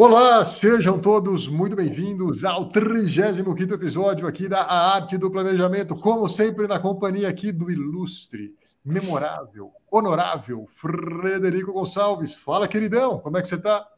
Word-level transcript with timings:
Olá, 0.00 0.44
sejam 0.44 0.96
todos 0.96 1.48
muito 1.48 1.74
bem-vindos 1.74 2.44
ao 2.44 2.68
35 2.68 3.60
episódio 3.74 4.28
aqui 4.28 4.48
da 4.48 4.60
A 4.60 4.94
Arte 4.94 5.18
do 5.18 5.28
Planejamento, 5.28 5.96
como 5.96 6.28
sempre 6.28 6.68
na 6.68 6.78
companhia 6.78 7.28
aqui 7.28 7.50
do 7.50 7.68
ilustre, 7.68 8.54
memorável, 8.84 9.72
honorável 9.90 10.68
Frederico 10.72 11.72
Gonçalves. 11.72 12.32
Fala, 12.32 12.68
queridão, 12.68 13.18
como 13.18 13.38
é 13.38 13.42
que 13.42 13.48
você 13.48 13.56
está? 13.56 13.88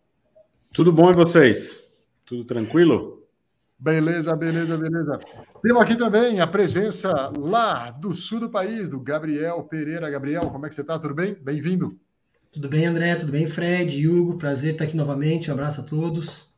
Tudo 0.72 0.90
bom 0.90 1.10
e 1.10 1.14
vocês? 1.14 1.78
Tudo 2.24 2.46
tranquilo? 2.46 3.28
Beleza, 3.78 4.34
beleza, 4.34 4.78
beleza. 4.78 5.18
Temos 5.62 5.82
aqui 5.82 5.96
também 5.96 6.40
a 6.40 6.46
presença 6.46 7.30
lá 7.36 7.90
do 7.90 8.14
sul 8.14 8.40
do 8.40 8.48
país, 8.48 8.88
do 8.88 8.98
Gabriel 8.98 9.62
Pereira. 9.64 10.08
Gabriel, 10.08 10.48
como 10.48 10.64
é 10.64 10.70
que 10.70 10.74
você 10.74 10.80
está? 10.80 10.98
Tudo 10.98 11.14
bem? 11.14 11.34
Bem-vindo. 11.34 12.00
Tudo 12.52 12.68
bem, 12.68 12.84
André? 12.84 13.14
Tudo 13.14 13.30
bem, 13.30 13.46
Fred? 13.46 14.08
Hugo, 14.08 14.36
prazer 14.36 14.72
estar 14.72 14.84
aqui 14.84 14.96
novamente. 14.96 15.48
Um 15.48 15.54
abraço 15.54 15.82
a 15.82 15.84
todos. 15.84 16.52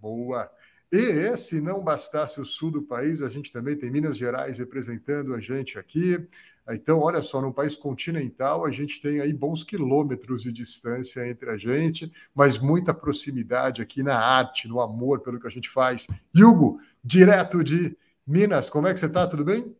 Boa. 0.00 0.48
E 0.92 1.36
se 1.36 1.60
não 1.60 1.82
bastasse 1.82 2.40
o 2.40 2.44
sul 2.44 2.70
do 2.70 2.82
país, 2.82 3.20
a 3.20 3.28
gente 3.28 3.52
também 3.52 3.76
tem 3.76 3.90
Minas 3.90 4.16
Gerais 4.16 4.58
representando 4.58 5.34
a 5.34 5.40
gente 5.40 5.76
aqui. 5.76 6.24
Então, 6.70 7.00
olha 7.00 7.20
só, 7.20 7.42
num 7.42 7.50
país 7.50 7.74
continental, 7.74 8.64
a 8.64 8.70
gente 8.70 9.02
tem 9.02 9.20
aí 9.20 9.32
bons 9.32 9.64
quilômetros 9.64 10.42
de 10.42 10.52
distância 10.52 11.28
entre 11.28 11.50
a 11.50 11.56
gente, 11.56 12.12
mas 12.32 12.56
muita 12.56 12.94
proximidade 12.94 13.82
aqui 13.82 14.04
na 14.04 14.16
arte, 14.16 14.68
no 14.68 14.80
amor 14.80 15.18
pelo 15.20 15.40
que 15.40 15.48
a 15.48 15.50
gente 15.50 15.68
faz. 15.68 16.06
Hugo, 16.32 16.80
direto 17.02 17.64
de 17.64 17.98
Minas, 18.24 18.70
como 18.70 18.86
é 18.86 18.94
que 18.94 19.00
você 19.00 19.06
está? 19.06 19.26
Tudo 19.26 19.44
bem? 19.44 19.74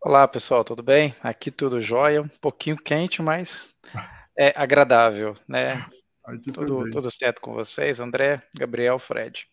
Olá, 0.00 0.26
pessoal, 0.26 0.64
tudo 0.64 0.82
bem? 0.82 1.14
Aqui 1.22 1.52
tudo 1.52 1.80
jóia, 1.80 2.20
um 2.20 2.28
pouquinho 2.28 2.76
quente, 2.76 3.22
mas 3.22 3.74
é 4.36 4.52
agradável, 4.56 5.34
né? 5.48 5.84
Tudo, 6.52 6.90
tudo 6.90 7.10
certo 7.10 7.40
com 7.40 7.54
vocês, 7.54 8.00
André, 8.00 8.42
Gabriel, 8.54 8.98
Fred. 8.98 9.46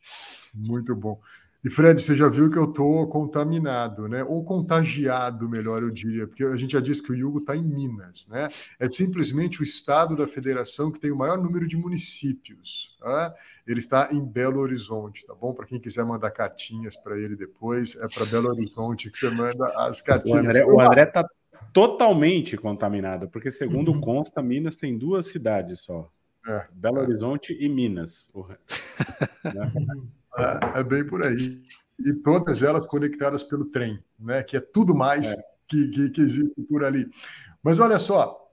Muito 0.54 0.96
bom. 0.96 1.22
E 1.64 1.70
Fred, 1.70 2.02
você 2.02 2.14
já 2.14 2.28
viu 2.28 2.50
que 2.50 2.58
eu 2.58 2.66
estou 2.66 3.08
contaminado, 3.08 4.10
né? 4.10 4.22
Ou 4.22 4.44
contagiado, 4.44 5.48
melhor 5.48 5.82
eu 5.82 5.90
diria, 5.90 6.28
porque 6.28 6.44
a 6.44 6.58
gente 6.58 6.74
já 6.74 6.82
disse 6.82 7.02
que 7.02 7.14
o 7.14 7.28
Hugo 7.28 7.40
está 7.40 7.56
em 7.56 7.64
Minas, 7.64 8.28
né? 8.28 8.50
É 8.78 8.90
simplesmente 8.90 9.62
o 9.62 9.64
estado 9.64 10.14
da 10.18 10.28
federação 10.28 10.92
que 10.92 11.00
tem 11.00 11.10
o 11.10 11.16
maior 11.16 11.42
número 11.42 11.66
de 11.66 11.78
municípios. 11.78 12.98
Tá? 13.00 13.34
Ele 13.66 13.80
está 13.80 14.10
em 14.12 14.20
Belo 14.20 14.60
Horizonte, 14.60 15.26
tá 15.26 15.34
bom? 15.34 15.54
Para 15.54 15.66
quem 15.66 15.80
quiser 15.80 16.04
mandar 16.04 16.32
cartinhas 16.32 16.98
para 16.98 17.18
ele 17.18 17.38
depois, 17.38 17.96
é 17.96 18.10
para 18.10 18.26
Belo 18.26 18.50
Horizonte 18.50 19.10
que 19.10 19.18
você 19.18 19.30
manda 19.30 19.66
as 19.78 20.02
cartinhas. 20.02 20.58
O 20.66 20.82
André 20.82 21.04
está 21.04 21.26
totalmente 21.72 22.58
contaminada, 22.58 23.28
porque 23.28 23.52
segundo 23.52 23.92
uhum. 23.92 24.02
consta, 24.02 24.42
Minas 24.42 24.76
tem 24.76 24.98
duas 24.98 25.28
cidades 25.28 25.82
só. 25.82 26.10
É, 26.48 26.68
Belo 26.74 27.00
é. 27.00 27.02
Horizonte 27.02 27.58
e 27.60 27.70
Minas. 27.70 28.30
é, 30.38 30.80
é, 30.80 30.84
bem 30.84 31.06
por 31.06 31.26
aí. 31.26 31.62
E 32.00 32.14
todas 32.14 32.64
elas 32.64 32.86
conectadas 32.86 33.44
pelo 33.44 33.66
trem, 33.66 34.04
né? 34.20 34.44
Que 34.44 34.58
é 34.58 34.60
tudo 34.60 34.94
mais 34.94 35.32
é. 35.32 35.38
que, 35.68 35.88
que, 35.88 36.10
que 36.10 36.22
existe 36.22 36.62
por 36.70 36.84
ali. 36.84 37.10
Mas 37.64 37.80
olha 37.80 37.98
só, 37.98 38.44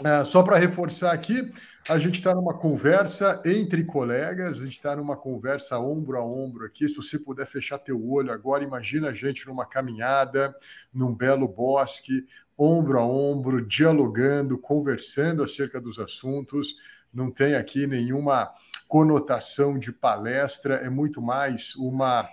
Uh, 0.00 0.24
só 0.24 0.42
para 0.42 0.56
reforçar 0.56 1.12
aqui, 1.12 1.52
a 1.88 1.96
gente 1.98 2.16
está 2.16 2.34
numa 2.34 2.54
conversa 2.54 3.40
entre 3.44 3.84
colegas, 3.84 4.58
a 4.58 4.64
gente 4.64 4.72
está 4.72 4.96
numa 4.96 5.16
conversa 5.16 5.78
ombro 5.78 6.16
a 6.16 6.24
ombro 6.24 6.64
aqui. 6.64 6.88
Se 6.88 6.96
você 6.96 7.18
puder 7.18 7.46
fechar 7.46 7.78
teu 7.78 8.04
olho 8.10 8.32
agora, 8.32 8.64
imagina 8.64 9.08
a 9.08 9.14
gente 9.14 9.46
numa 9.46 9.66
caminhada, 9.66 10.54
num 10.92 11.14
belo 11.14 11.46
bosque, 11.46 12.26
ombro 12.62 12.98
a 12.98 13.06
ombro, 13.06 13.66
dialogando, 13.66 14.56
conversando 14.56 15.42
acerca 15.42 15.80
dos 15.80 15.98
assuntos. 15.98 16.76
Não 17.12 17.30
tem 17.30 17.54
aqui 17.54 17.86
nenhuma 17.86 18.50
conotação 18.88 19.78
de 19.78 19.90
palestra, 19.90 20.76
é 20.76 20.88
muito 20.90 21.20
mais 21.20 21.74
uma 21.76 22.28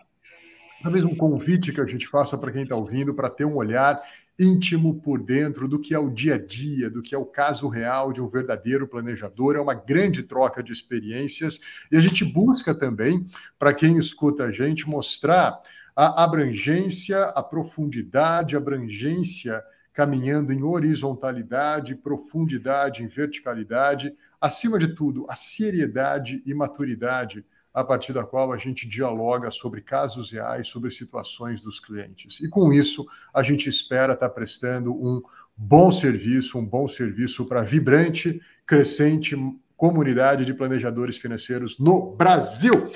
talvez 0.81 1.03
um 1.03 1.15
convite 1.15 1.73
que 1.73 1.81
a 1.81 1.85
gente 1.85 2.07
faça 2.07 2.37
para 2.37 2.51
quem 2.51 2.63
está 2.63 2.75
ouvindo 2.75 3.13
para 3.13 3.29
ter 3.29 3.43
um 3.43 3.55
olhar 3.55 4.01
íntimo 4.37 5.01
por 5.01 5.21
dentro 5.21 5.67
do 5.67 5.79
que 5.79 5.93
é 5.93 5.99
o 5.99 6.09
dia 6.09 6.35
a 6.35 6.37
dia, 6.37 6.89
do 6.89 7.01
que 7.01 7.13
é 7.13 7.17
o 7.17 7.25
caso 7.25 7.67
real 7.67 8.13
de 8.13 8.21
um 8.21 8.27
verdadeiro 8.27 8.87
planejador. 8.87 9.57
É 9.57 9.59
uma 9.59 9.73
grande 9.73 10.23
troca 10.23 10.63
de 10.63 10.71
experiências 10.71 11.59
e 11.91 11.97
a 11.97 11.99
gente 11.99 12.23
busca 12.23 12.73
também, 12.73 13.27
para 13.57 13.73
quem 13.73 13.97
escuta 13.97 14.45
a 14.45 14.51
gente, 14.51 14.87
mostrar 14.87 15.59
a 15.93 16.23
abrangência, 16.23 17.25
a 17.25 17.43
profundidade, 17.43 18.55
a 18.55 18.59
abrangência 18.59 19.61
caminhando 19.93 20.53
em 20.53 20.63
horizontalidade, 20.63 21.95
profundidade, 21.95 23.03
em 23.03 23.07
verticalidade, 23.07 24.15
acima 24.39 24.79
de 24.79 24.89
tudo, 24.89 25.25
a 25.29 25.35
seriedade 25.35 26.41
e 26.45 26.53
maturidade 26.53 27.45
a 27.73 27.83
partir 27.83 28.13
da 28.13 28.23
qual 28.23 28.51
a 28.51 28.57
gente 28.57 28.87
dialoga 28.87 29.51
sobre 29.51 29.81
casos 29.81 30.31
reais, 30.31 30.67
sobre 30.67 30.89
situações 30.91 31.61
dos 31.61 31.79
clientes. 31.79 32.39
E 32.39 32.49
com 32.49 32.73
isso, 32.73 33.05
a 33.33 33.43
gente 33.43 33.69
espera 33.69 34.13
estar 34.13 34.29
prestando 34.29 34.93
um 34.93 35.21
bom 35.55 35.91
serviço, 35.91 36.57
um 36.57 36.65
bom 36.65 36.87
serviço 36.87 37.45
para 37.45 37.61
a 37.61 37.63
vibrante, 37.63 38.41
crescente 38.65 39.35
comunidade 39.79 40.43
de 40.43 40.53
planejadores 40.53 41.17
financeiros 41.17 41.79
no 41.79 42.13
Brasil. 42.13 42.91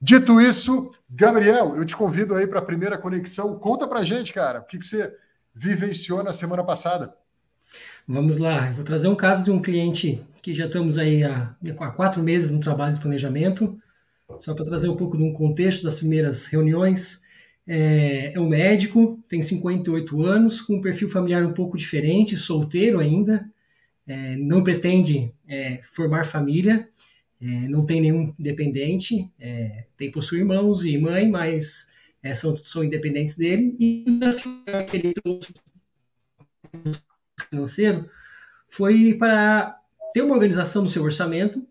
Dito 0.00 0.40
isso, 0.40 0.90
Gabriel, 1.08 1.76
eu 1.76 1.84
te 1.84 1.94
convido 1.94 2.34
aí 2.34 2.46
para 2.46 2.58
a 2.58 2.64
primeira 2.64 2.96
conexão. 2.96 3.58
Conta 3.58 3.86
para 3.86 4.02
gente, 4.02 4.32
cara, 4.32 4.60
o 4.60 4.64
que, 4.64 4.78
que 4.78 4.86
você 4.86 5.14
vivenciou 5.54 6.22
na 6.22 6.32
semana 6.32 6.64
passada? 6.64 7.14
Vamos 8.06 8.38
lá, 8.38 8.68
eu 8.68 8.74
vou 8.74 8.84
trazer 8.84 9.08
um 9.08 9.14
caso 9.14 9.44
de 9.44 9.50
um 9.50 9.62
cliente 9.62 10.22
que 10.42 10.52
já 10.52 10.66
estamos 10.66 10.98
aí 10.98 11.22
há, 11.22 11.54
há 11.78 11.90
quatro 11.90 12.22
meses 12.22 12.50
no 12.50 12.58
trabalho 12.58 12.94
de 12.94 13.00
planejamento, 13.00 13.78
só 14.38 14.54
para 14.54 14.64
trazer 14.64 14.88
um 14.88 14.96
pouco 14.96 15.16
de 15.16 15.22
um 15.22 15.32
contexto 15.32 15.84
das 15.84 16.00
primeiras 16.00 16.46
reuniões. 16.46 17.22
É, 17.66 18.32
é 18.34 18.40
um 18.40 18.48
médico, 18.48 19.22
tem 19.28 19.40
58 19.40 20.22
anos, 20.24 20.60
com 20.60 20.76
um 20.76 20.80
perfil 20.80 21.08
familiar 21.08 21.44
um 21.44 21.52
pouco 21.52 21.76
diferente, 21.76 22.36
solteiro 22.36 22.98
ainda, 22.98 23.48
é, 24.06 24.36
não 24.36 24.64
pretende 24.64 25.32
é, 25.46 25.80
formar 25.92 26.24
família, 26.24 26.88
é, 27.40 27.46
não 27.46 27.86
tem 27.86 28.00
nenhum 28.00 28.34
dependente, 28.36 29.30
é, 29.38 29.84
tem 29.96 30.10
possui 30.10 30.40
irmãos 30.40 30.84
e 30.84 30.98
mãe, 30.98 31.28
mas 31.28 31.91
é, 32.22 32.34
são, 32.34 32.56
são 32.58 32.84
independentes 32.84 33.36
dele, 33.36 33.76
e 33.78 34.04
o 34.06 34.18
desafio 34.18 34.52
que 34.88 34.96
ele 34.96 35.12
trouxe 35.12 35.52
financeiro 37.50 38.08
foi 38.68 39.14
para 39.14 39.78
ter 40.14 40.22
uma 40.22 40.34
organização 40.34 40.84
do 40.84 40.90
seu 40.90 41.02
orçamento, 41.02 41.66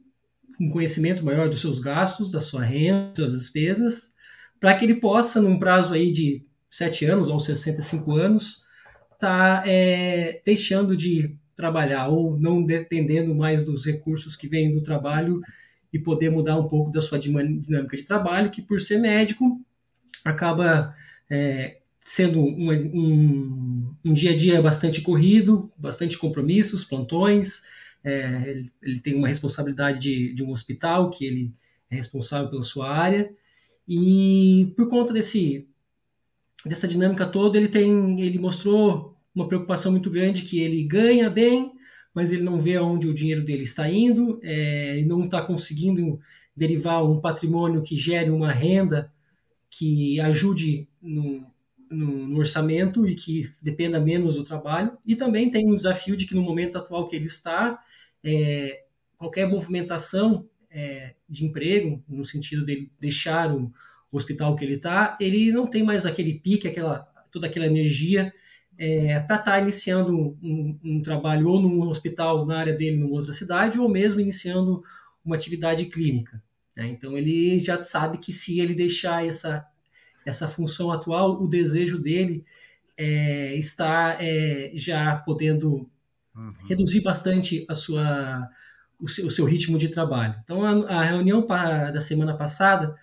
um 0.59 0.69
conhecimento 0.69 1.25
maior 1.25 1.49
dos 1.49 1.61
seus 1.61 1.79
gastos, 1.79 2.31
da 2.31 2.39
sua 2.39 2.63
renda, 2.63 3.13
das 3.13 3.31
suas 3.31 3.31
despesas, 3.41 4.13
para 4.59 4.75
que 4.75 4.85
ele 4.85 4.95
possa, 4.95 5.41
num 5.41 5.57
prazo 5.57 5.93
aí 5.93 6.11
de 6.11 6.45
7 6.69 7.05
anos 7.05 7.27
ou 7.29 7.39
65 7.39 8.11
anos, 8.15 8.63
tá, 9.19 9.63
é, 9.65 10.41
deixando 10.45 10.95
de 10.95 11.35
trabalhar 11.55 12.07
ou 12.07 12.39
não 12.39 12.63
dependendo 12.63 13.33
mais 13.33 13.63
dos 13.63 13.85
recursos 13.85 14.35
que 14.35 14.47
vêm 14.47 14.71
do 14.71 14.83
trabalho 14.83 15.41
e 15.91 15.99
poder 15.99 16.29
mudar 16.29 16.57
um 16.57 16.67
pouco 16.67 16.91
da 16.91 17.01
sua 17.01 17.19
dinâmica 17.19 17.97
de 17.97 18.05
trabalho, 18.05 18.51
que 18.51 18.61
por 18.61 18.79
ser 18.79 18.99
médico 18.99 19.59
acaba 20.23 20.95
é, 21.29 21.77
sendo 21.99 22.41
um, 22.41 22.71
um, 22.71 23.95
um, 24.05 24.13
dia 24.13 24.31
a 24.31 24.35
dia 24.35 24.61
bastante 24.61 25.01
corrido, 25.01 25.67
bastante 25.77 26.17
compromissos, 26.17 26.83
plantões. 26.83 27.63
É, 28.03 28.49
ele, 28.49 28.71
ele, 28.81 28.99
tem 28.99 29.15
uma 29.15 29.27
responsabilidade 29.27 29.99
de, 29.99 30.33
de 30.33 30.43
um 30.43 30.51
hospital 30.51 31.11
que 31.11 31.23
ele 31.25 31.53
é 31.89 31.95
responsável 31.95 32.49
pela 32.49 32.63
sua 32.63 32.89
área 32.89 33.31
e 33.87 34.73
por 34.75 34.89
conta 34.89 35.13
desse 35.13 35.67
dessa 36.65 36.87
dinâmica 36.87 37.25
toda 37.27 37.57
ele 37.57 37.67
tem 37.67 38.21
ele 38.21 38.39
mostrou 38.39 39.15
uma 39.35 39.47
preocupação 39.47 39.91
muito 39.91 40.09
grande 40.09 40.43
que 40.43 40.59
ele 40.59 40.83
ganha 40.83 41.29
bem 41.29 41.73
mas 42.13 42.31
ele 42.31 42.43
não 42.43 42.59
vê 42.59 42.75
aonde 42.75 43.07
o 43.07 43.13
dinheiro 43.13 43.43
dele 43.43 43.63
está 43.63 43.89
indo 43.89 44.39
é, 44.41 45.03
não 45.05 45.25
está 45.25 45.41
conseguindo 45.41 46.19
derivar 46.55 47.03
um 47.03 47.19
patrimônio 47.19 47.81
que 47.83 47.95
gere 47.95 48.29
uma 48.29 48.51
renda 48.51 49.11
que 49.71 50.19
ajude 50.19 50.87
no, 51.01 51.49
no, 51.89 52.27
no, 52.27 52.37
orçamento 52.37 53.07
e 53.07 53.15
que 53.15 53.49
dependa 53.61 53.99
menos 53.99 54.35
do 54.35 54.43
trabalho. 54.43 54.97
E 55.05 55.15
também 55.15 55.49
tem 55.49 55.65
um 55.65 55.73
desafio 55.73 56.17
de 56.17 56.27
que 56.27 56.35
no 56.35 56.41
momento 56.41 56.77
atual 56.77 57.07
que 57.07 57.15
ele 57.15 57.25
está, 57.25 57.81
é, 58.23 58.83
qualquer 59.17 59.47
movimentação 59.47 60.47
é, 60.69 61.15
de 61.27 61.45
emprego, 61.45 62.03
no 62.07 62.25
sentido 62.25 62.65
dele 62.65 62.91
deixar 62.99 63.51
o, 63.55 63.73
hospital 64.13 64.57
que 64.57 64.65
ele 64.65 64.73
está, 64.73 65.17
ele 65.21 65.53
não 65.53 65.65
tem 65.65 65.83
mais 65.83 66.05
aquele 66.05 66.33
pique, 66.33 66.67
aquela, 66.67 66.99
toda 67.31 67.47
aquela 67.47 67.65
energia 67.65 68.33
é, 68.77 69.21
para 69.21 69.37
estar 69.37 69.51
tá 69.51 69.59
iniciando 69.59 70.37
um, 70.43 70.77
um, 70.83 71.01
trabalho 71.01 71.47
ou 71.47 71.61
num 71.61 71.87
hospital 71.87 72.45
na 72.45 72.59
área 72.59 72.73
dele, 72.73 72.97
numa 72.97 73.13
outra 73.13 73.31
cidade, 73.31 73.79
ou 73.79 73.87
mesmo 73.87 74.19
iniciando 74.19 74.83
uma 75.23 75.37
atividade 75.37 75.85
clínica. 75.85 76.43
Né? 76.75 76.87
Então 76.87 77.17
ele 77.17 77.59
já 77.59 77.83
sabe 77.83 78.17
que 78.17 78.31
se 78.31 78.59
ele 78.59 78.73
deixar 78.73 79.25
essa, 79.25 79.65
essa 80.25 80.47
função 80.47 80.91
atual, 80.91 81.41
o 81.41 81.47
desejo 81.47 81.99
dele 81.99 82.45
é, 82.97 83.55
está 83.55 84.17
é, 84.19 84.71
já 84.75 85.15
podendo 85.17 85.89
uhum. 86.35 86.53
reduzir 86.67 87.01
bastante 87.01 87.65
a 87.69 87.75
sua, 87.75 88.47
o, 88.99 89.07
seu, 89.07 89.27
o 89.27 89.31
seu 89.31 89.45
ritmo 89.45 89.77
de 89.77 89.89
trabalho. 89.89 90.35
Então 90.43 90.65
a, 90.65 90.99
a 90.99 91.03
reunião 91.03 91.41
para, 91.41 91.91
da 91.91 91.99
semana 91.99 92.35
passada 92.35 92.95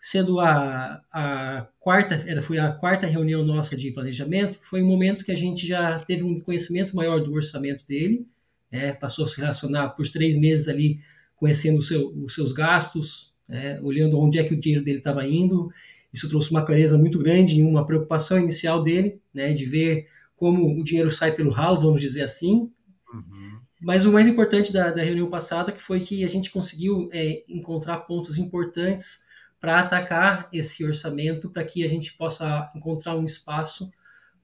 sendo 0.00 0.40
a, 0.40 1.02
a 1.12 1.66
quarta, 1.80 2.14
era, 2.26 2.40
foi 2.40 2.58
a 2.58 2.72
quarta 2.72 3.06
reunião 3.06 3.44
nossa 3.44 3.76
de 3.76 3.90
planejamento, 3.90 4.58
foi 4.62 4.82
um 4.82 4.86
momento 4.86 5.24
que 5.24 5.32
a 5.32 5.36
gente 5.36 5.66
já 5.66 5.98
teve 6.00 6.22
um 6.22 6.40
conhecimento 6.40 6.94
maior 6.94 7.20
do 7.20 7.32
orçamento 7.32 7.84
dele, 7.86 8.26
né, 8.70 8.92
passou 8.92 9.24
a 9.24 9.28
se 9.28 9.40
relacionar 9.40 9.90
por 9.90 10.08
três 10.08 10.36
meses 10.36 10.68
ali, 10.68 11.00
conhecendo 11.38 11.80
seu, 11.80 12.08
os 12.24 12.34
seus 12.34 12.52
gastos, 12.52 13.34
né, 13.48 13.80
olhando 13.82 14.18
onde 14.18 14.38
é 14.38 14.44
que 14.44 14.54
o 14.54 14.58
dinheiro 14.58 14.84
dele 14.84 14.98
estava 14.98 15.26
indo, 15.26 15.70
isso 16.12 16.28
trouxe 16.28 16.50
uma 16.50 16.64
clareza 16.64 16.98
muito 16.98 17.18
grande 17.18 17.58
e 17.58 17.62
uma 17.62 17.86
preocupação 17.86 18.38
inicial 18.38 18.82
dele, 18.82 19.20
né, 19.32 19.52
de 19.52 19.64
ver 19.64 20.06
como 20.36 20.78
o 20.78 20.84
dinheiro 20.84 21.10
sai 21.10 21.32
pelo 21.32 21.50
ralo, 21.50 21.80
vamos 21.80 22.00
dizer 22.00 22.22
assim. 22.22 22.70
Uhum. 23.12 23.58
Mas 23.80 24.04
o 24.04 24.12
mais 24.12 24.26
importante 24.26 24.72
da, 24.72 24.90
da, 24.90 25.02
reunião 25.02 25.28
passada 25.28 25.72
que 25.72 25.80
foi 25.80 26.00
que 26.00 26.24
a 26.24 26.28
gente 26.28 26.50
conseguiu 26.50 27.08
é, 27.12 27.44
encontrar 27.48 27.98
pontos 27.98 28.38
importantes 28.38 29.26
para 29.60 29.80
atacar 29.80 30.48
esse 30.52 30.84
orçamento, 30.84 31.50
para 31.50 31.64
que 31.64 31.84
a 31.84 31.88
gente 31.88 32.16
possa 32.16 32.70
encontrar 32.74 33.16
um 33.16 33.24
espaço 33.24 33.90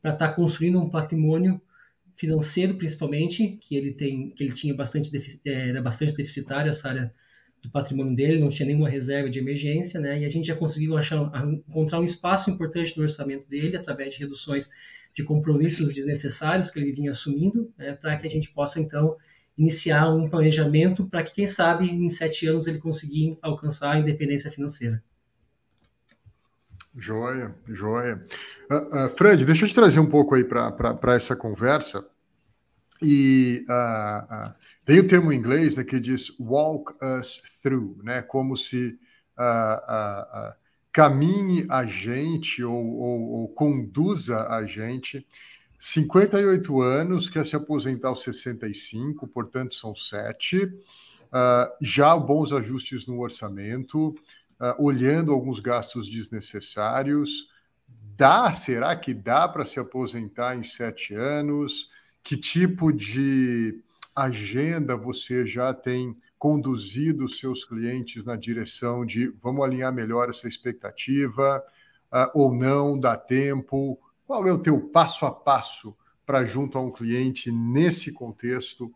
para 0.03 0.13
estar 0.13 0.29
tá 0.29 0.35
construindo 0.35 0.81
um 0.81 0.91
patrimônio 0.91 1.61
financeiro, 2.17 2.75
principalmente, 2.75 3.59
que 3.61 3.77
ele 3.77 3.93
tem, 3.93 4.31
que 4.31 4.45
ele 4.45 4.53
tinha 4.53 4.75
bastante 4.75 5.11
é, 5.45 5.71
era 5.71 5.83
bastante 5.83 6.15
deficitário 6.15 6.69
essa 6.69 6.89
área 6.89 7.15
do 7.63 7.71
patrimônio 7.71 8.15
dele, 8.15 8.41
não 8.41 8.51
tinha 8.51 8.67
nenhuma 8.67 8.89
reserva 8.89 9.31
de 9.31 9.39
emergência, 9.39 9.99
né? 10.01 10.21
E 10.21 10.25
a 10.25 10.29
gente 10.29 10.47
já 10.47 10.55
conseguiu 10.55 10.97
achar, 10.97 11.31
encontrar 11.47 12.01
um 12.01 12.05
espaço 12.05 12.51
importante 12.51 12.97
no 12.97 13.03
orçamento 13.03 13.49
dele 13.49 13.77
através 13.77 14.15
de 14.15 14.21
reduções 14.21 14.69
de 15.15 15.25
compromissos 15.25 15.95
desnecessários 15.95 16.71
que 16.71 16.79
ele 16.79 16.93
vinha 16.93 17.11
assumindo, 17.11 17.73
né? 17.79 17.95
Para 17.95 18.17
que 18.17 18.27
a 18.27 18.31
gente 18.31 18.53
possa 18.53 18.81
então 18.81 19.17
iniciar 19.57 20.13
um 20.13 20.29
planejamento 20.29 21.07
para 21.09 21.23
que, 21.23 21.33
quem 21.33 21.47
sabe, 21.47 21.89
em 21.91 22.09
sete 22.09 22.47
anos 22.47 22.67
ele 22.67 22.79
conseguir 22.79 23.39
alcançar 23.41 23.93
a 23.93 23.99
independência 23.99 24.51
financeira. 24.51 25.03
Joia, 26.97 27.55
joia. 27.67 28.25
Uh, 28.71 29.07
uh, 29.07 29.17
Fred, 29.17 29.45
deixa 29.45 29.65
eu 29.65 29.69
te 29.69 29.75
trazer 29.75 30.01
um 30.01 30.09
pouco 30.09 30.35
aí 30.35 30.45
para 30.45 31.15
essa 31.15 31.35
conversa. 31.35 32.07
E 33.03 33.65
uh, 33.69 34.55
tem 34.85 35.01
o 35.01 35.07
termo 35.07 35.33
em 35.33 35.37
inglês 35.37 35.77
né, 35.77 35.85
que 35.85 35.99
diz 35.99 36.31
walk 36.39 36.95
us 37.21 37.43
through, 37.63 37.99
né, 38.03 38.23
como 38.23 38.57
se 38.57 38.99
caminhe 40.93 41.67
a 41.69 41.85
gente 41.85 42.63
ou, 42.63 42.73
ou, 42.73 43.21
ou 43.33 43.49
conduza 43.49 44.47
a 44.47 44.65
gente 44.65 45.27
58 45.87 46.81
anos, 46.81 47.29
quer 47.29 47.45
se 47.45 47.55
aposentar 47.55 48.09
aos 48.09 48.23
65, 48.23 49.29
portanto 49.29 49.75
são 49.75 49.95
sete. 49.95 50.65
Uh, 50.65 51.69
já 51.83 52.17
bons 52.17 52.53
ajustes 52.53 53.07
no 53.07 53.21
orçamento, 53.21 54.15
uh, 54.65 54.83
olhando 54.83 55.33
alguns 55.33 55.61
gastos 55.61 56.09
desnecessários. 56.09 57.49
Dá, 58.17 58.53
será 58.53 58.97
que 58.97 59.13
dá 59.13 59.47
para 59.47 59.67
se 59.67 59.79
aposentar 59.79 60.57
em 60.57 60.63
sete 60.63 61.15
anos? 61.15 61.91
Que 62.23 62.37
tipo 62.37 62.91
de 62.93 63.83
agenda 64.17 64.97
você 64.97 65.45
já 65.45 65.75
tem 65.75 66.17
conduzido 66.39 67.29
seus 67.29 67.65
clientes 67.65 68.25
na 68.25 68.37
direção 68.37 69.05
de 69.05 69.29
vamos 69.43 69.65
alinhar 69.65 69.93
melhor 69.93 70.29
essa 70.29 70.47
expectativa 70.47 71.63
uh, 72.13 72.31
ou 72.33 72.55
não, 72.55 72.99
dá 72.99 73.17
tempo? 73.17 73.99
Qual 74.27 74.47
é 74.47 74.53
o 74.53 74.59
teu 74.59 74.81
passo 74.81 75.27
a 75.27 75.33
passo 75.33 75.95
para, 76.25 76.45
junto 76.47 76.79
a 76.79 76.81
um 76.81 76.91
cliente, 76.91 77.53
nesse 77.53 78.13
contexto, 78.13 78.91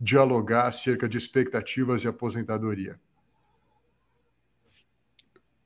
dialogar 0.00 0.66
acerca 0.66 1.06
de 1.06 1.18
expectativas 1.18 2.04
e 2.04 2.08
aposentadoria? 2.08 2.98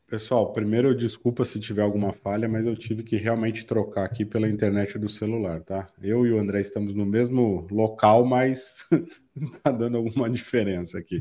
Pessoal, 0.06 0.52
primeiro 0.52 0.94
desculpa 0.94 1.44
se 1.44 1.58
tiver 1.58 1.82
alguma 1.82 2.12
falha, 2.12 2.48
mas 2.48 2.64
eu 2.64 2.76
tive 2.76 3.02
que 3.02 3.16
realmente 3.16 3.66
trocar 3.66 4.04
aqui 4.04 4.24
pela 4.24 4.48
internet 4.48 4.96
do 5.00 5.08
celular, 5.08 5.60
tá? 5.62 5.88
Eu 6.00 6.24
e 6.24 6.32
o 6.32 6.38
André 6.38 6.60
estamos 6.60 6.94
no 6.94 7.04
mesmo 7.04 7.66
local, 7.72 8.24
mas 8.24 8.86
tá 9.64 9.72
dando 9.72 9.96
alguma 9.96 10.30
diferença 10.30 10.96
aqui. 10.96 11.20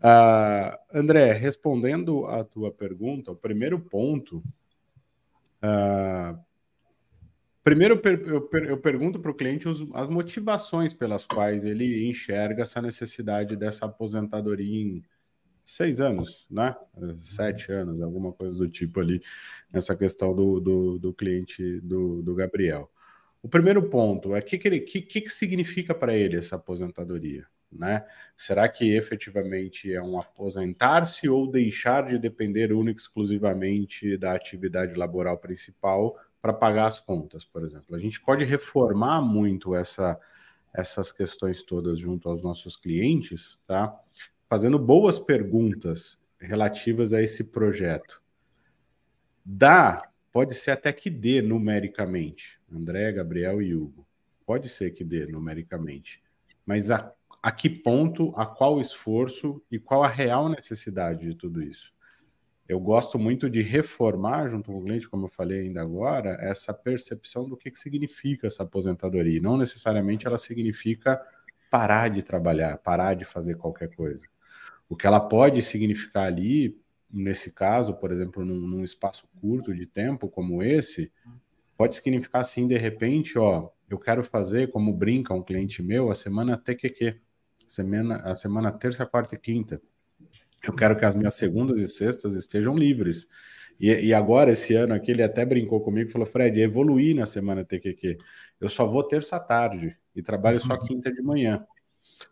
Uh, 0.00 0.76
André, 0.92 1.32
respondendo 1.32 2.26
a 2.26 2.42
tua 2.42 2.72
pergunta, 2.72 3.30
o 3.30 3.36
primeiro 3.36 3.78
ponto, 3.78 4.42
uh, 5.62 6.36
Primeiro, 7.66 8.00
eu, 8.04 8.48
eu 8.68 8.78
pergunto 8.78 9.18
para 9.18 9.32
o 9.32 9.34
cliente 9.34 9.68
os, 9.68 9.84
as 9.92 10.08
motivações 10.08 10.94
pelas 10.94 11.26
quais 11.26 11.64
ele 11.64 12.08
enxerga 12.08 12.62
essa 12.62 12.80
necessidade 12.80 13.56
dessa 13.56 13.86
aposentadoria 13.86 14.82
em 14.82 15.02
seis 15.66 16.00
anos, 16.00 16.46
né? 16.48 16.74
Sete 17.22 17.72
anos, 17.72 18.00
alguma 18.00 18.32
coisa 18.32 18.56
do 18.56 18.68
tipo 18.68 19.00
ali, 19.00 19.20
nessa 19.72 19.96
questão 19.96 20.34
do, 20.34 20.60
do, 20.60 20.98
do 20.98 21.12
cliente 21.12 21.80
do, 21.80 22.22
do 22.22 22.34
Gabriel. 22.34 22.88
O 23.42 23.48
primeiro 23.48 23.82
ponto 23.90 24.34
é 24.34 24.38
o 24.38 24.42
que, 24.42 24.56
que, 24.56 24.68
ele, 24.68 24.80
que, 24.80 25.02
que 25.02 25.28
significa 25.28 25.94
para 25.94 26.14
ele 26.14 26.36
essa 26.36 26.56
aposentadoria? 26.56 27.46
Né? 27.70 28.06
Será 28.36 28.68
que 28.68 28.94
efetivamente 28.94 29.92
é 29.92 30.00
um 30.00 30.18
aposentar-se 30.18 31.28
ou 31.28 31.50
deixar 31.50 32.08
de 32.08 32.18
depender 32.18 32.72
única 32.72 33.00
e 33.00 33.02
exclusivamente 33.02 34.16
da 34.16 34.32
atividade 34.32 34.94
laboral 34.94 35.36
principal 35.36 36.16
para 36.40 36.52
pagar 36.52 36.86
as 36.86 37.00
contas, 37.00 37.44
por 37.44 37.64
exemplo. 37.64 37.96
A 37.96 37.98
gente 37.98 38.20
pode 38.20 38.44
reformar 38.44 39.20
muito 39.20 39.74
essa, 39.74 40.18
essas 40.72 41.10
questões 41.10 41.64
todas 41.64 41.98
junto 41.98 42.28
aos 42.28 42.40
nossos 42.40 42.76
clientes, 42.76 43.60
tá? 43.66 43.92
Fazendo 44.48 44.78
boas 44.78 45.18
perguntas 45.18 46.18
relativas 46.38 47.12
a 47.12 47.22
esse 47.22 47.44
projeto. 47.44 48.22
Dá, 49.44 50.08
pode 50.32 50.54
ser 50.54 50.72
até 50.72 50.92
que 50.92 51.10
dê 51.10 51.42
numericamente, 51.42 52.60
André, 52.70 53.12
Gabriel 53.12 53.60
e 53.62 53.74
Hugo. 53.74 54.06
Pode 54.44 54.68
ser 54.68 54.90
que 54.92 55.02
dê 55.02 55.26
numericamente. 55.26 56.22
Mas 56.64 56.90
a, 56.90 57.12
a 57.42 57.50
que 57.50 57.68
ponto, 57.68 58.32
a 58.36 58.46
qual 58.46 58.80
esforço 58.80 59.62
e 59.70 59.78
qual 59.78 60.04
a 60.04 60.08
real 60.08 60.48
necessidade 60.48 61.26
de 61.26 61.34
tudo 61.34 61.62
isso? 61.62 61.96
eu 62.68 62.80
gosto 62.80 63.18
muito 63.18 63.48
de 63.48 63.62
reformar, 63.62 64.48
junto 64.48 64.72
com 64.72 64.78
o 64.78 64.84
cliente, 64.84 65.08
como 65.08 65.26
eu 65.26 65.30
falei 65.30 65.60
ainda 65.60 65.80
agora, 65.82 66.36
essa 66.40 66.74
percepção 66.74 67.48
do 67.48 67.56
que, 67.56 67.70
que 67.70 67.78
significa 67.78 68.46
essa 68.46 68.64
aposentadoria. 68.64 69.40
Não 69.40 69.56
necessariamente 69.56 70.26
ela 70.26 70.38
significa 70.38 71.20
parar 71.70 72.08
de 72.08 72.22
trabalhar, 72.22 72.76
parar 72.78 73.14
de 73.14 73.24
fazer 73.24 73.56
qualquer 73.56 73.94
coisa. 73.94 74.26
O 74.88 74.96
que 74.96 75.06
ela 75.06 75.20
pode 75.20 75.62
significar 75.62 76.26
ali, 76.26 76.80
nesse 77.10 77.52
caso, 77.52 77.94
por 77.94 78.12
exemplo, 78.12 78.44
num, 78.44 78.60
num 78.60 78.84
espaço 78.84 79.28
curto 79.40 79.74
de 79.74 79.86
tempo 79.86 80.28
como 80.28 80.62
esse, 80.62 81.12
pode 81.76 81.94
significar 81.94 82.40
assim, 82.40 82.66
de 82.66 82.76
repente, 82.76 83.38
ó, 83.38 83.70
eu 83.88 83.98
quero 83.98 84.22
fazer, 84.24 84.70
como 84.70 84.92
brinca 84.92 85.34
um 85.34 85.42
cliente 85.42 85.82
meu, 85.82 86.10
a 86.10 86.14
semana 86.14 86.56
TQQ, 86.56 87.20
semana, 87.66 88.16
a 88.18 88.34
semana 88.34 88.72
terça, 88.72 89.04
quarta 89.06 89.34
e 89.34 89.38
quinta 89.38 89.80
eu 90.68 90.74
quero 90.74 90.96
que 90.96 91.04
as 91.04 91.14
minhas 91.14 91.34
segundas 91.34 91.80
e 91.80 91.88
sextas 91.88 92.34
estejam 92.34 92.76
livres. 92.76 93.28
E, 93.78 93.90
e 93.90 94.14
agora, 94.14 94.52
esse 94.52 94.74
ano 94.74 94.94
aqui, 94.94 95.10
ele 95.10 95.22
até 95.22 95.44
brincou 95.44 95.80
comigo 95.80 96.08
e 96.08 96.12
falou: 96.12 96.26
Fred, 96.26 96.60
evoluí 96.60 97.14
na 97.14 97.26
semana 97.26 97.64
TQQ. 97.64 98.16
Eu 98.60 98.68
só 98.68 98.86
vou 98.86 99.02
terça 99.02 99.38
tarde 99.38 99.96
e 100.14 100.22
trabalho 100.22 100.60
só 100.60 100.74
uhum. 100.74 100.80
quinta 100.80 101.12
de 101.12 101.22
manhã. 101.22 101.64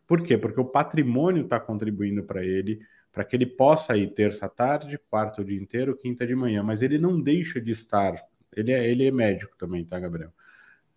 Por 0.07 0.23
quê? 0.23 0.37
Porque 0.39 0.61
o 0.61 0.65
patrimônio 0.65 1.45
está 1.45 1.59
contribuindo 1.61 2.23
para 2.23 2.45
ele, 2.45 2.81
para 3.13 3.25
que 3.25 3.37
ele 3.37 3.47
possa 3.47 3.97
ir 3.97 4.13
terça 4.13 4.49
tarde, 4.49 4.99
quarta 5.11 5.41
o 5.41 5.45
dia 5.45 5.61
inteiro, 5.61 5.97
quinta 5.97 6.27
de 6.27 6.35
manhã, 6.35 6.63
mas 6.63 6.83
ele 6.83 6.99
não 6.99 7.21
deixa 7.21 7.61
de 7.61 7.71
estar. 7.71 8.15
Ele 8.55 8.73
é, 8.73 8.89
ele 8.89 9.07
é 9.07 9.11
médico 9.11 9.57
também, 9.57 9.85
tá, 9.85 9.99
Gabriel? 9.99 10.33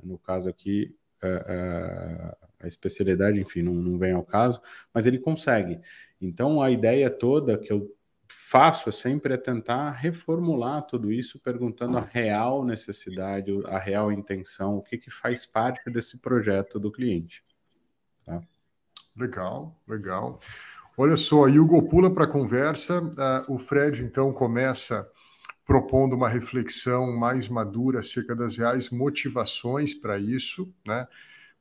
No 0.04 0.18
caso 0.18 0.50
aqui, 0.50 0.96
a, 1.22 1.28
a, 1.28 2.38
a 2.62 2.68
especialidade, 2.68 3.40
enfim, 3.40 3.62
não, 3.62 3.74
não 3.74 3.98
vem 3.98 4.14
ao 4.14 4.24
caso, 4.24 4.62
mas 4.94 5.06
ele 5.06 5.20
consegue. 5.20 5.80
Então, 6.20 6.62
a 6.62 6.72
ideia 6.72 7.10
toda 7.10 7.58
que 7.58 7.72
eu 7.72 7.96
faço 8.28 8.92
sempre 8.92 9.34
é 9.34 9.38
tentar 9.38 9.92
reformular 9.92 10.82
tudo 10.86 11.12
isso, 11.12 11.40
perguntando 11.40 11.98
a 11.98 12.02
real 12.02 12.66
necessidade, 12.66 13.52
a 13.66 13.78
real 13.78 14.12
intenção, 14.12 14.78
o 14.78 14.82
que, 14.82 14.98
que 14.98 15.10
faz 15.10 15.46
parte 15.46 15.90
desse 15.90 16.18
projeto 16.18 16.80
do 16.80 16.92
cliente. 16.92 17.44
Tá? 18.26 18.42
Legal, 19.18 19.76
legal. 19.88 20.40
Olha 20.96 21.18
só, 21.18 21.44
Hugo 21.44 21.82
pula 21.90 22.14
para 22.14 22.26
a 22.26 22.28
conversa. 22.28 23.02
Uh, 23.02 23.56
o 23.56 23.60
Fred, 23.60 24.04
então, 24.04 24.32
começa 24.32 25.08
propondo 25.66 26.16
uma 26.16 26.30
reflexão 26.30 27.16
mais 27.18 27.48
madura 27.48 28.00
acerca 28.00 28.36
das 28.36 28.58
reais 28.58 28.90
motivações 28.90 29.94
para 29.94 30.18
isso, 30.18 30.74
né? 30.88 31.08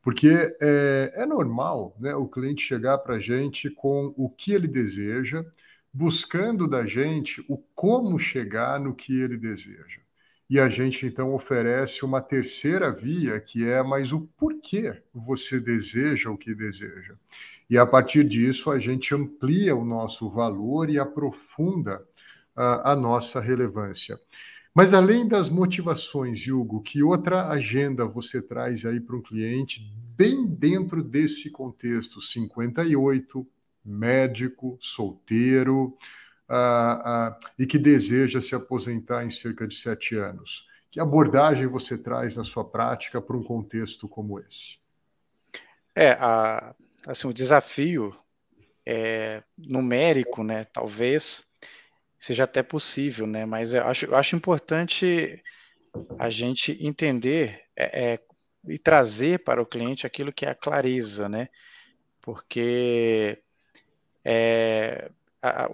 Porque 0.00 0.28
é, 0.60 1.12
é 1.16 1.26
normal 1.26 1.96
né, 1.98 2.14
o 2.14 2.28
cliente 2.28 2.62
chegar 2.62 2.98
para 2.98 3.16
a 3.16 3.20
gente 3.20 3.68
com 3.68 4.14
o 4.16 4.30
que 4.30 4.52
ele 4.52 4.68
deseja, 4.68 5.44
buscando 5.92 6.68
da 6.68 6.86
gente 6.86 7.44
o 7.48 7.58
como 7.74 8.16
chegar 8.16 8.78
no 8.78 8.94
que 8.94 9.18
ele 9.18 9.36
deseja. 9.36 10.05
E 10.48 10.60
a 10.60 10.68
gente 10.68 11.06
então 11.06 11.34
oferece 11.34 12.04
uma 12.04 12.20
terceira 12.20 12.92
via, 12.92 13.40
que 13.40 13.66
é 13.68 13.82
mas 13.82 14.12
o 14.12 14.20
porquê 14.36 15.02
você 15.12 15.58
deseja 15.58 16.30
o 16.30 16.38
que 16.38 16.54
deseja. 16.54 17.14
E 17.68 17.76
a 17.76 17.84
partir 17.84 18.22
disso 18.22 18.70
a 18.70 18.78
gente 18.78 19.12
amplia 19.14 19.74
o 19.74 19.84
nosso 19.84 20.30
valor 20.30 20.88
e 20.88 20.98
aprofunda 20.98 22.00
a, 22.54 22.92
a 22.92 22.96
nossa 22.96 23.40
relevância. 23.40 24.16
Mas 24.72 24.94
além 24.94 25.26
das 25.26 25.48
motivações, 25.48 26.46
Hugo, 26.46 26.82
que 26.82 27.02
outra 27.02 27.48
agenda 27.48 28.04
você 28.04 28.40
traz 28.40 28.84
aí 28.84 29.00
para 29.00 29.16
um 29.16 29.22
cliente 29.22 29.90
bem 30.16 30.46
dentro 30.46 31.02
desse 31.02 31.50
contexto 31.50 32.20
58, 32.20 33.46
médico, 33.84 34.76
solteiro, 34.80 35.96
uh, 36.48 37.30
uh, 37.30 37.36
e 37.58 37.66
que 37.66 37.78
deseja 37.78 38.40
se 38.40 38.54
aposentar 38.54 39.24
em 39.24 39.30
cerca 39.30 39.66
de 39.66 39.74
sete 39.74 40.16
anos? 40.16 40.68
Que 40.90 41.00
abordagem 41.00 41.66
você 41.66 41.98
traz 41.98 42.36
na 42.36 42.44
sua 42.44 42.64
prática 42.64 43.20
para 43.20 43.36
um 43.36 43.42
contexto 43.42 44.08
como 44.08 44.38
esse? 44.40 44.78
É, 45.94 46.12
a, 46.12 46.74
assim, 47.06 47.28
o 47.28 47.32
desafio 47.32 48.16
é, 48.84 49.42
numérico, 49.58 50.42
né, 50.44 50.64
talvez 50.72 51.58
seja 52.18 52.44
até 52.44 52.62
possível, 52.62 53.26
né, 53.26 53.44
mas 53.44 53.74
eu 53.74 53.84
acho, 53.86 54.06
eu 54.06 54.16
acho 54.16 54.36
importante 54.36 55.42
a 56.18 56.30
gente 56.30 56.76
entender 56.80 57.64
é, 57.76 58.12
é, 58.12 58.20
e 58.68 58.78
trazer 58.78 59.40
para 59.40 59.60
o 59.60 59.66
cliente 59.66 60.06
aquilo 60.06 60.32
que 60.32 60.46
é 60.46 60.50
a 60.50 60.54
clareza, 60.54 61.28
né, 61.28 61.48
porque 62.20 63.38
é, 64.24 65.10
a, 65.42 65.64
a, 65.64 65.68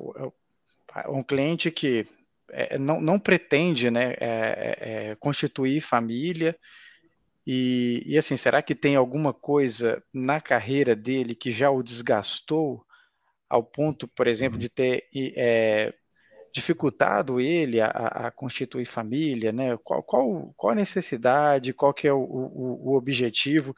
um 1.08 1.22
cliente 1.22 1.70
que 1.70 2.06
é, 2.50 2.78
não, 2.78 3.00
não 3.00 3.18
pretende 3.18 3.90
né, 3.90 4.14
é, 4.20 4.78
é, 5.10 5.14
constituir 5.16 5.80
família, 5.80 6.56
e, 7.46 8.02
e, 8.06 8.16
assim, 8.16 8.36
será 8.36 8.62
que 8.62 8.74
tem 8.74 8.94
alguma 8.94 9.34
coisa 9.34 10.02
na 10.12 10.40
carreira 10.40 10.94
dele 10.94 11.34
que 11.34 11.50
já 11.50 11.70
o 11.70 11.82
desgastou 11.82 12.84
ao 13.48 13.64
ponto, 13.64 14.06
por 14.06 14.26
exemplo, 14.26 14.58
de 14.58 14.68
ter 14.68 15.08
é, 15.36 15.92
dificultado 16.54 17.40
ele 17.40 17.80
a, 17.80 17.88
a, 17.88 18.30
constituir 18.30 18.86
família, 18.86 19.50
né? 19.50 19.76
Qual, 19.82 20.02
qual, 20.02 20.54
qual 20.56 20.72
a 20.72 20.76
necessidade, 20.76 21.72
qual 21.72 21.92
que 21.92 22.06
é 22.06 22.12
o, 22.12 22.20
o, 22.20 22.90
o 22.90 22.96
objetivo? 22.96 23.74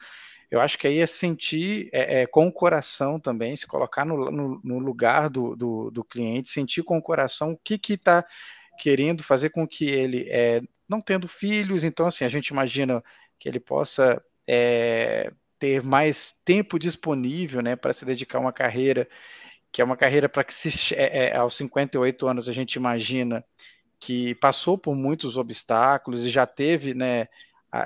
Eu 0.55 0.61
acho 0.61 0.77
que 0.77 0.87
aí 0.87 0.99
é 0.99 1.05
sentir 1.05 1.89
é, 1.91 2.21
é, 2.21 2.25
com 2.25 2.47
o 2.47 2.51
coração 2.51 3.19
também, 3.19 3.55
se 3.55 3.67
colocar 3.67 4.05
no, 4.05 4.31
no, 4.31 4.61
no 4.63 4.79
lugar 4.79 5.29
do, 5.29 5.53
do, 5.55 5.91
do, 5.91 6.03
cliente, 6.03 6.49
sentir 6.49 6.81
com 6.81 6.97
o 6.97 7.01
coração 7.01 7.51
o 7.51 7.57
que 7.57 7.79
está 7.93 8.25
querendo 8.79 9.21
fazer 9.21 9.49
com 9.49 9.67
que 9.67 9.85
ele, 9.85 10.25
é, 10.29 10.61
não 10.87 11.01
tendo 11.01 11.27
filhos, 11.27 11.83
então 11.83 12.07
assim, 12.07 12.23
a 12.23 12.29
gente 12.29 12.47
imagina 12.47 13.03
que 13.37 13.49
ele 13.49 13.59
possa 13.59 14.21
é, 14.47 15.29
ter 15.59 15.83
mais 15.83 16.31
tempo 16.31 16.79
disponível 16.79 17.61
né, 17.61 17.75
para 17.75 17.91
se 17.91 18.05
dedicar 18.05 18.37
a 18.37 18.41
uma 18.41 18.53
carreira, 18.53 19.09
que 19.73 19.81
é 19.81 19.85
uma 19.85 19.97
carreira 19.97 20.29
para 20.29 20.45
que 20.45 20.53
se, 20.53 20.95
é, 20.95 21.31
é, 21.31 21.35
aos 21.35 21.55
58 21.55 22.27
anos 22.27 22.47
a 22.47 22.53
gente 22.53 22.75
imagina 22.75 23.43
que 23.99 24.35
passou 24.35 24.77
por 24.77 24.95
muitos 24.95 25.35
obstáculos 25.35 26.25
e 26.25 26.29
já 26.29 26.45
teve, 26.45 26.93
né, 26.93 27.27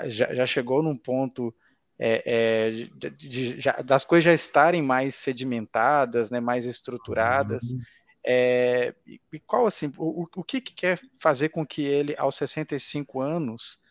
já, 0.05 0.35
já 0.35 0.45
chegou 0.45 0.83
num 0.83 0.95
ponto 0.95 1.51
é, 1.99 2.23
é, 2.25 2.71
de, 2.71 3.09
de, 3.09 3.59
já, 3.59 3.73
das 3.81 4.05
coisas 4.05 4.23
já 4.23 4.33
estarem 4.33 4.81
mais 4.81 5.15
sedimentadas, 5.15 6.31
né, 6.31 6.39
mais 6.39 6.65
estruturadas. 6.65 7.71
Uhum. 7.71 7.81
É, 8.25 8.95
e 9.31 9.39
qual 9.39 9.67
assim, 9.67 9.91
o, 9.97 10.25
o 10.35 10.43
que, 10.43 10.61
que 10.61 10.73
quer 10.73 10.99
fazer 11.17 11.49
com 11.49 11.65
que 11.65 11.83
ele, 11.83 12.15
aos 12.17 12.35
65 12.35 13.19
anos, 13.19 13.81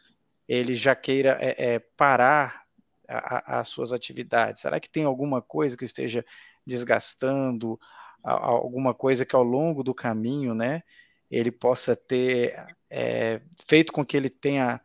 ele 0.49 0.75
já 0.75 0.97
queira 0.97 1.37
é, 1.41 1.75
é, 1.75 1.79
parar 1.79 2.62
as 3.07 3.69
suas 3.69 3.93
atividades? 3.93 4.62
Será 4.62 4.81
que 4.81 4.88
tem 4.88 5.05
alguma 5.05 5.43
coisa 5.43 5.77
que 5.77 5.85
esteja 5.85 6.25
desgastando, 6.67 7.79
a, 8.25 8.33
alguma 8.33 8.95
coisa 8.95 9.27
que 9.27 9.37
ao 9.37 9.43
longo 9.43 9.83
do 9.83 9.95
caminho, 9.95 10.55
né, 10.55 10.83
ele 11.31 11.50
possa 11.50 11.95
ter 11.95 12.59
é, 12.88 13.43
feito 13.67 13.93
com 13.93 14.05
que 14.05 14.17
ele 14.17 14.31
tenha 14.31 14.81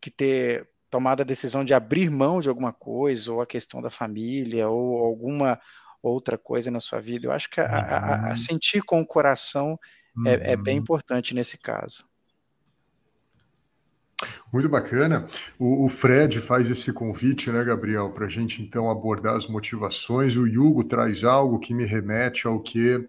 que 0.00 0.10
ter 0.10 0.68
tomado 0.92 1.22
a 1.22 1.24
decisão 1.24 1.64
de 1.64 1.72
abrir 1.72 2.10
mão 2.10 2.38
de 2.38 2.50
alguma 2.50 2.70
coisa, 2.70 3.32
ou 3.32 3.40
a 3.40 3.46
questão 3.46 3.80
da 3.80 3.88
família, 3.88 4.68
ou 4.68 5.02
alguma 5.02 5.58
outra 6.02 6.36
coisa 6.36 6.70
na 6.70 6.80
sua 6.80 7.00
vida? 7.00 7.26
Eu 7.26 7.32
acho 7.32 7.48
que 7.48 7.62
a, 7.62 8.26
uhum. 8.28 8.36
sentir 8.36 8.82
com 8.82 9.00
o 9.00 9.06
coração 9.06 9.78
uhum. 10.14 10.26
é, 10.26 10.52
é 10.52 10.56
bem 10.56 10.76
uhum. 10.76 10.82
importante 10.82 11.34
nesse 11.34 11.56
caso. 11.56 12.04
Muito 14.52 14.68
bacana. 14.68 15.26
O, 15.58 15.86
o, 15.86 15.88
Fred 15.88 16.38
faz 16.40 16.68
esse 16.68 16.92
convite, 16.92 17.50
né, 17.50 17.64
Gabriel, 17.64 18.10
para 18.10 18.26
a 18.26 18.28
gente 18.28 18.60
então 18.60 18.90
abordar 18.90 19.34
as 19.34 19.46
motivações. 19.46 20.36
O 20.36 20.44
Hugo 20.44 20.84
traz 20.84 21.24
algo 21.24 21.58
que 21.58 21.72
me 21.72 21.86
remete 21.86 22.46
ao 22.46 22.60
que 22.60 23.08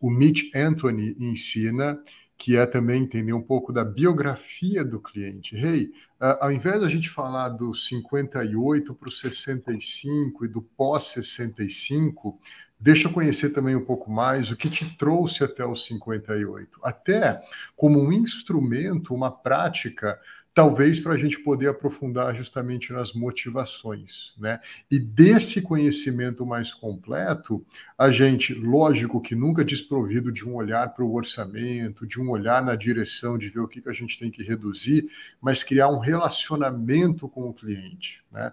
o 0.00 0.08
Mitch 0.08 0.54
Anthony 0.54 1.16
ensina, 1.18 1.98
que 2.44 2.58
é 2.58 2.66
também 2.66 3.04
entender 3.04 3.32
um 3.32 3.40
pouco 3.40 3.72
da 3.72 3.82
biografia 3.82 4.84
do 4.84 5.00
cliente. 5.00 5.56
Hey, 5.56 5.84
uh, 6.20 6.36
ao 6.42 6.52
invés 6.52 6.78
da 6.78 6.88
gente 6.90 7.08
falar 7.08 7.48
do 7.48 7.72
58 7.72 8.94
para 8.94 9.08
o 9.08 9.10
65 9.10 10.44
e 10.44 10.48
do 10.48 10.60
pós-65, 10.60 12.36
Deixa 12.78 13.08
eu 13.08 13.12
conhecer 13.12 13.50
também 13.50 13.74
um 13.74 13.84
pouco 13.84 14.10
mais 14.10 14.50
o 14.50 14.56
que 14.56 14.68
te 14.68 14.84
trouxe 14.98 15.42
até 15.42 15.64
os 15.64 15.86
58, 15.86 16.80
até 16.82 17.40
como 17.74 17.98
um 17.98 18.12
instrumento, 18.12 19.14
uma 19.14 19.30
prática 19.30 20.20
talvez 20.54 21.00
para 21.00 21.14
a 21.14 21.18
gente 21.18 21.40
poder 21.40 21.68
aprofundar 21.68 22.34
justamente 22.34 22.92
nas 22.92 23.12
motivações, 23.12 24.32
né? 24.38 24.60
E 24.88 25.00
desse 25.00 25.60
conhecimento 25.60 26.46
mais 26.46 26.72
completo, 26.72 27.66
a 27.98 28.08
gente, 28.10 28.54
lógico 28.54 29.20
que 29.20 29.34
nunca 29.34 29.64
desprovido 29.64 30.30
de 30.30 30.48
um 30.48 30.54
olhar 30.54 30.94
para 30.94 31.04
o 31.04 31.12
orçamento, 31.12 32.06
de 32.06 32.20
um 32.20 32.30
olhar 32.30 32.64
na 32.64 32.76
direção 32.76 33.36
de 33.36 33.48
ver 33.48 33.60
o 33.60 33.68
que, 33.68 33.80
que 33.80 33.88
a 33.88 33.92
gente 33.92 34.16
tem 34.16 34.30
que 34.30 34.44
reduzir, 34.44 35.10
mas 35.40 35.64
criar 35.64 35.88
um 35.88 35.98
relacionamento 35.98 37.28
com 37.28 37.48
o 37.48 37.52
cliente, 37.52 38.24
né? 38.30 38.52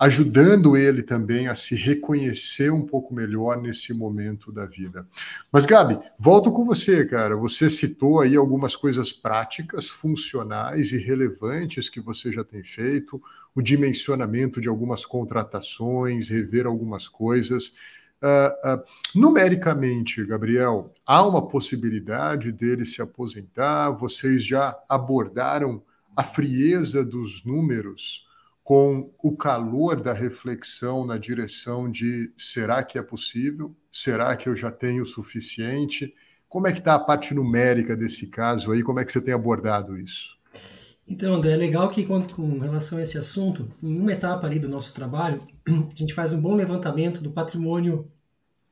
Ajudando 0.00 0.78
ele 0.78 1.02
também 1.02 1.46
a 1.46 1.54
se 1.54 1.74
reconhecer 1.74 2.72
um 2.72 2.86
pouco 2.86 3.12
melhor 3.12 3.60
nesse 3.60 3.92
momento 3.92 4.50
da 4.50 4.64
vida. 4.64 5.06
Mas, 5.52 5.66
Gabi, 5.66 5.98
volto 6.18 6.50
com 6.50 6.64
você, 6.64 7.04
cara. 7.04 7.36
Você 7.36 7.68
citou 7.68 8.18
aí 8.18 8.34
algumas 8.34 8.74
coisas 8.74 9.12
práticas, 9.12 9.90
funcionais 9.90 10.92
e 10.92 10.96
relevantes 10.96 11.90
que 11.90 12.00
você 12.00 12.32
já 12.32 12.42
tem 12.42 12.64
feito, 12.64 13.22
o 13.54 13.60
dimensionamento 13.60 14.58
de 14.58 14.70
algumas 14.70 15.04
contratações, 15.04 16.30
rever 16.30 16.66
algumas 16.66 17.06
coisas. 17.06 17.74
Uh, 18.22 18.80
uh, 18.80 18.84
numericamente, 19.14 20.24
Gabriel, 20.24 20.94
há 21.06 21.22
uma 21.26 21.46
possibilidade 21.46 22.52
dele 22.52 22.86
se 22.86 23.02
aposentar? 23.02 23.90
Vocês 23.90 24.42
já 24.42 24.78
abordaram 24.88 25.82
a 26.16 26.24
frieza 26.24 27.04
dos 27.04 27.44
números? 27.44 28.29
Com 28.70 29.12
o 29.20 29.36
calor 29.36 30.00
da 30.00 30.12
reflexão 30.12 31.04
na 31.04 31.18
direção 31.18 31.90
de 31.90 32.32
será 32.36 32.84
que 32.84 32.96
é 32.96 33.02
possível? 33.02 33.74
Será 33.90 34.36
que 34.36 34.48
eu 34.48 34.54
já 34.54 34.70
tenho 34.70 35.02
o 35.02 35.04
suficiente? 35.04 36.14
Como 36.48 36.68
é 36.68 36.72
que 36.72 36.78
está 36.78 36.94
a 36.94 37.00
parte 37.00 37.34
numérica 37.34 37.96
desse 37.96 38.28
caso 38.28 38.70
aí? 38.70 38.84
Como 38.84 39.00
é 39.00 39.04
que 39.04 39.10
você 39.10 39.20
tem 39.20 39.34
abordado 39.34 39.98
isso? 39.98 40.38
Então, 41.04 41.34
André, 41.34 41.50
é 41.50 41.56
legal 41.56 41.90
que 41.90 42.06
com, 42.06 42.60
relação 42.60 42.98
a 42.98 43.02
esse 43.02 43.18
assunto, 43.18 43.68
em 43.82 43.98
uma 43.98 44.12
etapa 44.12 44.46
ali 44.46 44.60
do 44.60 44.68
nosso 44.68 44.94
trabalho, 44.94 45.44
a 45.66 45.96
gente 45.96 46.14
faz 46.14 46.32
um 46.32 46.40
bom 46.40 46.54
levantamento 46.54 47.20
do 47.20 47.32
patrimônio 47.32 48.08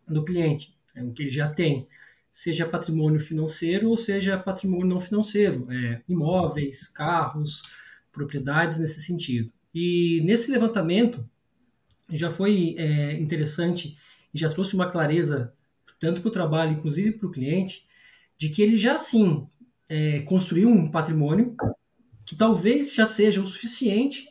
do 0.07 0.25
cliente, 0.25 0.79
é 0.95 1.03
o 1.03 1.11
que 1.11 1.25
ele 1.25 1.33
já 1.33 1.49
tem, 1.49 1.89
seja 2.31 2.69
patrimônio 2.69 3.19
financeiro 3.19 3.89
ou 3.89 3.97
seja 3.97 4.39
patrimônio 4.39 4.87
não 4.87 5.01
financeiro, 5.01 5.67
é, 5.73 6.03
imóveis, 6.09 6.87
carros, 6.87 7.63
propriedades 8.13 8.79
nesse 8.79 9.03
sentido. 9.03 9.53
E 9.79 10.21
nesse 10.23 10.51
levantamento 10.51 11.25
já 12.11 12.31
foi 12.31 12.75
é, 12.77 13.13
interessante 13.13 13.97
e 14.35 14.39
já 14.39 14.49
trouxe 14.49 14.75
uma 14.75 14.91
clareza 14.91 15.55
tanto 16.01 16.21
para 16.21 16.29
o 16.29 16.33
trabalho, 16.33 16.73
inclusive 16.73 17.13
para 17.13 17.29
o 17.29 17.31
cliente, 17.31 17.87
de 18.37 18.49
que 18.49 18.61
ele 18.61 18.77
já 18.77 18.99
sim 18.99 19.47
é, 19.89 20.21
construiu 20.23 20.69
um 20.69 20.91
patrimônio 20.91 21.55
que 22.25 22.35
talvez 22.35 22.93
já 22.93 23.07
seja 23.07 23.41
o 23.41 23.47
suficiente 23.47 24.29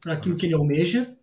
para 0.00 0.12
aquilo 0.12 0.36
que 0.36 0.46
ele 0.46 0.54
almeja, 0.54 1.16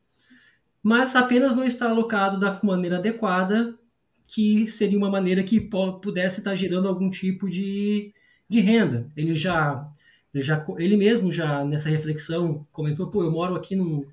mas 0.82 1.16
apenas 1.16 1.56
não 1.56 1.64
está 1.64 1.90
alocado 1.90 2.38
da 2.38 2.60
maneira 2.64 2.98
adequada, 2.98 3.80
que 4.28 4.68
seria 4.68 4.98
uma 4.98 5.10
maneira 5.10 5.42
que 5.42 5.70
pudesse 6.02 6.40
estar 6.40 6.56
gerando 6.56 6.90
algum 6.90 7.10
tipo 7.10 7.50
de 7.50 8.14
de 8.48 8.60
renda. 8.60 9.12
Ele 9.16 9.34
já, 9.34 9.90
ele 10.34 10.44
já, 10.44 10.66
ele 10.78 10.98
mesmo 10.98 11.32
já 11.32 11.64
nessa 11.64 11.90
reflexão 11.90 12.66
comentou, 12.72 13.08
pô, 13.08 13.24
eu 13.24 13.32
moro 13.32 13.56
aqui 13.56 13.76
num, 13.76 14.06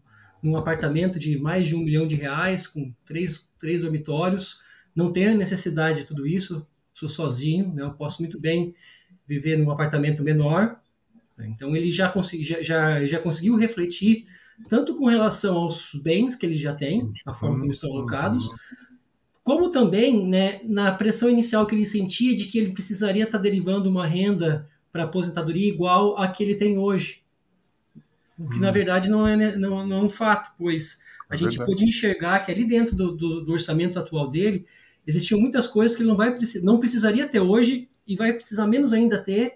num 0.43 0.57
apartamento 0.57 1.19
de 1.19 1.39
mais 1.39 1.67
de 1.67 1.75
um 1.75 1.83
milhão 1.83 2.07
de 2.07 2.15
reais, 2.15 2.67
com 2.67 2.93
três, 3.07 3.49
três 3.59 3.81
dormitórios, 3.81 4.63
não 4.95 5.13
tenho 5.13 5.37
necessidade 5.37 6.01
de 6.01 6.07
tudo 6.07 6.27
isso, 6.27 6.67
sou 6.93 7.09
sozinho, 7.09 7.73
né, 7.73 7.83
eu 7.83 7.93
posso 7.93 8.21
muito 8.21 8.39
bem 8.39 8.75
viver 9.27 9.57
num 9.57 9.71
apartamento 9.71 10.23
menor. 10.23 10.79
Então 11.39 11.75
ele 11.75 11.91
já, 11.91 12.11
consegui, 12.11 12.43
já, 12.43 12.63
já, 12.63 13.07
já 13.07 13.19
conseguiu 13.19 13.57
refletir 13.57 14.25
tanto 14.69 14.95
com 14.95 15.07
relação 15.07 15.57
aos 15.57 15.95
bens 15.95 16.37
que 16.37 16.45
ele 16.45 16.57
já 16.57 16.75
tem, 16.75 17.11
a 17.25 17.33
forma 17.33 17.59
como 17.59 17.71
estão 17.71 17.91
alocados, 17.91 18.51
como 19.43 19.71
também 19.71 20.27
né, 20.27 20.61
na 20.65 20.93
pressão 20.93 21.31
inicial 21.31 21.67
que 21.67 21.75
ele 21.75 21.87
sentia 21.87 22.37
de 22.37 22.45
que 22.45 22.59
ele 22.59 22.73
precisaria 22.73 23.25
estar 23.25 23.39
derivando 23.39 23.89
uma 23.89 24.07
renda 24.07 24.69
para 24.93 25.05
aposentadoria 25.05 25.69
igual 25.69 26.17
a 26.19 26.29
que 26.29 26.43
ele 26.43 26.55
tem 26.55 26.79
hoje. 26.79 27.23
O 28.39 28.49
que, 28.49 28.57
hum. 28.57 28.61
na 28.61 28.71
verdade, 28.71 29.09
não 29.09 29.27
é, 29.27 29.57
não, 29.57 29.87
não 29.87 29.99
é 29.99 30.03
um 30.03 30.09
fato, 30.09 30.53
pois 30.59 31.03
a 31.29 31.35
é 31.35 31.39
gente 31.39 31.59
verdade. 31.59 31.71
pôde 31.71 31.85
enxergar 31.89 32.41
que 32.41 32.51
ali 32.51 32.65
dentro 32.65 32.97
do, 32.97 33.15
do, 33.15 33.45
do, 33.45 33.53
orçamento 33.53 33.99
atual 33.99 34.29
dele 34.29 34.67
existiam 35.07 35.41
muitas 35.41 35.67
coisas 35.67 35.97
que 35.97 36.03
ele 36.03 36.09
não, 36.09 36.17
vai, 36.17 36.37
não 36.63 36.79
precisaria 36.79 37.29
ter 37.29 37.41
hoje 37.41 37.89
e 38.07 38.17
vai 38.17 38.33
precisar 38.33 38.67
menos 38.67 38.93
ainda 38.93 39.23
ter 39.23 39.55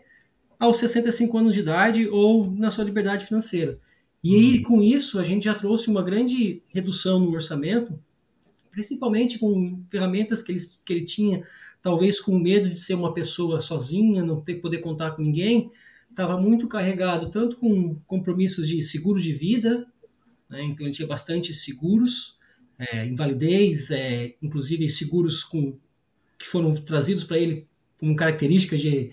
aos 0.59 0.77
65 0.79 1.37
anos 1.37 1.55
de 1.55 1.61
idade 1.61 2.09
ou 2.09 2.51
na 2.51 2.71
sua 2.71 2.85
liberdade 2.85 3.27
financeira. 3.27 3.79
E 4.23 4.35
aí, 4.35 4.57
uhum. 4.59 4.63
com 4.63 4.83
isso, 4.83 5.19
a 5.19 5.25
gente 5.25 5.45
já 5.45 5.55
trouxe 5.55 5.89
uma 5.89 6.03
grande 6.03 6.63
redução 6.69 7.21
no 7.21 7.33
orçamento, 7.33 7.99
principalmente 8.75 9.39
com 9.39 9.83
ferramentas 9.89 10.43
que 10.43 10.53
ele, 10.53 10.61
que 10.85 10.93
ele 10.93 11.05
tinha, 11.05 11.43
talvez 11.81 12.21
com 12.21 12.39
medo 12.39 12.69
de 12.69 12.79
ser 12.79 12.95
uma 12.95 13.15
pessoa 13.15 13.61
sozinha, 13.61 14.23
não 14.23 14.41
ter 14.41 14.57
poder 14.57 14.79
contar 14.79 15.13
com 15.13 15.23
ninguém, 15.23 15.71
estava 16.11 16.41
muito 16.41 16.67
carregado 16.67 17.31
tanto 17.31 17.57
com 17.57 17.95
compromissos 18.07 18.69
de 18.69 18.83
seguros 18.83 19.23
de 19.23 19.33
vida, 19.33 19.87
né, 20.51 20.63
então 20.65 20.87
ele 20.87 20.95
tinha 20.95 21.09
bastante 21.09 21.55
seguros, 21.55 22.37
é, 22.79 23.07
invalidez, 23.07 23.91
é, 23.91 24.35
inclusive 24.43 24.89
seguros 24.89 25.45
com, 25.45 25.79
que 26.39 26.47
foram 26.47 26.75
trazidos 26.75 27.25
para 27.25 27.39
ele 27.39 27.67
com 27.99 28.15
características 28.15 28.81
de, 28.81 29.13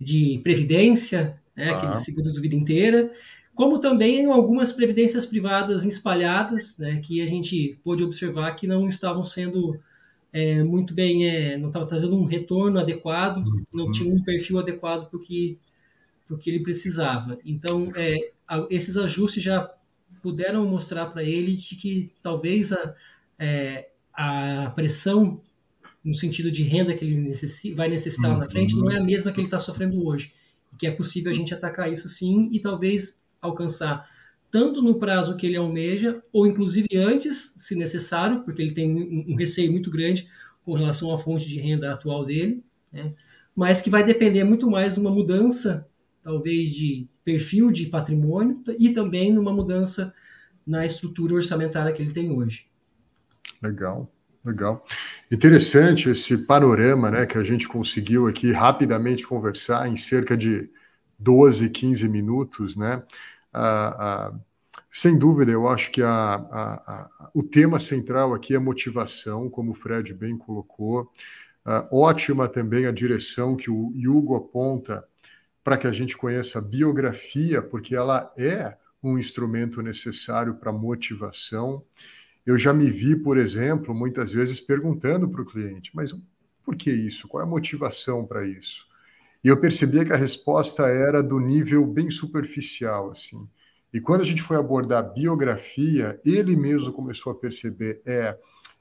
de 0.00 0.40
previdência, 0.42 1.38
né, 1.54 1.70
ah. 1.70 1.76
aqueles 1.76 2.04
seguros 2.04 2.32
de 2.32 2.40
vida 2.40 2.56
inteira, 2.56 3.12
como 3.62 3.78
também 3.78 4.26
algumas 4.26 4.72
previdências 4.72 5.24
privadas 5.24 5.84
espalhadas, 5.84 6.76
né, 6.78 7.00
que 7.00 7.22
a 7.22 7.26
gente 7.28 7.78
pôde 7.84 8.02
observar 8.02 8.56
que 8.56 8.66
não 8.66 8.88
estavam 8.88 9.22
sendo 9.22 9.78
é, 10.32 10.64
muito 10.64 10.92
bem, 10.92 11.28
é, 11.28 11.56
não 11.56 11.68
estavam 11.68 11.86
trazendo 11.86 12.16
um 12.16 12.24
retorno 12.24 12.80
adequado, 12.80 13.36
uhum. 13.36 13.64
não 13.72 13.92
tinha 13.92 14.12
um 14.12 14.20
perfil 14.20 14.58
adequado 14.58 15.08
para 15.08 15.16
o 15.16 15.20
que, 15.22 15.60
que 16.40 16.50
ele 16.50 16.58
precisava. 16.58 17.38
Então, 17.44 17.88
é, 17.94 18.32
a, 18.48 18.66
esses 18.68 18.96
ajustes 18.96 19.40
já 19.40 19.72
puderam 20.20 20.66
mostrar 20.66 21.06
para 21.06 21.22
ele 21.22 21.54
de 21.54 21.76
que 21.76 22.10
talvez 22.20 22.72
a, 22.72 22.96
é, 23.38 23.90
a 24.12 24.72
pressão 24.74 25.40
no 26.04 26.14
sentido 26.14 26.50
de 26.50 26.64
renda 26.64 26.94
que 26.94 27.04
ele 27.04 27.32
vai 27.76 27.88
necessitar 27.88 28.32
uhum. 28.32 28.38
na 28.38 28.50
frente 28.50 28.74
não 28.74 28.90
é 28.90 28.98
a 28.98 29.04
mesma 29.04 29.30
que 29.30 29.38
ele 29.38 29.46
está 29.46 29.60
sofrendo 29.60 30.04
hoje. 30.04 30.32
Que 30.76 30.88
é 30.88 30.90
possível 30.90 31.30
a 31.30 31.34
gente 31.34 31.54
atacar 31.54 31.92
isso 31.92 32.08
sim 32.08 32.48
e 32.50 32.58
talvez 32.58 33.21
alcançar 33.42 34.06
tanto 34.50 34.80
no 34.80 34.98
prazo 34.98 35.36
que 35.36 35.46
ele 35.46 35.56
almeja, 35.56 36.22
ou 36.32 36.46
inclusive 36.46 36.86
antes, 36.94 37.54
se 37.56 37.74
necessário, 37.74 38.42
porque 38.44 38.62
ele 38.62 38.72
tem 38.72 39.26
um 39.26 39.34
receio 39.34 39.72
muito 39.72 39.90
grande 39.90 40.28
com 40.62 40.74
relação 40.74 41.12
à 41.12 41.18
fonte 41.18 41.48
de 41.48 41.58
renda 41.58 41.92
atual 41.92 42.24
dele, 42.24 42.62
né? 42.92 43.14
mas 43.56 43.80
que 43.80 43.90
vai 43.90 44.04
depender 44.04 44.44
muito 44.44 44.70
mais 44.70 44.94
de 44.94 45.00
uma 45.00 45.10
mudança, 45.10 45.86
talvez, 46.22 46.70
de 46.70 47.08
perfil 47.24 47.70
de 47.70 47.86
patrimônio 47.86 48.62
e 48.78 48.90
também 48.90 49.32
numa 49.32 49.52
mudança 49.52 50.14
na 50.66 50.84
estrutura 50.84 51.34
orçamentária 51.34 51.92
que 51.92 52.02
ele 52.02 52.12
tem 52.12 52.30
hoje. 52.30 52.66
Legal, 53.62 54.12
legal. 54.44 54.84
Interessante 55.30 56.10
esse 56.10 56.46
panorama 56.46 57.10
né, 57.10 57.26
que 57.26 57.38
a 57.38 57.44
gente 57.44 57.66
conseguiu 57.66 58.26
aqui 58.26 58.52
rapidamente 58.52 59.26
conversar 59.26 59.88
em 59.88 59.96
cerca 59.96 60.36
de 60.36 60.70
12, 61.18 61.70
15 61.70 62.08
minutos, 62.08 62.76
né? 62.76 63.02
Ah, 63.52 64.30
ah, 64.32 64.40
sem 64.90 65.18
dúvida, 65.18 65.50
eu 65.52 65.68
acho 65.68 65.90
que 65.90 66.02
a, 66.02 66.34
a, 66.34 67.30
o 67.34 67.42
tema 67.42 67.78
central 67.78 68.34
aqui 68.34 68.54
é 68.54 68.58
motivação, 68.58 69.48
como 69.50 69.72
o 69.72 69.74
Fred 69.74 70.14
bem 70.14 70.36
colocou. 70.36 71.10
Ah, 71.64 71.88
ótima 71.92 72.48
também 72.48 72.86
a 72.86 72.92
direção 72.92 73.56
que 73.56 73.70
o 73.70 73.90
Hugo 74.06 74.36
aponta 74.36 75.04
para 75.64 75.78
que 75.78 75.86
a 75.86 75.92
gente 75.92 76.16
conheça 76.16 76.58
a 76.58 76.62
biografia, 76.62 77.62
porque 77.62 77.94
ela 77.94 78.32
é 78.36 78.76
um 79.02 79.18
instrumento 79.18 79.82
necessário 79.82 80.54
para 80.54 80.72
motivação. 80.72 81.84
Eu 82.46 82.58
já 82.58 82.72
me 82.72 82.90
vi, 82.90 83.16
por 83.16 83.38
exemplo, 83.38 83.94
muitas 83.94 84.32
vezes 84.32 84.60
perguntando 84.60 85.28
para 85.28 85.42
o 85.42 85.46
cliente, 85.46 85.90
mas 85.94 86.12
por 86.64 86.76
que 86.76 86.90
isso? 86.90 87.28
Qual 87.28 87.42
é 87.42 87.46
a 87.46 87.50
motivação 87.50 88.26
para 88.26 88.46
isso? 88.46 88.86
E 89.44 89.48
eu 89.48 89.60
percebia 89.60 90.04
que 90.04 90.12
a 90.12 90.16
resposta 90.16 90.86
era 90.86 91.22
do 91.22 91.40
nível 91.40 91.84
bem 91.84 92.10
superficial, 92.10 93.10
assim. 93.10 93.48
E 93.92 94.00
quando 94.00 94.22
a 94.22 94.24
gente 94.24 94.42
foi 94.42 94.56
abordar 94.56 95.00
a 95.00 95.08
biografia, 95.08 96.20
ele 96.24 96.56
mesmo 96.56 96.92
começou 96.92 97.32
a 97.32 97.34
perceber: 97.34 98.00
é, 98.06 98.38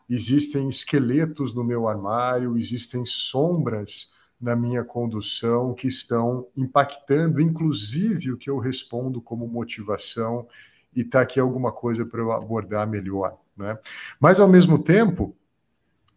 existem 0.09 0.69
esqueletos 0.69 1.53
no 1.53 1.63
meu 1.63 1.87
armário, 1.87 2.57
existem 2.57 3.03
sombras 3.05 4.09
na 4.39 4.55
minha 4.55 4.83
condução 4.83 5.73
que 5.73 5.87
estão 5.87 6.47
impactando, 6.57 7.41
inclusive, 7.41 8.31
o 8.31 8.37
que 8.37 8.49
eu 8.49 8.57
respondo 8.57 9.21
como 9.21 9.47
motivação, 9.47 10.47
e 10.95 11.01
está 11.01 11.21
aqui 11.21 11.39
alguma 11.39 11.71
coisa 11.71 12.05
para 12.05 12.21
eu 12.21 12.31
abordar 12.31 12.87
melhor. 12.87 13.37
Né? 13.55 13.77
Mas, 14.19 14.39
ao 14.39 14.47
mesmo 14.47 14.81
tempo, 14.81 15.35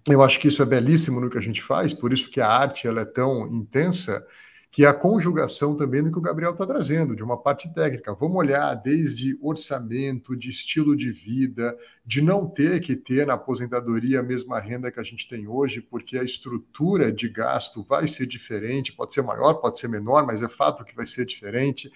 eu 0.08 0.22
acho 0.22 0.38
que 0.38 0.48
isso 0.48 0.62
é 0.62 0.66
belíssimo 0.66 1.20
no 1.20 1.30
que 1.30 1.38
a 1.38 1.42
gente 1.42 1.62
faz, 1.62 1.94
por 1.94 2.12
isso 2.12 2.30
que 2.30 2.40
a 2.40 2.48
arte 2.48 2.86
ela 2.86 3.00
é 3.00 3.06
tão 3.06 3.46
intensa, 3.48 4.24
que 4.70 4.84
é 4.84 4.88
a 4.88 4.92
conjugação 4.92 5.76
também 5.76 6.02
do 6.02 6.10
que 6.10 6.18
o 6.18 6.20
Gabriel 6.20 6.50
está 6.50 6.66
trazendo, 6.66 7.14
de 7.14 7.22
uma 7.22 7.40
parte 7.40 7.72
técnica. 7.72 8.12
Vamos 8.12 8.36
olhar 8.36 8.74
desde 8.74 9.38
orçamento, 9.40 10.36
de 10.36 10.50
estilo 10.50 10.96
de 10.96 11.12
vida, 11.12 11.76
de 12.04 12.20
não 12.20 12.44
ter 12.46 12.80
que 12.80 12.96
ter 12.96 13.24
na 13.24 13.34
aposentadoria 13.34 14.18
a 14.18 14.22
mesma 14.22 14.58
renda 14.58 14.90
que 14.90 14.98
a 14.98 15.04
gente 15.04 15.28
tem 15.28 15.46
hoje, 15.46 15.80
porque 15.80 16.18
a 16.18 16.24
estrutura 16.24 17.12
de 17.12 17.28
gasto 17.28 17.84
vai 17.84 18.08
ser 18.08 18.26
diferente, 18.26 18.92
pode 18.92 19.14
ser 19.14 19.22
maior, 19.22 19.54
pode 19.54 19.78
ser 19.78 19.86
menor, 19.86 20.26
mas 20.26 20.42
é 20.42 20.48
fato 20.48 20.84
que 20.84 20.96
vai 20.96 21.06
ser 21.06 21.24
diferente. 21.24 21.88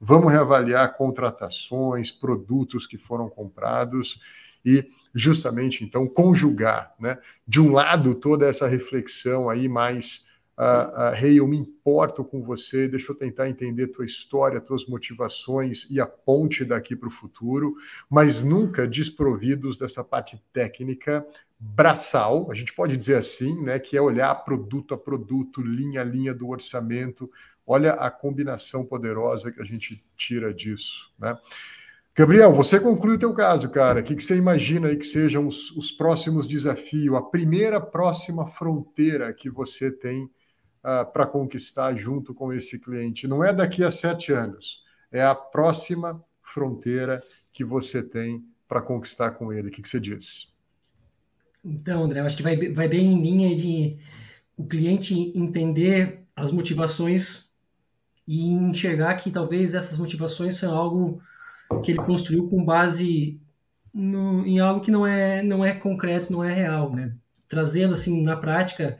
Vamos 0.00 0.32
reavaliar 0.32 0.96
contratações, 0.96 2.10
produtos 2.10 2.86
que 2.86 2.96
foram 2.96 3.28
comprados 3.28 4.20
e 4.64 4.88
justamente 5.14 5.84
então 5.84 6.06
conjugar, 6.06 6.94
né? 6.98 7.18
De 7.46 7.60
um 7.60 7.72
lado 7.72 8.14
toda 8.14 8.46
essa 8.46 8.66
reflexão 8.66 9.50
aí 9.50 9.68
mais 9.68 10.24
uh, 10.58 11.12
uh, 11.12 11.24
hey, 11.24 11.38
eu 11.38 11.46
me 11.46 11.56
importo 11.56 12.24
com 12.24 12.42
você, 12.42 12.88
deixa 12.88 13.12
eu 13.12 13.16
tentar 13.16 13.48
entender 13.48 13.88
tua 13.88 14.04
história, 14.04 14.60
tuas 14.60 14.86
motivações 14.86 15.86
e 15.90 16.00
a 16.00 16.06
ponte 16.06 16.64
daqui 16.64 16.96
para 16.96 17.08
o 17.08 17.12
futuro, 17.12 17.74
mas 18.08 18.42
nunca 18.42 18.86
desprovidos 18.86 19.78
dessa 19.78 20.02
parte 20.02 20.42
técnica 20.52 21.26
braçal, 21.58 22.50
a 22.50 22.54
gente 22.54 22.74
pode 22.74 22.96
dizer 22.96 23.16
assim, 23.16 23.62
né? 23.62 23.78
Que 23.78 23.96
é 23.96 24.00
olhar 24.00 24.34
produto 24.34 24.94
a 24.94 24.98
produto, 24.98 25.62
linha 25.62 26.00
a 26.00 26.04
linha 26.04 26.34
do 26.34 26.48
orçamento. 26.48 27.30
Olha 27.64 27.92
a 27.92 28.10
combinação 28.10 28.84
poderosa 28.84 29.52
que 29.52 29.60
a 29.60 29.64
gente 29.64 30.04
tira 30.16 30.52
disso, 30.52 31.12
né? 31.18 31.36
Gabriel, 32.14 32.52
você 32.52 32.78
conclui 32.78 33.16
o 33.16 33.18
teu 33.18 33.32
caso, 33.32 33.70
cara. 33.70 34.00
O 34.00 34.02
que, 34.02 34.14
que 34.14 34.22
você 34.22 34.36
imagina 34.36 34.88
aí 34.88 34.98
que 34.98 35.06
sejam 35.06 35.46
os, 35.46 35.70
os, 35.70 35.90
próximos 35.90 36.46
desafios, 36.46 37.16
a 37.16 37.22
primeira 37.22 37.80
próxima 37.80 38.46
fronteira 38.46 39.32
que 39.32 39.48
você 39.48 39.90
tem 39.90 40.24
uh, 40.24 41.10
para 41.10 41.24
conquistar 41.24 41.94
junto 41.94 42.34
com 42.34 42.52
esse 42.52 42.78
cliente? 42.78 43.26
Não 43.26 43.42
é 43.42 43.50
daqui 43.50 43.82
a 43.82 43.90
sete 43.90 44.30
anos, 44.30 44.82
é 45.10 45.22
a 45.22 45.34
próxima 45.34 46.22
fronteira 46.42 47.22
que 47.50 47.64
você 47.64 48.02
tem 48.02 48.44
para 48.68 48.82
conquistar 48.82 49.30
com 49.30 49.50
ele. 49.50 49.68
O 49.68 49.70
que, 49.70 49.80
que 49.80 49.88
você 49.88 49.98
diz? 49.98 50.52
Então, 51.64 52.04
André, 52.04 52.20
acho 52.20 52.36
que 52.36 52.42
vai, 52.42 52.56
vai 52.72 52.88
bem 52.88 53.06
em 53.06 53.22
linha 53.22 53.56
de 53.56 53.96
o 54.54 54.66
cliente 54.66 55.14
entender 55.34 56.26
as 56.36 56.52
motivações 56.52 57.50
e 58.28 58.50
enxergar 58.52 59.14
que 59.14 59.30
talvez 59.30 59.74
essas 59.74 59.96
motivações 59.96 60.56
são 60.56 60.74
algo 60.74 61.22
que 61.80 61.92
ele 61.92 61.98
construiu 61.98 62.48
com 62.48 62.64
base 62.64 63.40
no, 63.92 64.46
em 64.46 64.58
algo 64.58 64.80
que 64.80 64.90
não 64.90 65.06
é, 65.06 65.42
não 65.42 65.64
é 65.64 65.74
concreto, 65.74 66.32
não 66.32 66.42
é 66.42 66.52
real, 66.52 66.92
né? 66.92 67.14
Trazendo, 67.48 67.94
assim, 67.94 68.22
na 68.22 68.36
prática, 68.36 68.98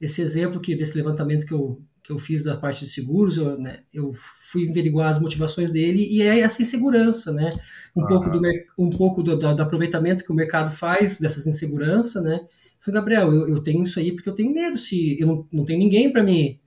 esse 0.00 0.22
exemplo 0.22 0.60
que 0.60 0.76
desse 0.76 0.96
levantamento 0.96 1.44
que 1.44 1.52
eu, 1.52 1.82
que 2.02 2.12
eu 2.12 2.18
fiz 2.18 2.44
da 2.44 2.56
parte 2.56 2.84
de 2.84 2.90
seguros, 2.90 3.36
eu, 3.36 3.58
né, 3.58 3.80
eu 3.92 4.12
fui 4.14 4.68
averiguar 4.70 5.10
as 5.10 5.20
motivações 5.20 5.70
dele 5.70 6.06
e 6.10 6.22
é 6.22 6.40
essa 6.40 6.62
insegurança, 6.62 7.32
né? 7.32 7.50
Um 7.96 8.06
pouco, 8.06 8.30
do, 8.30 8.40
um 8.78 8.90
pouco 8.90 9.22
do, 9.22 9.36
do, 9.36 9.54
do, 9.54 9.62
aproveitamento 9.62 10.24
que 10.24 10.32
o 10.32 10.34
mercado 10.34 10.70
faz 10.70 11.18
dessas 11.18 11.46
inseguranças, 11.46 12.22
né? 12.22 12.40
Então, 12.80 12.94
Gabriel, 12.94 13.32
eu, 13.32 13.48
eu 13.48 13.62
tenho 13.62 13.82
isso 13.82 13.98
aí 13.98 14.12
porque 14.12 14.28
eu 14.28 14.34
tenho 14.34 14.54
medo, 14.54 14.78
se 14.78 15.20
eu 15.20 15.26
não, 15.26 15.48
não 15.52 15.64
tenho 15.64 15.80
ninguém 15.80 16.12
para 16.12 16.22
me 16.22 16.60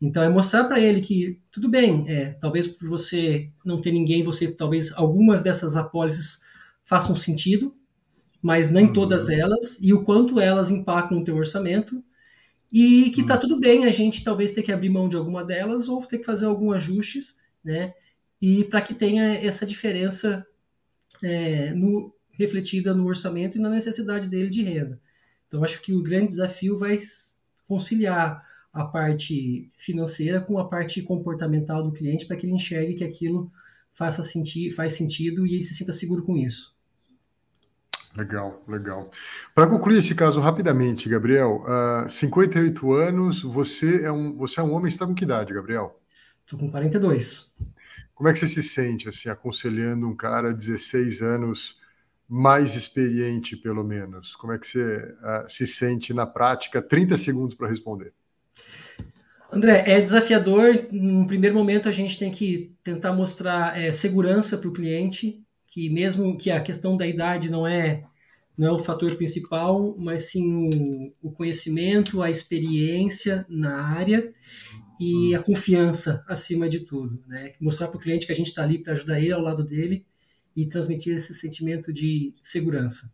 Então 0.00 0.22
é 0.22 0.28
mostrar 0.28 0.64
para 0.64 0.80
ele 0.80 1.00
que 1.00 1.40
tudo 1.50 1.68
bem, 1.68 2.04
é, 2.08 2.30
talvez 2.40 2.66
por 2.66 2.88
você 2.88 3.50
não 3.64 3.80
ter 3.80 3.90
ninguém, 3.90 4.22
você 4.22 4.48
talvez 4.50 4.92
algumas 4.92 5.42
dessas 5.42 5.76
apólices 5.76 6.40
façam 6.84 7.14
sentido, 7.14 7.74
mas 8.40 8.70
nem 8.70 8.86
uhum. 8.86 8.92
todas 8.92 9.28
elas 9.28 9.76
e 9.80 9.92
o 9.92 10.04
quanto 10.04 10.38
elas 10.38 10.70
impactam 10.70 11.18
o 11.18 11.24
teu 11.24 11.36
orçamento 11.36 12.02
e 12.72 13.10
que 13.10 13.22
está 13.22 13.34
uhum. 13.34 13.40
tudo 13.40 13.60
bem 13.60 13.84
a 13.86 13.90
gente 13.90 14.22
talvez 14.22 14.52
ter 14.52 14.62
que 14.62 14.70
abrir 14.70 14.88
mão 14.88 15.08
de 15.08 15.16
alguma 15.16 15.44
delas 15.44 15.88
ou 15.88 16.04
ter 16.04 16.18
que 16.18 16.26
fazer 16.26 16.46
alguns 16.46 16.76
ajustes, 16.76 17.38
né? 17.64 17.94
E 18.40 18.64
para 18.64 18.80
que 18.80 18.94
tenha 18.94 19.34
essa 19.34 19.66
diferença 19.66 20.46
é, 21.22 21.72
no, 21.72 22.14
refletida 22.30 22.94
no 22.94 23.06
orçamento 23.06 23.58
e 23.58 23.60
na 23.60 23.68
necessidade 23.68 24.28
dele 24.28 24.48
de 24.48 24.62
renda. 24.62 25.00
Então 25.48 25.64
acho 25.64 25.82
que 25.82 25.92
o 25.92 26.02
grande 26.02 26.28
desafio 26.28 26.78
vai 26.78 27.00
conciliar 27.66 28.46
a 28.78 28.84
parte 28.84 29.70
financeira 29.76 30.40
com 30.40 30.56
a 30.56 30.68
parte 30.68 31.02
comportamental 31.02 31.82
do 31.82 31.92
cliente 31.92 32.26
para 32.26 32.36
que 32.36 32.46
ele 32.46 32.54
enxergue 32.54 32.94
que 32.94 33.04
aquilo 33.04 33.50
faça 33.92 34.22
senti 34.22 34.70
faz 34.70 34.92
sentido 34.92 35.44
e 35.44 35.54
ele 35.54 35.62
se 35.62 35.74
sinta 35.74 35.92
seguro 35.92 36.22
com 36.22 36.36
isso. 36.36 36.76
Legal, 38.16 38.62
legal. 38.68 39.10
Para 39.54 39.66
concluir 39.66 39.98
esse 39.98 40.14
caso 40.14 40.40
rapidamente, 40.40 41.08
Gabriel, 41.08 41.62
uh, 41.66 42.04
ah, 42.04 42.06
58 42.08 42.92
anos, 42.92 43.42
você 43.42 44.04
é 44.04 44.12
um, 44.12 44.36
você 44.36 44.60
é 44.60 44.62
um 44.62 44.72
homem, 44.72 44.88
está 44.88 45.06
com 45.06 45.14
que 45.14 45.24
idade, 45.24 45.52
Gabriel? 45.52 46.00
Estou 46.44 46.58
com 46.58 46.70
42. 46.70 47.54
Como 48.14 48.28
é 48.28 48.32
que 48.32 48.38
você 48.38 48.48
se 48.48 48.62
sente, 48.62 49.08
assim, 49.08 49.28
aconselhando 49.28 50.08
um 50.08 50.16
cara 50.16 50.52
de 50.52 50.66
16 50.66 51.20
anos 51.20 51.78
mais 52.28 52.74
experiente, 52.76 53.56
pelo 53.56 53.84
menos? 53.84 54.34
Como 54.34 54.52
é 54.52 54.58
que 54.58 54.66
você 54.66 54.96
uh, 54.96 55.48
se 55.48 55.66
sente 55.66 56.14
na 56.14 56.26
prática? 56.26 56.80
30 56.80 57.16
segundos 57.18 57.54
para 57.54 57.68
responder. 57.68 58.12
André, 59.52 59.84
é 59.86 60.00
desafiador. 60.00 60.86
No 60.92 61.26
primeiro 61.26 61.56
momento, 61.56 61.88
a 61.88 61.92
gente 61.92 62.18
tem 62.18 62.30
que 62.30 62.74
tentar 62.82 63.12
mostrar 63.12 63.78
é, 63.78 63.90
segurança 63.90 64.58
para 64.58 64.68
o 64.68 64.72
cliente, 64.72 65.42
que 65.66 65.88
mesmo 65.88 66.36
que 66.36 66.50
a 66.50 66.60
questão 66.60 66.96
da 66.96 67.06
idade 67.06 67.50
não 67.50 67.66
é 67.66 68.04
não 68.56 68.66
é 68.66 68.72
o 68.72 68.80
fator 68.80 69.14
principal, 69.14 69.94
mas 69.96 70.30
sim 70.30 70.68
o, 71.22 71.28
o 71.28 71.30
conhecimento, 71.30 72.20
a 72.20 72.28
experiência 72.28 73.46
na 73.48 73.80
área 73.80 74.34
e 74.98 75.32
a 75.32 75.40
confiança 75.40 76.24
acima 76.26 76.68
de 76.68 76.80
tudo. 76.80 77.22
Né? 77.28 77.52
Mostrar 77.60 77.86
para 77.86 77.96
o 77.96 78.00
cliente 78.00 78.26
que 78.26 78.32
a 78.32 78.34
gente 78.34 78.48
está 78.48 78.64
ali 78.64 78.78
para 78.78 78.94
ajudar 78.94 79.20
ele 79.20 79.32
ao 79.32 79.40
lado 79.40 79.62
dele 79.62 80.04
e 80.56 80.66
transmitir 80.66 81.14
esse 81.14 81.32
sentimento 81.34 81.92
de 81.92 82.34
segurança. 82.42 83.12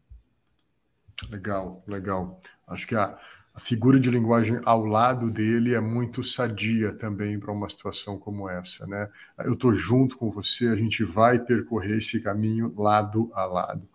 Legal, 1.30 1.84
legal. 1.86 2.40
Acho 2.66 2.86
que 2.86 2.94
a, 2.94 3.18
a 3.54 3.60
figura 3.60 4.00
de 4.00 4.10
linguagem 4.10 4.60
ao 4.64 4.84
lado 4.84 5.30
dele 5.30 5.74
é 5.74 5.80
muito 5.80 6.24
sadia 6.24 6.92
também 6.92 7.38
para 7.38 7.52
uma 7.52 7.68
situação 7.68 8.18
como 8.18 8.50
essa, 8.50 8.84
né? 8.84 9.08
Eu 9.44 9.52
estou 9.52 9.72
junto 9.72 10.16
com 10.16 10.28
você, 10.28 10.66
a 10.66 10.74
gente 10.74 11.04
vai 11.04 11.38
percorrer 11.38 11.98
esse 11.98 12.20
caminho 12.20 12.74
lado 12.76 13.30
a 13.32 13.44
lado. 13.44 13.88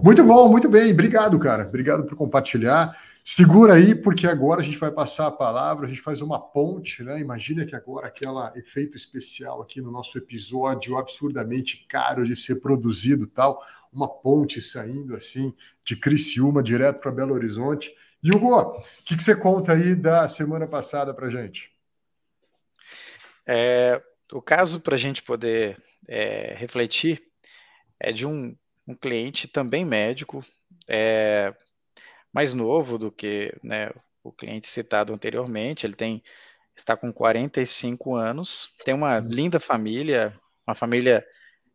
Muito 0.00 0.22
bom, 0.22 0.48
muito 0.48 0.68
bem, 0.68 0.92
obrigado, 0.92 1.36
cara. 1.40 1.66
Obrigado 1.66 2.06
por 2.06 2.14
compartilhar. 2.14 2.96
Segura 3.24 3.74
aí, 3.74 3.96
porque 3.96 4.28
agora 4.28 4.60
a 4.60 4.64
gente 4.64 4.78
vai 4.78 4.92
passar 4.92 5.26
a 5.26 5.32
palavra, 5.32 5.86
a 5.86 5.88
gente 5.88 6.00
faz 6.00 6.22
uma 6.22 6.38
ponte, 6.38 7.02
né? 7.02 7.20
Imagina 7.20 7.66
que 7.66 7.74
agora 7.74 8.06
aquele 8.06 8.32
efeito 8.54 8.96
especial 8.96 9.60
aqui 9.60 9.80
no 9.80 9.90
nosso 9.90 10.16
episódio 10.18 10.96
absurdamente 10.96 11.84
caro 11.88 12.24
de 12.24 12.36
ser 12.36 12.60
produzido 12.60 13.26
tal, 13.26 13.60
uma 13.92 14.08
ponte 14.08 14.60
saindo 14.60 15.16
assim 15.16 15.52
de 15.82 15.96
Criciúma 15.96 16.62
direto 16.62 17.00
para 17.00 17.10
Belo 17.10 17.34
Horizonte. 17.34 17.92
E 18.22 18.30
Hugo, 18.30 18.54
o 18.54 18.82
que, 19.04 19.16
que, 19.16 19.22
você 19.22 19.34
conta 19.34 19.72
aí 19.72 19.94
da 19.94 20.28
semana 20.28 20.66
passada 20.66 21.14
para 21.14 21.30
gente? 21.30 21.70
É, 23.46 24.02
o 24.32 24.42
caso 24.42 24.78
para 24.80 24.94
a 24.94 24.98
gente 24.98 25.22
poder 25.22 25.80
é, 26.06 26.54
refletir 26.54 27.22
é 27.98 28.12
de 28.12 28.26
um, 28.26 28.54
um 28.86 28.94
cliente 28.94 29.48
também 29.48 29.84
médico, 29.84 30.44
é, 30.86 31.54
mais 32.32 32.52
novo 32.52 32.98
do 32.98 33.10
que 33.10 33.54
né, 33.62 33.90
o 34.22 34.30
cliente 34.30 34.68
citado 34.68 35.14
anteriormente. 35.14 35.86
Ele 35.86 35.94
tem 35.94 36.22
está 36.76 36.96
com 36.96 37.12
45 37.12 38.14
anos, 38.14 38.74
tem 38.84 38.94
uma 38.94 39.18
uhum. 39.18 39.28
linda 39.28 39.60
família, 39.60 40.38
uma 40.66 40.74
família 40.74 41.24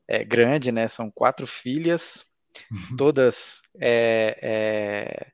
é, 0.08 0.24
grande, 0.24 0.72
né? 0.72 0.88
São 0.88 1.12
quatro 1.12 1.46
filhas, 1.46 2.26
uhum. 2.72 2.98
todas 2.98 3.62
é, 3.80 4.40
é, 4.42 5.32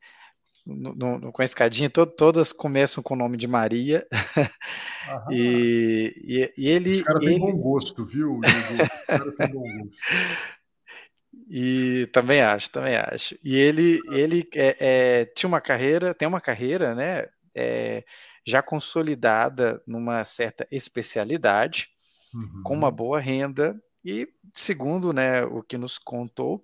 no, 0.66 1.20
no, 1.20 1.32
com 1.32 1.42
a 1.42 1.46
escadinha, 1.46 1.90
to, 1.90 2.06
todas 2.06 2.54
começam 2.54 3.04
com 3.04 3.14
o 3.14 3.18
nome 3.18 3.38
de 3.38 3.48
Maria. 3.48 4.08
e, 5.32 6.14
e, 6.24 6.54
e, 6.58 6.68
ele. 6.68 6.92
Esse 6.92 7.04
cara 7.04 7.20
tem 7.20 7.40
bom 7.40 7.58
gosto, 7.58 8.06
viu? 8.06 8.40
Esse 8.44 9.06
cara 9.08 9.32
tem 9.32 9.48
bom 9.50 9.62
gosto. 9.62 9.98
E 11.54 12.08
também 12.14 12.42
acho, 12.42 12.70
também 12.70 12.96
acho. 12.96 13.38
E 13.44 13.58
ele, 13.58 14.00
ele 14.10 14.48
é, 14.56 14.78
é, 14.80 15.26
tinha 15.26 15.50
uma 15.50 15.60
carreira, 15.60 16.14
tem 16.14 16.26
uma 16.26 16.40
carreira, 16.40 16.96
né, 16.96 17.28
é, 17.54 18.06
já 18.48 18.62
consolidada 18.62 19.82
numa 19.86 20.24
certa 20.24 20.66
especialidade, 20.72 21.90
uhum. 22.34 22.64
com 22.64 22.74
uma 22.74 22.90
boa 22.90 23.20
renda, 23.20 23.78
e 24.04 24.30
segundo, 24.54 25.12
né, 25.12 25.44
o 25.44 25.62
que 25.62 25.78
nos 25.78 25.98
contou, 25.98 26.64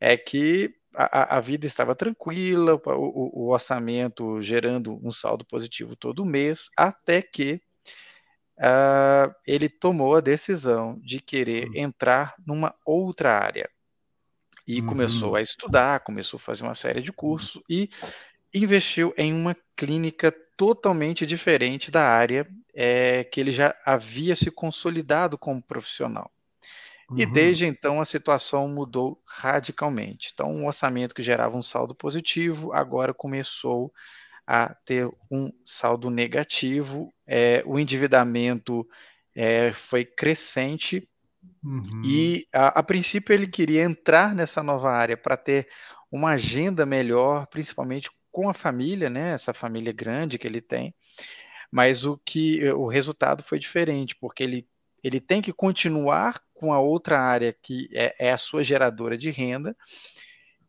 é 0.00 0.16
que 0.16 0.74
a, 0.94 1.36
a 1.36 1.40
vida 1.40 1.66
estava 1.66 1.94
tranquila, 1.94 2.74
o, 2.74 3.44
o, 3.44 3.50
orçamento 3.50 4.40
gerando 4.40 4.98
um 5.02 5.10
saldo 5.10 5.44
positivo 5.44 5.96
todo 5.96 6.24
mês, 6.24 6.70
até 6.76 7.20
que 7.20 7.60
uh, 8.58 9.34
ele 9.46 9.68
tomou 9.68 10.16
a 10.16 10.20
decisão 10.20 10.98
de 11.02 11.20
querer 11.20 11.68
uhum. 11.68 11.76
entrar 11.76 12.34
numa 12.46 12.74
outra 12.84 13.38
área 13.38 13.68
e 14.66 14.80
uhum. 14.80 14.86
começou 14.86 15.36
a 15.36 15.42
estudar, 15.42 16.00
começou 16.00 16.38
a 16.38 16.40
fazer 16.40 16.62
uma 16.62 16.74
série 16.74 17.02
de 17.02 17.12
cursos 17.12 17.62
e 17.68 17.90
investiu 18.52 19.12
em 19.16 19.32
uma 19.32 19.56
clínica 19.76 20.34
totalmente 20.56 21.26
diferente 21.26 21.90
da 21.90 22.06
área 22.06 22.48
é, 22.74 23.24
que 23.24 23.40
ele 23.40 23.50
já 23.50 23.74
havia 23.84 24.34
se 24.36 24.50
consolidado 24.50 25.36
como 25.36 25.62
profissional. 25.62 26.30
Uhum. 27.10 27.18
E 27.18 27.26
desde 27.26 27.66
então 27.66 28.00
a 28.00 28.04
situação 28.04 28.68
mudou 28.68 29.20
radicalmente. 29.26 30.30
Então, 30.32 30.50
um 30.52 30.66
orçamento 30.66 31.14
que 31.14 31.22
gerava 31.22 31.56
um 31.56 31.62
saldo 31.62 31.94
positivo 31.94 32.72
agora 32.72 33.12
começou 33.12 33.92
a 34.46 34.74
ter 34.84 35.08
um 35.30 35.50
saldo 35.64 36.10
negativo. 36.10 37.12
É, 37.26 37.62
o 37.66 37.78
endividamento 37.78 38.86
é, 39.34 39.72
foi 39.72 40.04
crescente 40.04 41.08
Uhum. 41.62 42.02
E 42.04 42.46
a, 42.52 42.80
a, 42.80 42.82
princípio 42.82 43.32
ele 43.32 43.46
queria 43.46 43.82
entrar 43.82 44.34
nessa 44.34 44.62
nova 44.62 44.90
área 44.90 45.16
para 45.16 45.36
ter 45.36 45.68
uma 46.10 46.30
agenda 46.30 46.84
melhor, 46.84 47.46
principalmente 47.46 48.10
com 48.30 48.48
a 48.48 48.54
família, 48.54 49.08
né? 49.08 49.32
Essa 49.32 49.54
família 49.54 49.92
grande 49.92 50.38
que 50.38 50.46
ele 50.46 50.60
tem. 50.60 50.94
Mas 51.70 52.04
o 52.04 52.18
que 52.24 52.62
o 52.72 52.86
resultado 52.86 53.42
foi 53.42 53.58
diferente, 53.58 54.14
porque 54.16 54.42
ele, 54.42 54.68
ele 55.04 55.20
tem 55.20 55.42
que 55.42 55.52
continuar 55.52 56.42
com 56.54 56.72
a 56.72 56.80
outra 56.80 57.20
área 57.20 57.52
que 57.52 57.90
é, 57.92 58.14
é 58.18 58.32
a 58.32 58.38
sua 58.38 58.62
geradora 58.62 59.18
de 59.18 59.30
renda 59.30 59.76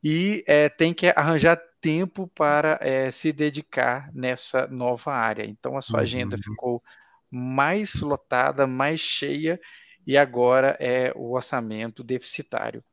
e 0.04 0.43
é, 0.45 0.67
tem 0.67 0.93
que 0.93 1.08
arranjar 1.08 1.58
tempo 1.80 2.28
para 2.36 2.78
é, 2.82 3.10
se 3.12 3.32
dedicar 3.32 4.12
nessa 4.13 4.67
nova 4.67 5.13
área. 5.13 5.45
Então 5.45 5.78
a 5.78 5.82
sua 5.82 6.00
uhum. 6.00 6.04
agenda 6.04 6.38
ficou 6.38 6.84
mais 7.32 8.02
lotada, 8.02 8.67
mais 8.67 9.00
cheia 9.00 9.60
e 10.06 10.17
agora 10.17 10.76
é 10.82 11.13
o 11.15 11.34
orçamento 11.34 12.04
deficitário. 12.04 12.84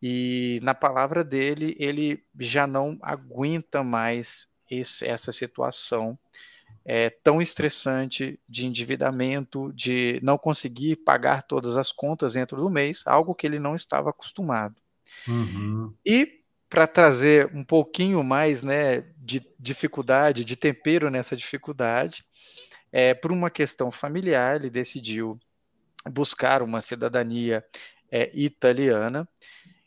E 0.00 0.58
na 0.62 0.74
palavra 0.74 1.22
dele, 1.22 1.76
ele 1.78 2.24
já 2.40 2.66
não 2.66 2.98
aguenta 3.02 3.84
mais 3.84 4.48
esse, 4.68 5.06
essa 5.06 5.30
situação 5.30 6.18
é, 6.84 7.10
tão 7.10 7.40
estressante 7.40 8.38
de 8.48 8.66
endividamento, 8.66 9.72
de 9.72 10.18
não 10.22 10.36
conseguir 10.36 10.96
pagar 10.96 11.42
todas 11.42 11.76
as 11.76 11.92
contas 11.92 12.34
dentro 12.34 12.56
do 12.56 12.70
mês, 12.70 13.02
algo 13.06 13.34
que 13.34 13.46
ele 13.46 13.58
não 13.58 13.74
estava 13.74 14.10
acostumado. 14.10 14.74
Uhum. 15.28 15.94
E 16.04 16.40
para 16.68 16.86
trazer 16.86 17.50
um 17.54 17.62
pouquinho 17.62 18.24
mais 18.24 18.62
né, 18.62 19.04
de 19.18 19.46
dificuldade, 19.58 20.44
de 20.44 20.56
tempero 20.56 21.10
nessa 21.10 21.36
dificuldade, 21.36 22.24
é, 22.90 23.14
por 23.14 23.30
uma 23.30 23.50
questão 23.50 23.90
familiar, 23.90 24.56
ele 24.56 24.70
decidiu 24.70 25.38
buscar 26.10 26.62
uma 26.62 26.80
cidadania 26.80 27.64
é, 28.10 28.30
italiana. 28.34 29.28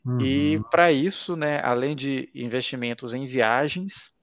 Uhum. 0.05 0.21
E 0.21 0.61
para 0.71 0.91
isso, 0.91 1.35
né, 1.35 1.59
além 1.63 1.95
de 1.95 2.29
investimentos 2.33 3.13
em 3.13 3.25
viagens, 3.25 4.13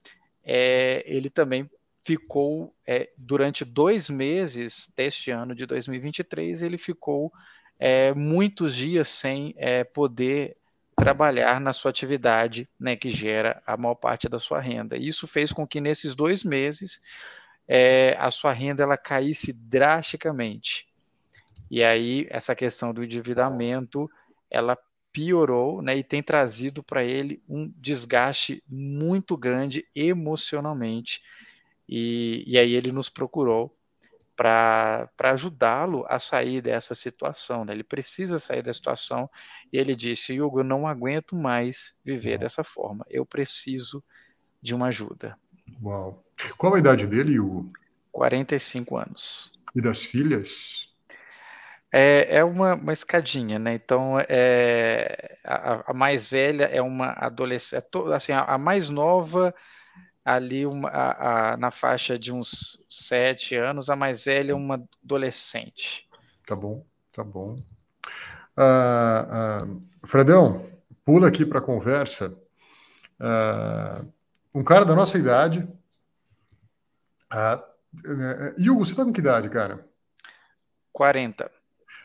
é, 0.45 1.03
ele 1.07 1.29
também 1.29 1.69
ficou 2.03 2.75
é, 2.87 3.11
durante 3.17 3.65
dois 3.65 4.11
meses 4.11 4.93
deste 4.97 5.31
ano 5.31 5.55
de 5.55 5.67
2023, 5.67 6.63
ele 6.63 6.79
ficou 6.79 7.33
é, 7.79 8.13
muitos 8.15 8.75
dias 8.75 9.09
sem 9.09 9.55
é, 9.57 9.85
poder 9.85 10.57
trabalhar 10.97 11.61
na 11.61 11.73
sua 11.73 11.91
atividade, 11.91 12.69
né, 12.79 12.95
que 12.95 13.09
gera 13.09 13.63
a 13.67 13.77
maior 13.77 13.95
parte 13.95 14.29
da 14.29 14.39
sua 14.39 14.61
renda. 14.61 14.97
Isso 14.97 15.27
fez 15.27 15.53
com 15.53 15.67
que 15.67 15.81
nesses 15.81 16.15
dois 16.15 16.45
meses 16.45 17.01
é, 17.67 18.17
a 18.19 18.31
sua 18.31 18.53
renda 18.53 18.83
ela 18.83 18.97
caísse 18.97 19.53
drasticamente. 19.53 20.89
E 21.71 21.83
aí 21.83 22.27
essa 22.31 22.55
questão 22.55 22.93
do 22.93 23.03
endividamento 23.03 24.11
ela 24.51 24.77
piorou, 25.13 25.83
né, 25.83 25.97
e 25.97 26.03
tem 26.03 26.23
trazido 26.23 26.83
para 26.83 27.05
ele 27.05 27.43
um 27.49 27.71
desgaste 27.77 28.63
muito 28.69 29.37
grande 29.37 29.87
emocionalmente. 29.95 31.21
E, 31.89 32.45
e 32.47 32.59
aí 32.59 32.73
ele 32.75 32.93
nos 32.93 33.09
procurou 33.09 33.77
para 34.37 35.09
ajudá-lo 35.21 36.05
a 36.09 36.19
sair 36.19 36.61
dessa 36.61 36.95
situação. 36.95 37.65
Né? 37.65 37.73
Ele 37.73 37.85
precisa 37.85 38.39
sair 38.39 38.63
da 38.63 38.73
situação 38.73 39.29
e 39.73 39.79
ele 39.79 39.95
disse: 39.95 40.41
Hugo, 40.41 40.61
eu 40.61 40.65
não 40.65 40.87
aguento 40.87 41.37
mais 41.37 41.95
viver 42.05 42.39
dessa 42.39 42.65
forma. 42.65 43.05
Eu 43.09 43.25
preciso 43.27 44.03
de 44.61 44.75
uma 44.75 44.87
ajuda. 44.87 45.37
Uau. 45.83 46.25
Qual 46.57 46.75
a 46.75 46.79
idade 46.79 47.07
dele, 47.07 47.39
Hugo? 47.39 47.73
45 48.11 48.97
anos. 48.97 49.53
E 49.75 49.81
das 49.81 50.03
filhas? 50.03 50.89
É, 51.93 52.39
é 52.39 52.45
uma, 52.45 52.75
uma 52.75 52.93
escadinha, 52.93 53.59
né? 53.59 53.75
Então, 53.75 54.19
é, 54.29 55.39
a, 55.45 55.91
a 55.91 55.95
mais 55.95 56.31
velha 56.31 56.65
é 56.65 56.81
uma 56.81 57.11
adolescente, 57.13 57.85
é 58.11 58.15
assim, 58.15 58.33
a, 58.33 58.45
a 58.45 58.59
mais 58.59 58.89
nova 58.89 59.55
ali 60.25 60.65
uma, 60.65 60.89
a, 60.89 61.53
a, 61.53 61.57
na 61.57 61.71
faixa 61.71 62.19
de 62.19 62.33
uns 62.33 62.79
sete 62.89 63.57
anos, 63.57 63.91
a 63.91 63.97
mais 63.97 64.25
velha 64.25 64.53
é 64.53 64.55
uma 64.55 64.87
adolescente. 65.03 66.09
Tá 66.47 66.55
bom, 66.55 66.85
tá 67.13 67.25
bom. 67.25 67.57
Uh, 68.57 69.65
uh, 69.65 69.83
Fredão, 70.05 70.65
pula 71.05 71.29
aqui 71.29 71.45
para 71.45 71.59
a 71.59 71.63
conversa. 71.63 72.39
Uh, 73.21 74.07
um 74.55 74.63
cara 74.63 74.85
da 74.85 74.95
nossa 74.95 75.19
idade. 75.19 75.67
Uh, 77.33 77.73
Hugo, 78.59 78.85
você 78.85 78.95
tá 78.95 79.05
com 79.05 79.13
que 79.13 79.21
idade, 79.21 79.49
cara? 79.49 79.87
40. 80.93 81.51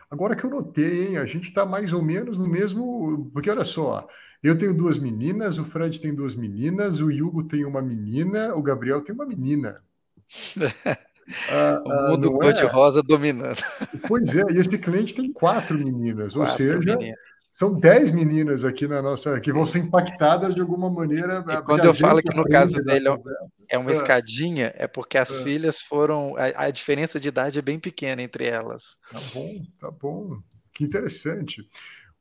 Agora 0.10 0.36
que 0.36 0.43
eu 0.43 0.49
notei, 0.49 1.08
hein, 1.08 1.17
a 1.17 1.25
gente 1.25 1.45
está 1.45 1.65
mais 1.65 1.91
ou 1.91 2.01
menos 2.01 2.38
no 2.38 2.47
mesmo. 2.47 3.30
Porque 3.34 3.49
olha 3.49 3.65
só, 3.65 4.08
eu 4.43 4.58
tenho 4.58 4.73
duas 4.73 4.97
meninas, 5.00 5.58
o 5.58 5.65
Fred 5.65 6.00
tem 6.00 6.13
duas 6.13 6.36
meninas, 6.36 7.00
o 7.00 7.08
Hugo 7.08 7.43
tem 7.43 7.65
uma 7.65 7.82
menina, 7.82 8.56
o 8.56 8.62
Gabriel 8.62 9.02
tem 9.02 9.13
uma 9.13 9.26
menina. 9.26 9.82
Ah, 11.50 11.82
o 11.84 12.12
mundo 12.12 12.30
ah, 12.30 12.39
cor-de-rosa 12.39 13.00
é? 13.02 13.04
dominando. 13.04 13.62
Pois 14.08 14.34
é, 14.34 14.43
e 14.50 14.58
esse 14.58 14.78
cliente 14.78 15.13
tem 15.13 15.32
quatro 15.34 15.78
meninas, 15.78 16.34
quatro 16.34 16.39
ou 16.39 16.58
seja, 16.58 16.95
meninas. 16.95 17.19
são 17.52 17.78
dez 17.80 18.12
meninas 18.12 18.63
aqui 18.63 18.88
na 18.88 19.02
nossa, 19.02 19.39
que 19.41 19.52
vão 19.52 19.65
ser 19.65 19.80
impactadas 19.80 20.56
de 20.56 20.62
alguma 20.62 20.89
maneira. 20.89 21.43
E 21.45 21.62
quando 21.63 21.84
eu 21.84 21.93
falo 21.93 22.21
que 22.21 22.34
no 22.34 22.45
caso 22.45 22.82
dele 22.82 23.10
é 23.69 23.78
uma 23.78 23.91
é. 23.91 23.93
escadinha, 23.93 24.73
é 24.78 24.88
porque 24.88 25.17
as 25.17 25.38
é. 25.38 25.43
filhas 25.43 25.82
foram. 25.82 26.36
A, 26.38 26.67
a, 26.67 26.71
diferença 26.71 27.19
de 27.19 27.28
idade 27.28 27.60
é 27.60 27.62
bem 27.62 27.78
pequena 27.78 28.21
entre 28.21 28.45
elas. 28.45 28.95
Tá 29.12 29.19
bom, 29.34 29.62
tá 29.78 29.91
bom. 29.91 30.39
Que 30.73 30.86
interessante. 30.86 31.67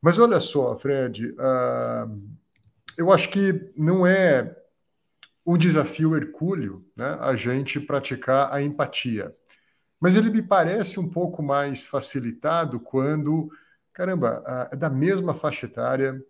Mas 0.01 0.19
olha 0.19 0.39
só, 0.39 0.75
Fred, 0.75 1.31
uh, 1.31 2.21
eu 2.97 3.11
acho 3.11 3.29
que 3.29 3.71
não 3.75 4.05
é 4.05 4.55
um 5.45 5.57
desafio 5.57 6.15
hercúleo 6.15 6.85
né, 6.95 7.17
a 7.19 7.35
gente 7.35 7.79
praticar 7.79 8.53
a 8.53 8.61
empatia. 8.61 9.33
Mas 9.99 10.15
ele 10.15 10.29
me 10.29 10.41
parece 10.41 10.99
um 10.99 11.09
pouco 11.09 11.41
mais 11.41 11.87
facilitado 11.87 12.79
quando, 12.79 13.49
caramba, 13.93 14.43
uh, 14.71 14.77
da 14.77 14.89
mesma 14.89 15.33
faixa 15.33 15.65
etária, 15.65 16.21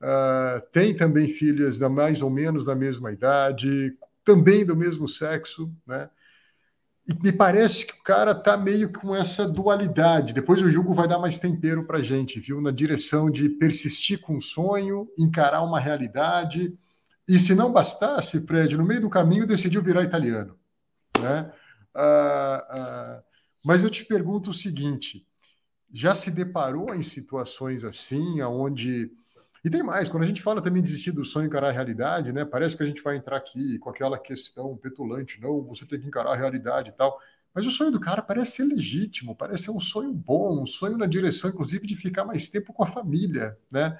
uh, 0.00 0.60
tem 0.72 0.96
também 0.96 1.28
filhas 1.28 1.78
da 1.78 1.88
mais 1.88 2.22
ou 2.22 2.30
menos 2.30 2.64
da 2.64 2.74
mesma 2.74 3.12
idade, 3.12 3.96
também 4.24 4.64
do 4.64 4.76
mesmo 4.76 5.06
sexo, 5.08 5.70
né? 5.86 6.08
E 7.06 7.14
me 7.14 7.32
parece 7.32 7.84
que 7.84 7.94
o 7.94 8.02
cara 8.02 8.34
tá 8.34 8.56
meio 8.56 8.92
com 8.92 9.14
essa 9.14 9.48
dualidade. 9.48 10.32
Depois 10.32 10.62
o 10.62 10.70
jogo 10.70 10.94
vai 10.94 11.08
dar 11.08 11.18
mais 11.18 11.36
tempero 11.36 11.84
para 11.84 12.00
gente, 12.00 12.38
viu? 12.38 12.60
Na 12.60 12.70
direção 12.70 13.28
de 13.28 13.48
persistir 13.48 14.20
com 14.20 14.36
o 14.36 14.40
sonho, 14.40 15.08
encarar 15.18 15.62
uma 15.62 15.80
realidade. 15.80 16.78
E 17.26 17.38
se 17.38 17.54
não 17.54 17.72
bastasse, 17.72 18.46
Fred, 18.46 18.76
no 18.76 18.84
meio 18.84 19.00
do 19.00 19.10
caminho 19.10 19.46
decidiu 19.46 19.82
virar 19.82 20.02
italiano, 20.02 20.56
né? 21.20 21.52
Ah, 21.94 22.66
ah, 22.70 23.22
mas 23.64 23.82
eu 23.82 23.90
te 23.90 24.04
pergunto 24.04 24.50
o 24.50 24.54
seguinte: 24.54 25.26
já 25.92 26.14
se 26.14 26.30
deparou 26.30 26.94
em 26.94 27.02
situações 27.02 27.84
assim, 27.84 28.40
aonde 28.40 29.10
e 29.64 29.70
tem 29.70 29.82
mais, 29.82 30.08
quando 30.08 30.24
a 30.24 30.26
gente 30.26 30.42
fala 30.42 30.60
também 30.60 30.82
de 30.82 30.88
desistir 30.88 31.12
do 31.12 31.24
sonho 31.24 31.44
e 31.44 31.46
encarar 31.46 31.68
a 31.68 31.72
realidade, 31.72 32.32
né? 32.32 32.44
Parece 32.44 32.76
que 32.76 32.82
a 32.82 32.86
gente 32.86 33.02
vai 33.02 33.16
entrar 33.16 33.36
aqui 33.36 33.78
com 33.78 33.90
aquela 33.90 34.18
questão 34.18 34.76
petulante, 34.76 35.40
não, 35.40 35.62
você 35.62 35.86
tem 35.86 36.00
que 36.00 36.06
encarar 36.06 36.32
a 36.32 36.36
realidade 36.36 36.90
e 36.90 36.92
tal. 36.92 37.20
Mas 37.54 37.66
o 37.66 37.70
sonho 37.70 37.92
do 37.92 38.00
cara 38.00 38.22
parece 38.22 38.56
ser 38.56 38.64
legítimo, 38.64 39.36
parece 39.36 39.64
ser 39.64 39.70
um 39.70 39.78
sonho 39.78 40.12
bom, 40.12 40.62
um 40.62 40.66
sonho 40.66 40.96
na 40.96 41.06
direção, 41.06 41.50
inclusive, 41.50 41.86
de 41.86 41.94
ficar 41.94 42.24
mais 42.24 42.48
tempo 42.48 42.72
com 42.72 42.82
a 42.82 42.86
família, 42.86 43.56
né? 43.70 43.96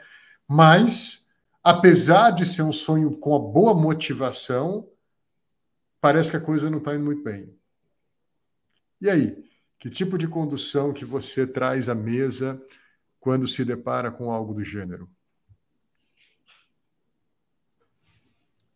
Mas, 0.48 1.28
apesar 1.62 2.30
de 2.30 2.44
ser 2.44 2.62
um 2.62 2.72
sonho 2.72 3.16
com 3.18 3.36
a 3.36 3.38
boa 3.38 3.74
motivação, 3.74 4.88
parece 6.00 6.32
que 6.32 6.36
a 6.38 6.40
coisa 6.40 6.68
não 6.70 6.78
está 6.78 6.94
indo 6.94 7.04
muito 7.04 7.22
bem. 7.22 7.54
E 9.00 9.08
aí, 9.08 9.36
que 9.78 9.90
tipo 9.90 10.18
de 10.18 10.26
condução 10.26 10.92
que 10.92 11.04
você 11.04 11.46
traz 11.46 11.88
à 11.88 11.94
mesa 11.94 12.60
quando 13.20 13.46
se 13.46 13.64
depara 13.64 14.10
com 14.10 14.30
algo 14.30 14.54
do 14.54 14.64
gênero? 14.64 15.08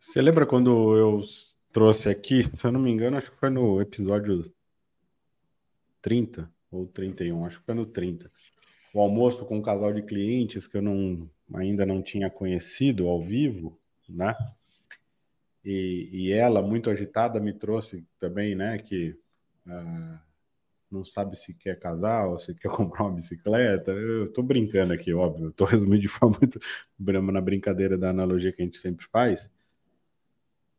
Você 0.07 0.23
lembra 0.23 0.47
quando 0.47 0.97
eu 0.97 1.25
trouxe 1.73 2.09
aqui, 2.09 2.45
se 2.57 2.64
eu 2.64 2.71
não 2.71 2.79
me 2.79 2.92
engano, 2.92 3.16
acho 3.16 3.33
que 3.33 3.38
foi 3.38 3.51
no 3.51 3.81
episódio 3.81 4.49
30 6.01 6.49
ou 6.71 6.87
31, 6.87 7.45
acho 7.45 7.59
que 7.59 7.66
foi 7.66 7.75
no 7.75 7.85
30. 7.85 8.31
O 8.95 9.01
almoço 9.01 9.45
com 9.45 9.59
um 9.59 9.62
casal 9.62 9.92
de 9.92 10.03
clientes 10.03 10.69
que 10.69 10.77
eu 10.77 10.81
não, 10.81 11.29
ainda 11.53 11.85
não 11.85 12.01
tinha 12.01 12.31
conhecido 12.31 13.09
ao 13.09 13.21
vivo, 13.21 13.81
né? 14.09 14.33
E, 15.64 16.09
e 16.12 16.33
ela, 16.33 16.62
muito 16.62 16.88
agitada, 16.88 17.40
me 17.40 17.53
trouxe 17.53 18.07
também, 18.21 18.55
né, 18.55 18.79
que 18.79 19.19
uh, 19.66 20.19
não 20.88 21.05
sabe 21.05 21.37
se 21.37 21.53
quer 21.53 21.81
casar 21.81 22.29
ou 22.29 22.38
se 22.38 22.55
quer 22.55 22.71
comprar 22.71 23.07
uma 23.07 23.14
bicicleta. 23.14 23.90
Eu 23.90 24.33
tô 24.33 24.40
brincando 24.40 24.92
aqui, 24.92 25.12
óbvio, 25.12 25.51
tô 25.51 25.64
resumindo 25.64 25.99
de 25.99 26.09
forma 26.09 26.38
muito 26.40 26.61
na 26.97 27.40
brincadeira 27.40 27.99
da 27.99 28.11
analogia 28.11 28.53
que 28.53 28.62
a 28.62 28.64
gente 28.64 28.79
sempre 28.79 29.05
faz. 29.07 29.51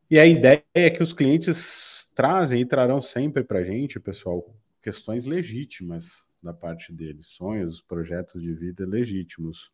E 0.09 0.17
a 0.17 0.25
ideia 0.25 0.63
é 0.73 0.89
que 0.89 1.03
os 1.03 1.11
clientes 1.11 2.09
trazem 2.15 2.61
e 2.61 2.65
trarão 2.65 3.01
sempre 3.01 3.43
para 3.43 3.59
a 3.59 3.63
gente, 3.63 3.99
pessoal, 3.99 4.55
questões 4.81 5.25
legítimas 5.25 6.25
da 6.41 6.53
parte 6.53 6.93
deles, 6.93 7.27
sonhos, 7.27 7.81
projetos 7.81 8.41
de 8.41 8.53
vida 8.53 8.85
legítimos. 8.85 9.69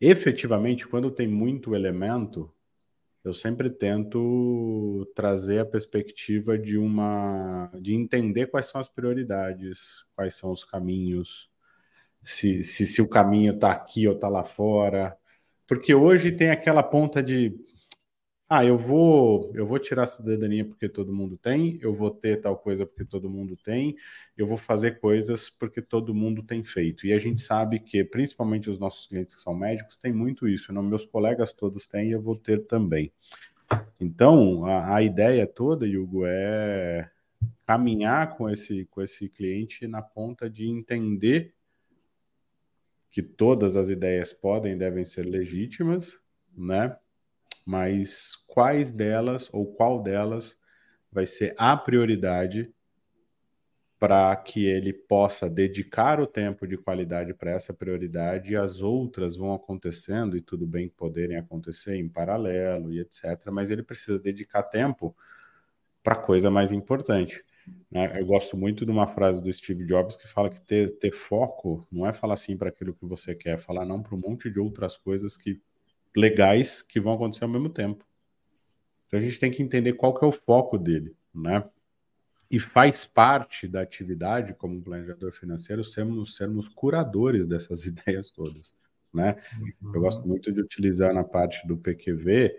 Efetivamente, 0.00 0.88
quando 0.88 1.08
tem 1.08 1.28
muito 1.28 1.72
elemento, 1.72 2.52
eu 3.22 3.32
sempre 3.32 3.70
tento 3.70 5.08
trazer 5.14 5.60
a 5.60 5.66
perspectiva 5.66 6.58
de 6.58 6.76
uma 6.76 7.70
de 7.80 7.94
entender 7.94 8.46
quais 8.46 8.66
são 8.66 8.80
as 8.80 8.88
prioridades, 8.88 10.04
quais 10.16 10.34
são 10.34 10.50
os 10.50 10.64
caminhos, 10.64 11.48
se, 12.22 12.62
se, 12.64 12.86
se 12.86 13.00
o 13.00 13.08
caminho 13.08 13.54
está 13.54 13.70
aqui 13.72 14.08
ou 14.08 14.14
está 14.14 14.28
lá 14.28 14.42
fora. 14.44 15.16
Porque 15.66 15.94
hoje 15.94 16.32
tem 16.32 16.50
aquela 16.50 16.82
ponta 16.82 17.22
de 17.22 17.54
ah, 18.52 18.64
eu 18.64 18.76
vou, 18.76 19.52
eu 19.54 19.64
vou 19.64 19.78
tirar 19.78 20.02
a 20.02 20.06
cidadania 20.06 20.64
porque 20.64 20.88
todo 20.88 21.12
mundo 21.12 21.38
tem, 21.38 21.78
eu 21.80 21.94
vou 21.94 22.10
ter 22.10 22.40
tal 22.40 22.58
coisa 22.58 22.84
porque 22.84 23.04
todo 23.04 23.30
mundo 23.30 23.56
tem, 23.56 23.94
eu 24.36 24.44
vou 24.44 24.58
fazer 24.58 24.98
coisas 24.98 25.48
porque 25.48 25.80
todo 25.80 26.12
mundo 26.12 26.42
tem 26.42 26.64
feito. 26.64 27.06
E 27.06 27.12
a 27.12 27.18
gente 27.20 27.40
sabe 27.40 27.78
que, 27.78 28.02
principalmente 28.02 28.68
os 28.68 28.76
nossos 28.76 29.06
clientes 29.06 29.36
que 29.36 29.40
são 29.40 29.54
médicos, 29.54 29.96
tem 29.96 30.12
muito 30.12 30.48
isso. 30.48 30.72
Não, 30.72 30.82
meus 30.82 31.06
colegas 31.06 31.52
todos 31.52 31.86
têm 31.86 32.08
e 32.08 32.10
eu 32.10 32.20
vou 32.20 32.34
ter 32.34 32.66
também. 32.66 33.12
Então, 34.00 34.64
a, 34.64 34.96
a 34.96 35.02
ideia 35.02 35.46
toda, 35.46 35.86
Hugo, 35.86 36.24
é 36.26 37.08
caminhar 37.64 38.36
com 38.36 38.50
esse, 38.50 38.84
com 38.86 39.00
esse 39.00 39.28
cliente 39.28 39.86
na 39.86 40.02
ponta 40.02 40.50
de 40.50 40.68
entender 40.68 41.54
que 43.12 43.22
todas 43.22 43.76
as 43.76 43.88
ideias 43.88 44.32
podem 44.32 44.72
e 44.72 44.76
devem 44.76 45.04
ser 45.04 45.22
legítimas, 45.22 46.18
né? 46.52 46.96
Mas 47.70 48.32
quais 48.48 48.90
delas 48.90 49.48
ou 49.52 49.64
qual 49.64 50.02
delas 50.02 50.58
vai 51.12 51.24
ser 51.24 51.54
a 51.56 51.76
prioridade 51.76 52.74
para 53.96 54.34
que 54.34 54.66
ele 54.66 54.92
possa 54.92 55.48
dedicar 55.48 56.18
o 56.18 56.26
tempo 56.26 56.66
de 56.66 56.76
qualidade 56.76 57.32
para 57.32 57.52
essa 57.52 57.72
prioridade 57.72 58.50
e 58.50 58.56
as 58.56 58.80
outras 58.80 59.36
vão 59.36 59.54
acontecendo 59.54 60.36
e 60.36 60.40
tudo 60.40 60.66
bem 60.66 60.88
poderem 60.88 61.36
acontecer 61.36 61.94
em 61.94 62.08
paralelo 62.08 62.92
e 62.92 62.98
etc. 62.98 63.22
Mas 63.52 63.70
ele 63.70 63.84
precisa 63.84 64.18
dedicar 64.18 64.64
tempo 64.64 65.16
para 66.02 66.16
coisa 66.16 66.50
mais 66.50 66.72
importante. 66.72 67.44
Né? 67.88 68.18
Eu 68.18 68.26
gosto 68.26 68.56
muito 68.56 68.84
de 68.84 68.90
uma 68.90 69.06
frase 69.06 69.40
do 69.40 69.52
Steve 69.52 69.84
Jobs 69.84 70.16
que 70.16 70.26
fala 70.26 70.50
que 70.50 70.60
ter, 70.60 70.98
ter 70.98 71.12
foco 71.12 71.86
não 71.92 72.04
é 72.04 72.12
falar 72.12 72.36
sim 72.36 72.56
para 72.56 72.70
aquilo 72.70 72.92
que 72.92 73.06
você 73.06 73.32
quer, 73.32 73.54
é 73.54 73.58
falar 73.58 73.84
não 73.84 74.02
para 74.02 74.16
um 74.16 74.20
monte 74.20 74.50
de 74.50 74.58
outras 74.58 74.96
coisas 74.96 75.36
que 75.36 75.62
legais 76.16 76.82
que 76.82 77.00
vão 77.00 77.14
acontecer 77.14 77.44
ao 77.44 77.50
mesmo 77.50 77.68
tempo. 77.68 78.04
Então 79.06 79.18
a 79.18 79.22
gente 79.22 79.38
tem 79.38 79.50
que 79.50 79.62
entender 79.62 79.94
qual 79.94 80.14
que 80.14 80.24
é 80.24 80.28
o 80.28 80.32
foco 80.32 80.78
dele. 80.78 81.16
né? 81.34 81.64
E 82.50 82.58
faz 82.58 83.04
parte 83.04 83.68
da 83.68 83.80
atividade 83.80 84.54
como 84.54 84.82
planejador 84.82 85.32
financeiro 85.32 85.84
sermos, 85.84 86.34
sermos 86.34 86.68
curadores 86.68 87.46
dessas 87.46 87.84
ideias 87.86 88.30
todas, 88.30 88.74
né? 89.14 89.36
Uhum. 89.82 89.94
Eu 89.94 90.00
gosto 90.00 90.26
muito 90.26 90.52
de 90.52 90.60
utilizar 90.60 91.14
na 91.14 91.24
parte 91.24 91.66
do 91.66 91.76
PQV 91.76 92.56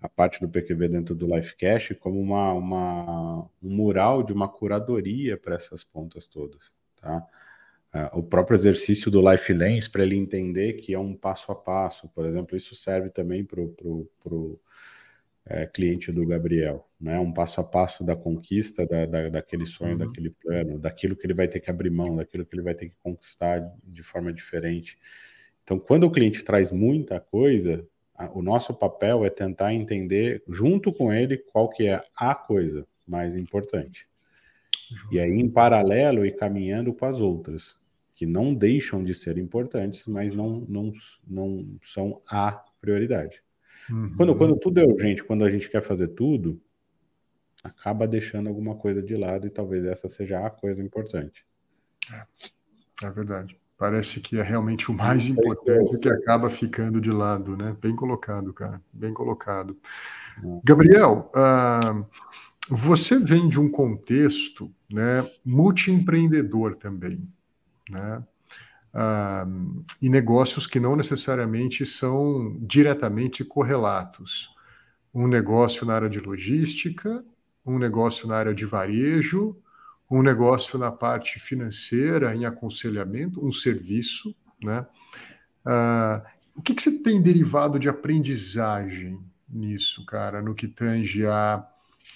a 0.00 0.08
parte 0.08 0.40
do 0.40 0.48
PQV 0.48 0.88
dentro 0.88 1.14
do 1.14 1.26
Lifecash 1.26 1.96
como 1.98 2.20
uma, 2.20 2.52
uma, 2.52 3.50
um 3.62 3.70
mural 3.70 4.22
de 4.22 4.32
uma 4.32 4.48
curadoria 4.48 5.36
para 5.36 5.56
essas 5.56 5.82
pontas 5.82 6.26
todas, 6.26 6.74
tá? 7.00 7.26
Uh, 7.96 8.18
o 8.18 8.22
próprio 8.22 8.56
exercício 8.56 9.10
do 9.10 9.30
Life 9.30 9.52
Lens 9.52 9.88
para 9.88 10.02
ele 10.02 10.16
entender 10.16 10.74
que 10.74 10.92
é 10.92 10.98
um 10.98 11.14
passo 11.14 11.50
a 11.52 11.54
passo, 11.54 12.08
por 12.08 12.26
exemplo, 12.26 12.56
isso 12.56 12.74
serve 12.74 13.08
também 13.10 13.44
para 13.44 13.60
o 13.60 14.60
é, 15.46 15.64
cliente 15.64 16.10
do 16.10 16.26
Gabriel, 16.26 16.86
né? 17.00 17.18
Um 17.20 17.32
passo 17.32 17.60
a 17.60 17.64
passo 17.64 18.02
da 18.02 18.16
conquista 18.16 18.84
da, 18.84 19.06
da 19.06 19.28
daquele 19.28 19.64
sonho, 19.64 19.92
uhum. 19.92 19.98
daquele 19.98 20.30
plano, 20.30 20.78
daquilo 20.78 21.14
que 21.14 21.24
ele 21.24 21.34
vai 21.34 21.46
ter 21.46 21.60
que 21.60 21.70
abrir 21.70 21.90
mão, 21.90 22.16
daquilo 22.16 22.44
que 22.44 22.54
ele 22.54 22.62
vai 22.62 22.74
ter 22.74 22.88
que 22.88 22.96
conquistar 23.02 23.62
de 23.84 24.02
forma 24.02 24.32
diferente. 24.32 24.98
Então, 25.62 25.78
quando 25.78 26.04
o 26.04 26.10
cliente 26.10 26.42
traz 26.42 26.72
muita 26.72 27.20
coisa, 27.20 27.86
o 28.34 28.42
nosso 28.42 28.74
papel 28.74 29.24
é 29.24 29.30
tentar 29.30 29.72
entender 29.72 30.42
junto 30.48 30.92
com 30.92 31.12
ele 31.12 31.36
qual 31.36 31.68
que 31.68 31.86
é 31.86 32.02
a 32.16 32.34
coisa 32.34 32.86
mais 33.06 33.36
importante. 33.36 34.08
E 35.10 35.20
aí, 35.20 35.30
em 35.30 35.48
paralelo, 35.48 36.26
e 36.26 36.32
caminhando 36.32 36.92
com 36.92 37.04
as 37.04 37.20
outras, 37.20 37.76
que 38.16 38.24
não 38.24 38.54
deixam 38.54 39.04
de 39.04 39.14
ser 39.14 39.36
importantes, 39.36 40.06
mas 40.06 40.32
não, 40.32 40.64
não, 40.66 40.92
não 41.28 41.78
são 41.82 42.22
a 42.26 42.50
prioridade. 42.80 43.42
Uhum. 43.90 44.14
Quando, 44.16 44.34
quando 44.34 44.56
tudo 44.56 44.80
é 44.80 44.84
urgente, 44.84 45.22
quando 45.22 45.44
a 45.44 45.50
gente 45.50 45.68
quer 45.68 45.82
fazer 45.82 46.08
tudo, 46.08 46.58
acaba 47.62 48.08
deixando 48.08 48.48
alguma 48.48 48.74
coisa 48.74 49.02
de 49.02 49.14
lado 49.14 49.46
e 49.46 49.50
talvez 49.50 49.84
essa 49.84 50.08
seja 50.08 50.44
a 50.44 50.50
coisa 50.50 50.82
importante. 50.82 51.46
É, 52.10 53.06
é 53.06 53.10
verdade. 53.10 53.60
Parece 53.76 54.20
que 54.20 54.38
é 54.38 54.42
realmente 54.42 54.90
o 54.90 54.94
mais 54.94 55.28
importante 55.28 55.98
que 55.98 56.08
acaba 56.08 56.48
ficando 56.48 56.98
de 57.02 57.12
lado, 57.12 57.54
né? 57.54 57.76
Bem 57.82 57.94
colocado, 57.94 58.50
cara. 58.54 58.80
Bem 58.90 59.12
colocado. 59.12 59.78
Gabriel, 60.64 61.30
uh, 61.36 62.06
você 62.70 63.18
vem 63.18 63.46
de 63.46 63.60
um 63.60 63.70
contexto 63.70 64.74
né, 64.90 65.28
multiempreendedor 65.44 66.76
também, 66.76 67.30
né? 67.90 68.22
Uh, 68.94 69.84
e 70.00 70.08
negócios 70.08 70.66
que 70.66 70.80
não 70.80 70.96
necessariamente 70.96 71.84
são 71.84 72.56
diretamente 72.60 73.44
correlatos. 73.44 74.50
Um 75.12 75.26
negócio 75.26 75.86
na 75.86 75.94
área 75.94 76.08
de 76.08 76.18
logística, 76.18 77.22
um 77.64 77.78
negócio 77.78 78.26
na 78.26 78.36
área 78.36 78.54
de 78.54 78.64
varejo, 78.64 79.56
um 80.10 80.22
negócio 80.22 80.78
na 80.78 80.90
parte 80.90 81.38
financeira, 81.38 82.34
em 82.34 82.44
aconselhamento, 82.46 83.44
um 83.44 83.52
serviço, 83.52 84.34
né? 84.62 84.86
Uh, 85.66 86.36
o 86.56 86.62
que, 86.62 86.74
que 86.74 86.82
você 86.82 87.02
tem 87.02 87.20
derivado 87.20 87.78
de 87.78 87.88
aprendizagem 87.88 89.20
nisso, 89.48 90.06
cara, 90.06 90.40
no 90.40 90.54
que 90.54 90.66
tange 90.66 91.26
a 91.26 91.66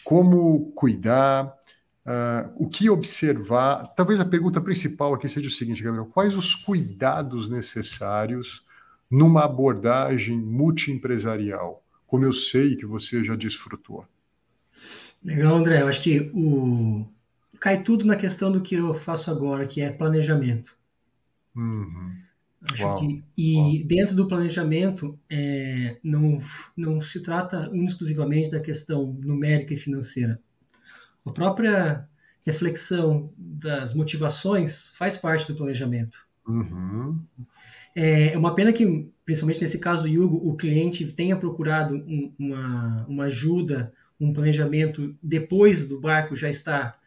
como 0.02 0.72
cuidar, 0.72 1.58
uh, 2.06 2.50
o 2.56 2.68
que 2.68 2.90
observar? 2.90 3.86
Talvez 3.94 4.20
a 4.20 4.24
pergunta 4.24 4.60
principal 4.60 5.14
aqui 5.14 5.28
seja 5.28 5.48
o 5.48 5.50
seguinte, 5.50 5.82
Gabriel: 5.82 6.06
quais 6.06 6.36
os 6.36 6.54
cuidados 6.54 7.48
necessários 7.48 8.64
numa 9.10 9.44
abordagem 9.44 10.38
multiempresarial, 10.38 11.82
como 12.06 12.24
eu 12.24 12.32
sei 12.32 12.76
que 12.76 12.86
você 12.86 13.24
já 13.24 13.34
desfrutou? 13.34 14.06
Legal, 15.22 15.56
André. 15.56 15.82
Eu 15.82 15.88
acho 15.88 16.02
que 16.02 16.30
o, 16.32 17.06
cai 17.58 17.82
tudo 17.82 18.06
na 18.06 18.16
questão 18.16 18.50
do 18.50 18.62
que 18.62 18.74
eu 18.74 18.94
faço 18.94 19.30
agora, 19.30 19.66
que 19.66 19.80
é 19.80 19.90
planejamento. 19.90 20.76
Uhum. 21.54 22.12
Acho 22.62 22.84
Uau. 22.84 22.98
que, 22.98 23.24
e 23.36 23.56
Uau. 23.56 23.86
dentro 23.86 24.14
do 24.14 24.28
planejamento, 24.28 25.18
é, 25.28 25.98
não, 26.02 26.40
não 26.76 27.00
se 27.00 27.22
trata 27.22 27.70
exclusivamente 27.74 28.50
da 28.50 28.60
questão 28.60 29.12
numérica 29.22 29.74
e 29.74 29.76
financeira. 29.76 30.40
A 31.30 31.32
própria 31.32 32.08
reflexão 32.42 33.32
das 33.36 33.94
motivações 33.94 34.88
faz 34.94 35.16
parte 35.16 35.46
do 35.46 35.56
planejamento. 35.56 36.26
Uhum. 36.46 37.20
É, 37.94 38.32
é 38.32 38.38
uma 38.38 38.54
pena 38.54 38.72
que, 38.72 39.08
principalmente 39.24 39.60
nesse 39.60 39.78
caso 39.78 40.02
do 40.02 40.08
Hugo, 40.08 40.36
o 40.48 40.56
cliente 40.56 41.06
tenha 41.12 41.36
procurado 41.36 41.94
um, 41.94 42.32
uma, 42.38 43.06
uma 43.06 43.24
ajuda, 43.24 43.92
um 44.20 44.32
planejamento 44.32 45.16
depois 45.22 45.88
do 45.88 46.00
barco 46.00 46.34
já 46.34 46.50
estar 46.50 46.98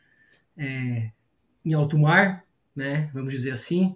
é, 0.57 1.11
em 1.65 1.73
alto 1.73 1.97
mar, 1.97 2.45
né, 2.75 3.09
vamos 3.13 3.33
dizer 3.33 3.51
assim, 3.51 3.95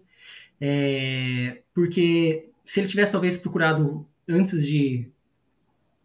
é, 0.60 1.62
porque 1.74 2.50
se 2.66 2.80
ele 2.80 2.88
tivesse 2.88 3.12
talvez 3.12 3.38
procurado 3.38 4.06
antes 4.28 4.66
de, 4.66 5.10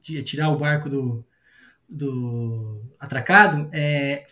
de 0.00 0.22
tirar 0.22 0.50
o 0.50 0.58
barco 0.58 0.88
do, 0.88 1.24
do 1.92 2.80
atracado, 2.98 3.68
é, 3.72 4.26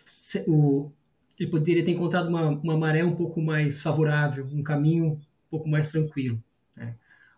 o, 0.46 0.90
ele 1.38 1.50
poderia 1.50 1.84
ter 1.84 1.92
encontrado 1.92 2.28
uma, 2.28 2.48
uma 2.48 2.76
maré 2.76 3.04
um 3.04 3.14
pouco 3.14 3.40
mais 3.40 3.82
favorável, 3.82 4.46
um 4.52 4.62
caminho 4.62 5.12
um 5.12 5.20
pouco 5.50 5.68
mais 5.68 5.90
tranquilo. 5.90 6.42
Né? 6.76 6.94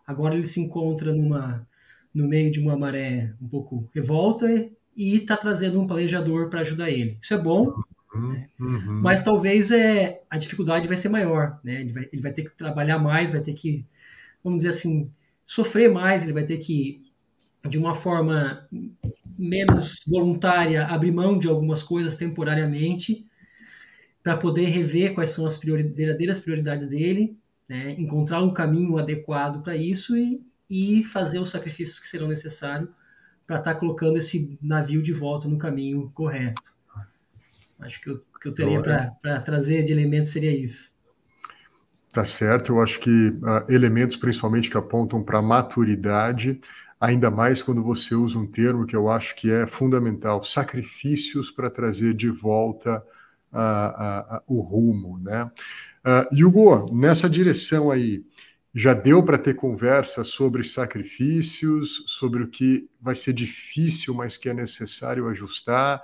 Agora 0.06 0.34
ele 0.34 0.46
se 0.46 0.60
encontra 0.60 1.12
numa, 1.12 1.66
no 2.14 2.28
meio 2.28 2.50
de 2.50 2.60
uma 2.60 2.76
maré 2.76 3.34
um 3.40 3.48
pouco 3.48 3.88
revolta 3.94 4.48
e 4.96 5.16
está 5.16 5.36
trazendo 5.36 5.80
um 5.80 5.86
planejador 5.86 6.48
para 6.48 6.60
ajudar 6.60 6.90
ele. 6.90 7.18
Isso 7.20 7.34
é 7.34 7.38
bom, 7.38 7.82
Uhum, 8.14 8.44
uhum. 8.60 9.00
Mas 9.00 9.24
talvez 9.24 9.70
é, 9.70 10.22
a 10.28 10.36
dificuldade 10.36 10.86
vai 10.86 10.96
ser 10.96 11.08
maior, 11.08 11.58
né? 11.64 11.80
Ele 11.80 11.92
vai, 11.92 12.08
ele 12.12 12.22
vai 12.22 12.32
ter 12.32 12.44
que 12.44 12.56
trabalhar 12.56 12.98
mais, 12.98 13.32
vai 13.32 13.40
ter 13.40 13.54
que, 13.54 13.86
vamos 14.44 14.62
dizer 14.62 14.70
assim, 14.70 15.10
sofrer 15.46 15.90
mais, 15.90 16.22
ele 16.22 16.32
vai 16.32 16.44
ter 16.44 16.58
que, 16.58 17.02
de 17.66 17.78
uma 17.78 17.94
forma 17.94 18.68
menos 19.38 20.00
voluntária, 20.06 20.86
abrir 20.86 21.12
mão 21.12 21.38
de 21.38 21.48
algumas 21.48 21.82
coisas 21.82 22.16
temporariamente 22.16 23.26
para 24.22 24.36
poder 24.36 24.66
rever 24.66 25.14
quais 25.14 25.30
são 25.30 25.46
as 25.46 25.58
priori 25.58 25.82
verdadeiras 25.82 26.40
prioridades 26.40 26.88
dele, 26.88 27.36
né? 27.68 27.92
encontrar 27.98 28.42
um 28.42 28.52
caminho 28.52 28.96
adequado 28.98 29.62
para 29.62 29.76
isso 29.76 30.16
e, 30.16 30.40
e 30.70 31.04
fazer 31.04 31.38
os 31.38 31.50
sacrifícios 31.50 31.98
que 31.98 32.06
serão 32.06 32.28
necessários 32.28 32.88
para 33.46 33.58
estar 33.58 33.74
tá 33.74 33.80
colocando 33.80 34.16
esse 34.16 34.58
navio 34.62 35.02
de 35.02 35.12
volta 35.12 35.48
no 35.48 35.58
caminho 35.58 36.10
correto. 36.14 36.72
Acho 37.80 38.00
que 38.00 38.10
o 38.10 38.22
que 38.40 38.48
eu 38.48 38.54
teria 38.54 38.80
para 38.80 39.40
trazer 39.40 39.82
de 39.82 39.92
elementos 39.92 40.30
seria 40.30 40.56
isso. 40.56 40.92
Tá 42.12 42.24
certo, 42.24 42.72
eu 42.72 42.80
acho 42.80 43.00
que 43.00 43.28
uh, 43.28 43.72
elementos 43.72 44.16
principalmente 44.16 44.70
que 44.70 44.76
apontam 44.76 45.22
para 45.22 45.40
maturidade, 45.40 46.60
ainda 47.02 47.32
mais 47.32 47.60
quando 47.60 47.82
você 47.82 48.14
usa 48.14 48.38
um 48.38 48.46
termo 48.46 48.86
que 48.86 48.94
eu 48.94 49.10
acho 49.10 49.34
que 49.34 49.50
é 49.50 49.66
fundamental, 49.66 50.40
sacrifícios 50.40 51.50
para 51.50 51.68
trazer 51.68 52.14
de 52.14 52.30
volta 52.30 53.04
o 54.46 54.60
rumo, 54.60 55.18
né? 55.18 55.50
Uh, 56.06 56.46
Hugo, 56.46 56.94
nessa 56.94 57.28
direção 57.28 57.90
aí, 57.90 58.24
já 58.74 58.94
deu 58.94 59.22
para 59.22 59.36
ter 59.36 59.54
conversa 59.54 60.24
sobre 60.24 60.64
sacrifícios, 60.64 62.02
sobre 62.06 62.44
o 62.44 62.48
que 62.48 62.88
vai 63.00 63.14
ser 63.14 63.32
difícil, 63.34 64.14
mas 64.14 64.38
que 64.38 64.48
é 64.48 64.54
necessário 64.54 65.28
ajustar, 65.28 66.00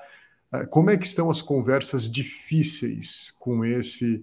ah, 0.52 0.66
como 0.66 0.90
é 0.90 0.96
que 0.96 1.06
estão 1.06 1.30
as 1.30 1.40
conversas 1.40 2.10
difíceis 2.10 3.34
com 3.38 3.64
esse 3.64 4.22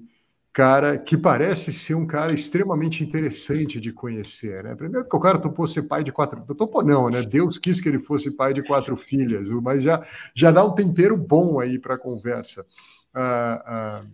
cara 0.55 0.97
que 0.97 1.17
parece 1.17 1.73
ser 1.73 1.95
um 1.95 2.07
cara 2.07 2.31
extremamente 2.33 3.03
interessante 3.03 3.77
de 3.77 3.91
conhecer, 3.91 4.63
né? 4.63 4.73
Primeiro 4.73 5.05
que 5.05 5.13
o 5.13 5.19
cara 5.19 5.37
topou 5.37 5.67
ser 5.67 5.85
pai 5.85 6.01
de 6.01 6.13
quatro, 6.13 6.45
topou 6.55 6.81
não, 6.81 7.09
né? 7.09 7.23
Deus 7.23 7.57
quis 7.57 7.81
que 7.81 7.89
ele 7.89 7.99
fosse 7.99 8.31
pai 8.31 8.53
de 8.53 8.63
quatro 8.63 8.95
filhas, 8.95 9.49
mas 9.49 9.83
já 9.83 10.01
já 10.33 10.51
dá 10.51 10.63
um 10.63 10.73
tempero 10.73 11.17
bom 11.17 11.59
aí 11.59 11.77
para 11.77 11.95
a 11.95 11.97
conversa. 11.97 12.65
Ah, 13.13 13.63
ah, 13.65 14.05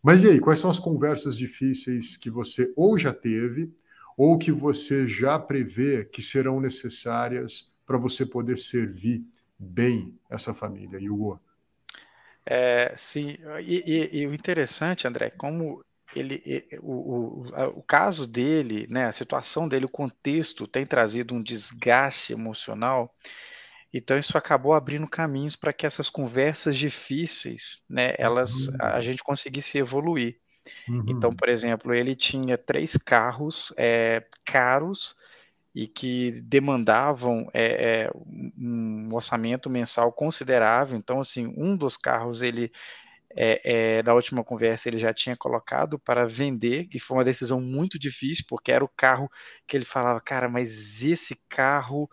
mas 0.00 0.22
e 0.22 0.28
aí, 0.28 0.38
quais 0.38 0.60
são 0.60 0.70
as 0.70 0.78
conversas 0.78 1.36
difíceis 1.36 2.16
que 2.16 2.30
você 2.30 2.72
ou 2.76 2.96
já 2.96 3.12
teve 3.12 3.74
ou 4.16 4.38
que 4.38 4.52
você 4.52 5.04
já 5.04 5.36
prevê 5.36 6.04
que 6.04 6.22
serão 6.22 6.60
necessárias 6.60 7.72
para 7.84 7.98
você 7.98 8.24
poder 8.24 8.56
servir 8.56 9.26
bem 9.58 10.16
essa 10.30 10.54
família, 10.54 11.00
Hugo? 11.12 11.40
É, 12.46 12.94
sim, 12.96 13.36
e, 13.62 13.82
e, 13.84 14.20
e, 14.20 14.26
o 14.26 14.32
interessante, 14.32 15.06
André, 15.06 15.28
como 15.28 15.84
ele, 16.14 16.66
o, 16.80 16.92
o, 16.92 17.78
o 17.78 17.82
caso 17.82 18.26
dele, 18.26 18.86
né, 18.88 19.06
a 19.06 19.12
situação 19.12 19.68
dele, 19.68 19.84
o 19.84 19.90
contexto 19.90 20.66
tem 20.66 20.86
trazido 20.86 21.34
um 21.34 21.40
desgaste 21.40 22.32
emocional, 22.32 23.14
então 23.92 24.18
isso 24.18 24.36
acabou 24.36 24.74
abrindo 24.74 25.08
caminhos 25.08 25.56
para 25.56 25.72
que 25.72 25.86
essas 25.86 26.10
conversas 26.10 26.76
difíceis, 26.76 27.84
né, 27.88 28.14
elas, 28.18 28.74
a, 28.80 28.92
a 28.92 28.96
uhum. 28.96 29.02
gente 29.02 29.22
conseguisse 29.22 29.78
evoluir. 29.78 30.38
Então, 30.84 30.94
uhum. 30.94 31.04
Então, 31.08 31.34
por 31.34 31.48
exemplo, 31.48 31.94
ele 31.94 32.14
tinha 32.14 32.58
três 32.58 32.96
carros 32.96 33.72
é, 33.76 34.24
caros 34.44 35.16
e 35.74 35.86
que 35.86 36.40
demandavam 36.42 37.48
é, 37.54 38.06
é, 38.06 38.10
um 38.58 39.08
orçamento 39.12 39.70
mensal 39.70 40.12
considerável. 40.12 40.98
Então, 40.98 41.20
assim, 41.20 41.54
um 41.56 41.76
dos 41.76 41.96
carros 41.96 42.42
ele 42.42 42.72
é, 43.34 43.98
é, 43.98 44.02
na 44.02 44.14
última 44.14 44.42
conversa 44.42 44.88
ele 44.88 44.98
já 44.98 45.12
tinha 45.12 45.36
colocado 45.36 45.98
para 45.98 46.26
vender 46.26 46.88
e 46.92 46.98
foi 46.98 47.18
uma 47.18 47.24
decisão 47.24 47.60
muito 47.60 47.98
difícil 47.98 48.44
porque 48.48 48.72
era 48.72 48.84
o 48.84 48.88
carro 48.88 49.30
que 49.66 49.76
ele 49.76 49.84
falava, 49.84 50.20
cara, 50.20 50.48
mas 50.48 51.02
esse 51.02 51.36
carro 51.48 52.10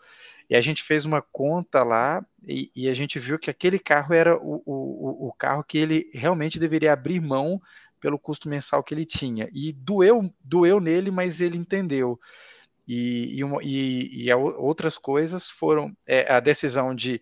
e 0.48 0.54
a 0.54 0.60
gente 0.60 0.82
fez 0.82 1.04
uma 1.04 1.20
conta 1.20 1.82
lá 1.82 2.24
e, 2.46 2.70
e 2.74 2.88
a 2.88 2.94
gente 2.94 3.18
viu 3.18 3.38
que 3.38 3.50
aquele 3.50 3.78
carro 3.78 4.14
era 4.14 4.36
o, 4.36 4.62
o, 4.64 5.28
o 5.28 5.32
carro 5.32 5.64
que 5.64 5.78
ele 5.78 6.08
realmente 6.14 6.58
deveria 6.58 6.92
abrir 6.92 7.20
mão 7.20 7.60
pelo 8.00 8.18
custo 8.18 8.48
mensal 8.48 8.84
que 8.84 8.94
ele 8.94 9.04
tinha. 9.04 9.48
E 9.52 9.72
doeu, 9.72 10.32
doeu 10.48 10.78
nele, 10.78 11.10
mas 11.10 11.40
ele 11.40 11.56
entendeu. 11.56 12.20
E, 12.86 13.40
e, 13.62 14.28
e, 14.28 14.34
outras 14.34 14.96
coisas 14.96 15.50
foram 15.50 15.96
é, 16.06 16.32
a 16.32 16.38
decisão 16.38 16.94
de 16.94 17.20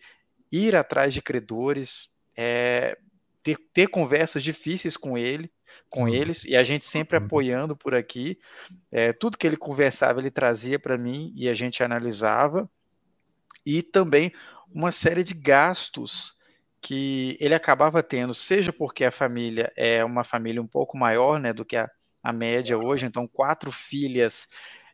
ir 0.53 0.77
atrás 0.77 1.15
de 1.15 1.23
credores, 1.23 2.11
é, 2.37 2.99
ter, 3.45 3.59
ter, 3.73 3.87
conversas 3.87 4.43
difíceis 4.43 4.97
com 4.97 5.17
ele, 5.17 5.53
com 5.89 6.05
uhum. 6.05 6.09
eles, 6.09 6.45
e 6.45 6.57
a 6.57 6.63
gente 6.65 6.85
sempre 6.85 7.17
uhum. 7.17 7.25
apoiando 7.25 7.77
por 7.77 7.95
aqui. 7.95 8.39
É, 8.91 9.13
tudo 9.13 9.39
que 9.39 9.47
ele 9.47 9.57
conversava, 9.57 10.19
ele 10.19 10.31
trazia 10.31 10.79
para 10.79 10.99
mim 10.99 11.33
e 11.37 11.49
a 11.49 11.55
gente 11.55 11.85
analisava. 11.85 12.69
E 13.65 13.83
também 13.83 14.33
uma 14.75 14.91
série 14.91 15.23
de 15.23 15.35
gastos 15.35 16.35
que 16.81 17.37
ele 17.41 17.55
acabava 17.55 18.03
tendo, 18.03 18.35
seja 18.35 18.73
porque 18.73 19.05
a 19.05 19.11
família 19.11 19.73
é 19.77 20.05
uma 20.05 20.25
família 20.25 20.61
um 20.61 20.67
pouco 20.67 20.99
maior 20.99 21.39
né, 21.39 21.53
do 21.53 21.65
que 21.65 21.77
a, 21.77 21.89
a 22.23 22.33
média 22.33 22.77
hoje, 22.77 23.07
então 23.07 23.27
quatro 23.27 23.71
filhas, 23.71 24.49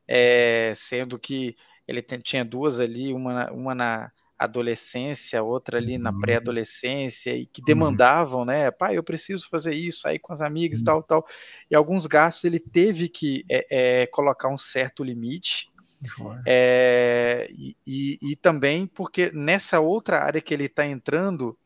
é, 0.07 0.73
sendo 0.77 1.19
que 1.19 1.57
ele 1.89 2.01
tem, 2.01 2.21
tinha 2.21 2.45
duas 2.45 2.79
ali, 2.79 3.13
uma, 3.13 3.51
uma 3.51 3.75
na 3.75 4.13
adolescência, 4.41 5.43
outra 5.43 5.77
ali 5.77 5.99
na 5.99 6.11
uhum. 6.11 6.21
pré-adolescência, 6.21 7.37
e 7.37 7.45
que 7.45 7.61
uhum. 7.61 7.67
demandavam, 7.67 8.45
né, 8.45 8.71
pai, 8.71 8.97
eu 8.97 9.03
preciso 9.03 9.49
fazer 9.51 9.75
isso, 9.75 10.01
sair 10.01 10.19
com 10.19 10.33
as 10.33 10.41
amigas, 10.41 10.79
uhum. 10.79 10.85
tal, 10.87 11.03
tal, 11.03 11.27
e 11.71 11.75
alguns 11.75 12.07
gastos 12.07 12.45
ele 12.45 12.59
teve 12.59 13.09
que 13.09 13.45
é, 13.51 13.67
é, 14.03 14.07
colocar 14.07 14.49
um 14.49 14.57
certo 14.57 15.05
limite, 15.05 15.69
é, 16.47 17.47
e, 17.51 17.77
e, 17.87 18.19
e, 18.23 18.37
também 18.37 18.87
porque 18.87 19.31
nessa 19.35 19.81
outra 19.81 20.25
área 20.25 20.41
que 20.41 20.55
ele 20.55 20.65
está 20.65 20.87
entrando, 20.87 21.59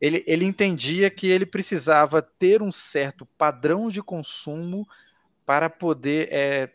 ele, 0.00 0.24
ele 0.26 0.46
entendia 0.46 1.10
que 1.10 1.26
ele 1.26 1.44
precisava 1.44 2.22
ter 2.22 2.62
um 2.62 2.72
certo 2.72 3.26
padrão 3.36 3.90
de 3.90 4.02
consumo 4.02 4.86
para 5.44 5.68
poder 5.68 6.28
é, 6.32 6.70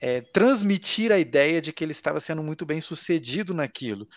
é, 0.00 0.20
transmitir 0.20 1.12
a 1.12 1.18
ideia 1.18 1.60
de 1.60 1.72
que 1.72 1.84
ele 1.84 1.92
estava 1.92 2.20
sendo 2.20 2.42
muito 2.42 2.64
bem 2.64 2.80
sucedido 2.80 3.52
naquilo. 3.52 4.08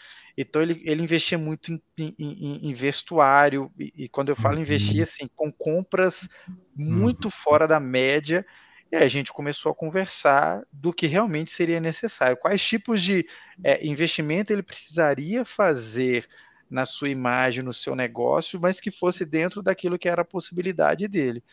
Então 0.41 0.61
ele, 0.61 0.81
ele 0.85 1.03
investia 1.03 1.37
muito 1.37 1.69
em, 1.97 2.15
em, 2.17 2.69
em 2.69 2.73
vestuário, 2.73 3.69
e, 3.77 3.93
e, 3.93 4.09
quando 4.09 4.29
eu 4.29 4.37
falo 4.37 4.55
uhum. 4.55 4.61
investir, 4.61 5.01
assim, 5.01 5.27
com 5.35 5.51
compras 5.51 6.29
muito 6.73 7.25
uhum. 7.25 7.31
fora 7.31 7.67
da 7.67 7.77
média, 7.77 8.45
e 8.89 8.95
aí 8.95 9.03
a 9.03 9.09
gente 9.09 9.33
começou 9.33 9.69
a 9.69 9.75
conversar 9.75 10.63
do 10.71 10.93
que 10.93 11.07
realmente 11.07 11.51
seria 11.51 11.81
necessário, 11.81 12.37
quais 12.37 12.65
tipos 12.65 13.03
de 13.03 13.27
é, 13.61 13.85
investimento 13.85 14.53
ele 14.53 14.63
precisaria 14.63 15.43
fazer 15.43 16.25
na 16.69 16.85
sua 16.85 17.09
imagem, 17.09 17.61
no 17.61 17.73
seu 17.73 17.93
negócio, 17.93 18.61
mas 18.61 18.79
que 18.79 18.91
fosse 18.91 19.25
dentro 19.25 19.61
daquilo 19.61 19.99
que 19.99 20.07
era 20.07 20.21
a 20.21 20.25
possibilidade 20.25 21.05
dele. 21.09 21.43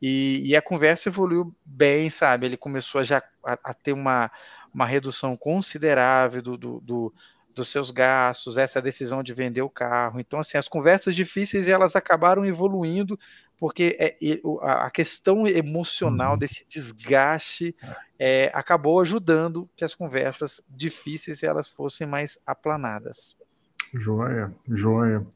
E, 0.00 0.40
e 0.44 0.54
a 0.54 0.62
conversa 0.62 1.08
evoluiu 1.08 1.52
bem, 1.64 2.08
sabe? 2.10 2.46
Ele 2.46 2.56
começou 2.56 3.02
já 3.02 3.20
a, 3.44 3.58
a 3.64 3.74
ter 3.74 3.92
uma, 3.92 4.30
uma 4.72 4.86
redução 4.86 5.36
considerável 5.36 6.40
do, 6.40 6.56
do, 6.56 6.80
do 6.80 7.14
dos 7.60 7.68
seus 7.68 7.90
gastos, 7.90 8.56
essa 8.56 8.80
decisão 8.80 9.22
de 9.22 9.34
vender 9.34 9.62
o 9.62 9.68
carro. 9.68 10.18
Então, 10.18 10.40
assim, 10.40 10.56
as 10.56 10.68
conversas 10.68 11.14
difíceis 11.14 11.68
elas 11.68 11.94
acabaram 11.94 12.44
evoluindo 12.44 13.18
porque 13.58 13.94
é, 14.00 14.16
a 14.62 14.90
questão 14.90 15.46
emocional 15.46 16.32
uhum. 16.32 16.38
desse 16.38 16.66
desgaste 16.66 17.76
é, 18.18 18.50
acabou 18.54 18.98
ajudando 19.00 19.68
que 19.76 19.84
as 19.84 19.94
conversas 19.94 20.62
difíceis 20.66 21.42
elas 21.42 21.68
fossem 21.68 22.06
mais 22.06 22.38
aplanadas. 22.46 23.36
Joia, 23.92 24.50
joia. 24.66 25.26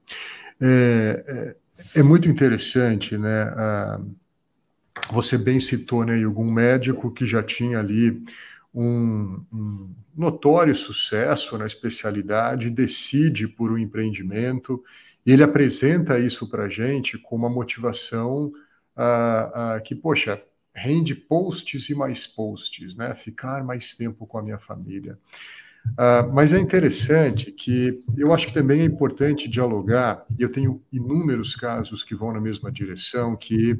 É, 0.59 1.55
é, 1.95 2.01
é 2.01 2.03
muito 2.03 2.27
interessante, 2.27 3.19
né? 3.19 3.53
Você 5.11 5.37
bem 5.37 5.61
citou, 5.61 6.05
né, 6.07 6.25
algum 6.25 6.51
médico 6.51 7.13
que 7.13 7.27
já 7.27 7.43
tinha 7.43 7.79
ali 7.79 8.25
um, 8.75 9.45
um, 9.53 9.95
notório 10.17 10.75
sucesso 10.75 11.57
na 11.57 11.67
especialidade, 11.67 12.71
decide 12.71 13.47
por 13.47 13.71
um 13.71 13.79
empreendimento 13.79 14.83
e 15.25 15.33
ele 15.33 15.43
apresenta 15.43 16.19
isso 16.19 16.49
para 16.49 16.65
a 16.65 16.69
gente 16.69 17.17
com 17.17 17.37
uma 17.37 17.49
motivação 17.49 18.53
uh, 18.97 19.79
uh, 19.79 19.83
que, 19.83 19.95
poxa, 19.95 20.43
rende 20.75 21.15
posts 21.15 21.89
e 21.89 21.95
mais 21.95 22.27
posts, 22.27 22.97
né? 22.97 23.15
Ficar 23.15 23.65
mais 23.65 23.95
tempo 23.95 24.27
com 24.27 24.39
a 24.39 24.43
minha 24.43 24.59
família. 24.59 25.17
Uh, 25.93 26.33
mas 26.33 26.53
é 26.53 26.59
interessante 26.59 27.53
que 27.53 28.01
eu 28.17 28.33
acho 28.33 28.49
que 28.49 28.55
também 28.55 28.81
é 28.81 28.85
importante 28.85 29.49
dialogar, 29.49 30.25
e 30.39 30.43
eu 30.43 30.51
tenho 30.51 30.83
inúmeros 30.91 31.55
casos 31.55 32.03
que 32.03 32.15
vão 32.15 32.33
na 32.33 32.41
mesma 32.41 32.73
direção, 32.73 33.37
que 33.37 33.79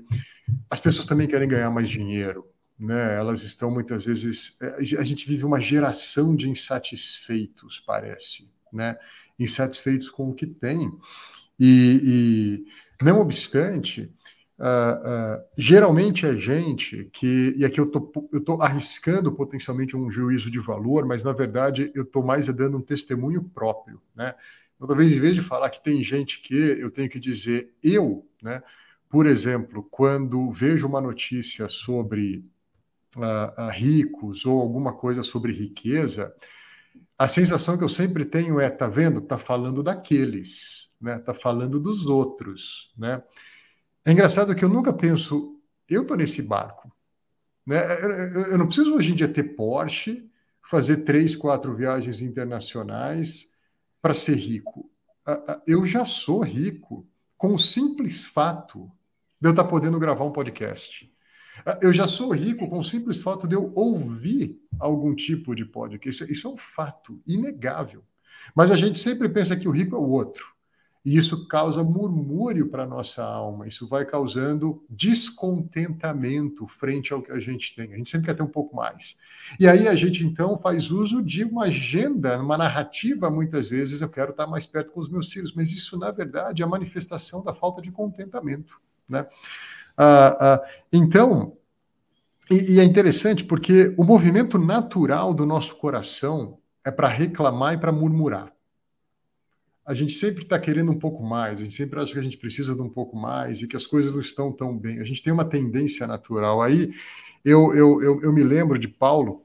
as 0.71 0.79
pessoas 0.79 1.07
também 1.07 1.27
querem 1.27 1.49
ganhar 1.49 1.71
mais 1.71 1.89
dinheiro, 1.89 2.47
né? 2.79 3.17
Elas 3.17 3.43
estão 3.43 3.71
muitas 3.71 4.05
vezes. 4.05 4.57
Eh, 4.61 4.97
a 4.99 5.05
gente 5.05 5.27
vive 5.27 5.45
uma 5.45 5.61
geração 5.61 6.35
de 6.35 6.49
insatisfeitos, 6.49 7.81
parece, 7.81 8.51
né? 8.73 8.97
Insatisfeitos 9.39 10.11
com 10.11 10.31
o 10.31 10.35
que 10.35 10.47
tem. 10.47 10.93
E, 11.59 12.65
e 13.01 13.05
não 13.05 13.21
obstante, 13.21 14.13
uh, 14.59 15.39
uh, 15.39 15.45
geralmente 15.57 16.27
é 16.27 16.37
gente 16.37 17.09
que, 17.13 17.55
e 17.57 17.65
aqui 17.65 17.81
eu 17.81 17.91
estou 18.33 18.61
arriscando 18.61 19.33
potencialmente 19.33 19.97
um 19.97 20.11
juízo 20.11 20.51
de 20.51 20.59
valor, 20.59 21.07
mas 21.07 21.25
na 21.25 21.33
verdade 21.33 21.93
eu 21.95 22.03
estou 22.03 22.25
mais 22.25 22.47
dando 22.49 22.79
um 22.79 22.83
testemunho 22.83 23.43
próprio, 23.43 24.01
né? 24.15 24.35
Então, 24.75 24.89
talvez 24.89 25.13
em 25.13 25.21
vez 25.21 25.37
de 25.37 25.41
falar 25.41 25.71
que 25.71 25.83
tem 25.83 26.03
gente 26.03 26.41
que, 26.43 26.55
eu 26.55 26.91
tenho 26.91 27.09
que 27.09 27.21
dizer 27.21 27.73
eu, 27.83 28.27
né? 28.43 28.63
Por 29.09 29.27
exemplo, 29.27 29.87
quando 29.89 30.51
vejo 30.51 30.89
uma 30.89 31.01
notícia 31.01 31.69
sobre 31.69 32.45
uh, 33.17 33.71
ricos 33.71 34.47
ou 34.47 34.61
alguma 34.61 34.93
coisa 34.93 35.23
sobre 35.23 35.53
riqueza, 35.53 36.35
a 37.19 37.29
sensação 37.29 37.79
que 37.79 37.85
eu 37.85 37.89
sempre 37.89 38.25
tenho 38.25 38.59
é, 38.59 38.69
tá 38.69 38.89
vendo? 38.89 39.21
Tá 39.21 39.39
falando 39.39 39.83
daqueles, 39.83 40.91
né? 41.01 41.19
Tá 41.19 41.33
falando 41.33 41.79
dos 41.79 42.07
outros, 42.07 42.93
né? 42.97 43.23
É 44.05 44.13
engraçado 44.13 44.55
que 44.55 44.65
eu 44.65 44.69
nunca 44.69 44.93
penso, 44.93 45.61
eu 45.89 46.05
tô 46.07 46.15
nesse 46.15 46.43
barco, 46.43 46.93
né? 47.67 47.81
Eu 48.51 48.59
não 48.59 48.67
preciso 48.67 48.95
hoje 48.95 49.13
em 49.13 49.15
dia 49.15 49.29
ter 49.29 49.55
Porsche, 49.55 50.29
fazer 50.63 50.99
três, 51.05 51.35
quatro 51.37 51.75
viagens 51.75 52.21
internacionais 52.21 53.51
para 54.03 54.13
ser 54.13 54.35
rico. 54.35 54.91
Eu 55.67 55.87
já 55.87 56.05
sou 56.05 56.43
rico 56.43 57.07
com 57.37 57.55
o 57.55 57.59
simples 57.59 58.25
fato 58.25 58.91
de 59.41 59.49
eu 59.49 59.51
estar 59.51 59.65
tá 59.65 59.69
podendo 59.69 59.99
gravar 59.99 60.25
um 60.25 60.33
podcast. 60.33 61.14
Eu 61.81 61.93
já 61.93 62.07
sou 62.07 62.33
rico 62.33 62.69
com 62.69 62.79
o 62.79 62.85
simples 62.85 63.19
fato 63.19 63.47
de 63.47 63.55
eu 63.55 63.73
ouvir 63.75 64.61
algum 64.79 65.15
tipo 65.15 65.55
de 65.55 65.65
podcast. 65.65 66.25
Isso, 66.25 66.33
isso 66.33 66.49
é 66.49 66.51
um 66.51 66.57
fato 66.57 67.21
inegável. 67.27 68.03
Mas 68.55 68.71
a 68.71 68.77
gente 68.77 68.99
sempre 68.99 69.29
pensa 69.29 69.57
que 69.57 69.69
o 69.69 69.71
rico 69.71 69.95
é 69.95 69.99
o 69.99 70.09
outro. 70.09 70.55
E 71.05 71.19
isso 71.19 71.47
causa 71.47 71.85
murmúrio 71.85 72.71
para 72.71 72.85
a 72.85 72.87
nossa 72.87 73.23
alma, 73.23 73.69
isso 73.69 73.87
vai 73.87 74.07
causando 74.07 74.83
descontentamento 74.89 76.67
frente 76.67 77.13
ao 77.13 77.21
que 77.21 77.31
a 77.31 77.39
gente 77.39 77.75
tem. 77.75 77.93
A 77.93 77.97
gente 77.99 78.09
sempre 78.09 78.29
quer 78.29 78.35
ter 78.35 78.43
um 78.43 78.49
pouco 78.49 78.75
mais. 78.75 79.15
E 79.61 79.69
aí 79.69 79.87
a 79.87 79.95
gente 79.95 80.25
então 80.25 80.57
faz 80.57 80.91
uso 80.91 81.23
de 81.23 81.45
uma 81.45 81.65
agenda, 81.65 82.41
uma 82.41 82.57
narrativa, 82.57 83.31
muitas 83.31 83.69
vezes, 83.69 84.01
eu 84.01 84.09
quero 84.09 84.31
estar 84.31 84.47
mais 84.47 84.65
perto 84.65 84.93
com 84.93 85.01
os 85.01 85.11
meus 85.11 85.31
filhos, 85.31 85.53
mas 85.53 85.73
isso, 85.73 85.99
na 85.99 86.11
verdade, 86.11 86.63
é 86.63 86.65
a 86.65 86.69
manifestação 86.69 87.45
da 87.45 87.53
falta 87.53 87.83
de 87.83 87.93
contentamento. 87.93 88.81
Né? 89.07 89.27
Ah, 89.97 90.37
ah, 90.41 90.65
então, 90.93 91.57
e, 92.51 92.75
e, 92.75 92.81
é 92.81 92.85
interessante 92.85 93.45
porque 93.45 93.95
o 93.97 94.05
movimento 94.05 94.59
natural 94.59 95.33
do 95.33 95.47
nosso 95.47 95.77
coração 95.77 96.59
é 96.85 96.91
para 96.91 97.09
reclamar 97.09 97.75
e 97.75 97.79
para 97.79 97.93
murmurar. 97.93 98.53
A 99.87 99.95
gente 99.95 100.13
sempre 100.13 100.43
está 100.43 100.59
querendo 100.59 100.91
um 100.91 100.99
pouco 100.99 101.23
mais, 101.23 101.59
a 101.59 101.63
gente 101.63 101.75
sempre 101.75 102.01
acha 102.01 102.13
que 102.13 102.19
a 102.19 102.23
gente 102.23 102.39
precisa 102.39 102.75
de 102.75 102.81
um 102.81 102.89
pouco 102.89 103.17
mais 103.17 103.61
e 103.61 103.69
que 103.69 103.77
as 103.77 103.87
coisas 103.87 104.13
não 104.13 104.21
estão 104.21 104.51
tão 104.51 104.77
bem. 104.77 104.99
A 105.01 105.05
gente 105.05 105.23
tem 105.23 105.33
uma 105.33 105.45
tendência 105.45 106.07
natural. 106.07 106.63
Aí 106.63 106.93
eu, 107.45 107.75
eu, 107.75 108.03
eu, 108.03 108.23
eu 108.23 108.33
me 108.33 108.43
lembro 108.43 108.79
de 108.79 108.89
Paulo, 108.89 109.44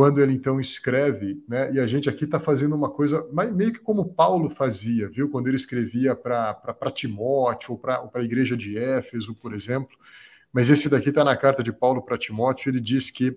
quando 0.00 0.18
ele 0.22 0.32
então 0.32 0.58
escreve, 0.58 1.44
né? 1.46 1.70
E 1.74 1.78
a 1.78 1.86
gente 1.86 2.08
aqui 2.08 2.24
está 2.24 2.40
fazendo 2.40 2.74
uma 2.74 2.88
coisa 2.88 3.22
meio 3.52 3.70
que 3.70 3.80
como 3.80 4.14
Paulo 4.14 4.48
fazia, 4.48 5.06
viu? 5.10 5.28
Quando 5.28 5.48
ele 5.48 5.58
escrevia 5.58 6.16
para 6.16 6.90
Timóteo 6.90 7.72
ou 7.72 7.78
para 7.78 8.08
a 8.14 8.22
igreja 8.22 8.56
de 8.56 8.78
Éfeso, 8.78 9.34
por 9.34 9.52
exemplo. 9.52 9.94
Mas 10.50 10.70
esse 10.70 10.88
daqui 10.88 11.10
está 11.10 11.22
na 11.22 11.36
carta 11.36 11.62
de 11.62 11.70
Paulo 11.70 12.00
para 12.00 12.16
Timóteo. 12.16 12.70
Ele 12.70 12.80
diz 12.80 13.10
que 13.10 13.36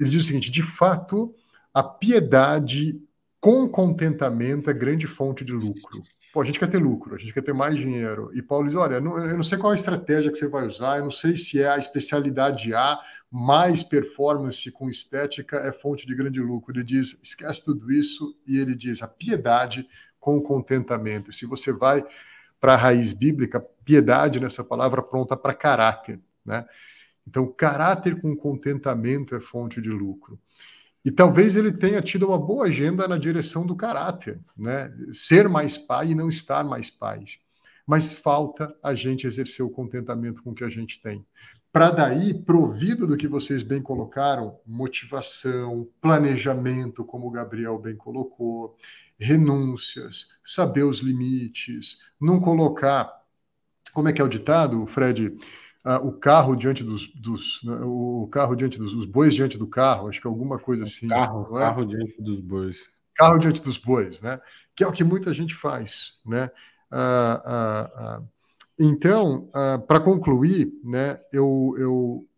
ele 0.00 0.10
diz 0.10 0.24
o 0.24 0.26
seguinte: 0.26 0.50
de 0.50 0.62
fato, 0.62 1.32
a 1.72 1.80
piedade 1.80 3.00
com 3.40 3.68
contentamento 3.68 4.68
é 4.68 4.74
grande 4.74 5.06
fonte 5.06 5.44
de 5.44 5.52
lucro. 5.52 6.02
Pô, 6.32 6.40
a 6.40 6.44
gente 6.44 6.60
quer 6.60 6.68
ter 6.68 6.78
lucro, 6.78 7.14
a 7.14 7.18
gente 7.18 7.32
quer 7.32 7.42
ter 7.42 7.52
mais 7.52 7.76
dinheiro. 7.76 8.30
E 8.32 8.40
Paulo 8.40 8.68
diz: 8.68 8.76
olha, 8.76 8.96
eu 8.96 9.00
não 9.00 9.42
sei 9.42 9.58
qual 9.58 9.72
a 9.72 9.74
estratégia 9.74 10.30
que 10.30 10.38
você 10.38 10.46
vai 10.46 10.64
usar, 10.64 10.98
eu 10.98 11.04
não 11.04 11.10
sei 11.10 11.36
se 11.36 11.60
é 11.60 11.68
a 11.68 11.76
especialidade 11.76 12.72
A, 12.72 12.98
mais 13.28 13.82
performance 13.82 14.70
com 14.70 14.88
estética 14.88 15.56
é 15.56 15.72
fonte 15.72 16.06
de 16.06 16.14
grande 16.14 16.40
lucro. 16.40 16.72
Ele 16.72 16.84
diz: 16.84 17.18
esquece 17.22 17.64
tudo 17.64 17.90
isso, 17.90 18.38
e 18.46 18.58
ele 18.58 18.76
diz: 18.76 19.02
a 19.02 19.08
piedade 19.08 19.88
com 20.20 20.40
contentamento. 20.40 21.32
Se 21.32 21.46
você 21.46 21.72
vai 21.72 22.04
para 22.60 22.74
a 22.74 22.76
raiz 22.76 23.12
bíblica, 23.12 23.58
piedade 23.84 24.38
nessa 24.38 24.62
palavra 24.62 25.02
pronta 25.02 25.36
para 25.36 25.54
caráter, 25.54 26.20
né? 26.44 26.64
Então, 27.26 27.50
caráter 27.50 28.20
com 28.20 28.36
contentamento 28.36 29.34
é 29.34 29.40
fonte 29.40 29.80
de 29.80 29.88
lucro. 29.88 30.38
E 31.04 31.10
talvez 31.10 31.56
ele 31.56 31.72
tenha 31.72 32.00
tido 32.02 32.28
uma 32.28 32.38
boa 32.38 32.66
agenda 32.66 33.08
na 33.08 33.16
direção 33.16 33.64
do 33.64 33.74
caráter, 33.74 34.38
né? 34.56 34.92
Ser 35.12 35.48
mais 35.48 35.78
pai 35.78 36.10
e 36.10 36.14
não 36.14 36.28
estar 36.28 36.62
mais 36.62 36.90
pai. 36.90 37.24
Mas 37.86 38.12
falta 38.12 38.74
a 38.82 38.94
gente 38.94 39.26
exercer 39.26 39.64
o 39.64 39.70
contentamento 39.70 40.42
com 40.42 40.50
o 40.50 40.54
que 40.54 40.64
a 40.64 40.68
gente 40.68 41.00
tem. 41.00 41.24
Para 41.72 41.90
daí, 41.90 42.34
provido 42.34 43.06
do 43.06 43.16
que 43.16 43.28
vocês 43.28 43.62
bem 43.62 43.80
colocaram, 43.80 44.58
motivação, 44.66 45.88
planejamento, 46.00 47.04
como 47.04 47.28
o 47.28 47.30
Gabriel 47.30 47.78
bem 47.78 47.96
colocou, 47.96 48.76
renúncias, 49.18 50.28
saber 50.44 50.82
os 50.82 51.00
limites, 51.00 51.98
não 52.20 52.40
colocar. 52.40 53.08
Como 53.92 54.08
é 54.08 54.12
que 54.12 54.20
é 54.20 54.24
o 54.24 54.28
ditado, 54.28 54.84
Fred? 54.86 55.36
Ah, 55.84 55.98
o 55.98 56.12
carro 56.12 56.54
diante 56.54 56.84
dos, 56.84 57.08
dos 57.14 57.62
né, 57.64 57.78
o 57.82 58.28
carro 58.30 58.54
diante 58.54 58.78
dos 58.78 58.94
os 58.94 59.06
bois 59.06 59.34
diante 59.34 59.58
do 59.58 59.66
carro, 59.66 60.08
acho 60.08 60.20
que 60.20 60.26
alguma 60.26 60.58
coisa 60.58 60.84
assim. 60.84 61.08
Carro, 61.08 61.56
é? 61.56 61.60
carro 61.60 61.84
diante 61.84 62.20
dos 62.22 62.40
bois. 62.40 62.78
Carro 63.14 63.38
diante 63.38 63.62
dos 63.62 63.78
bois, 63.78 64.20
né? 64.20 64.40
Que 64.74 64.84
é 64.84 64.86
o 64.86 64.92
que 64.92 65.04
muita 65.04 65.32
gente 65.32 65.54
faz, 65.54 66.20
né? 66.24 66.50
Ah, 66.90 67.42
ah, 67.44 68.22
então, 68.78 69.50
para 69.86 70.00
concluir, 70.00 70.72
né? 70.82 71.20
Eu, 71.32 71.74
eu, 71.78 72.28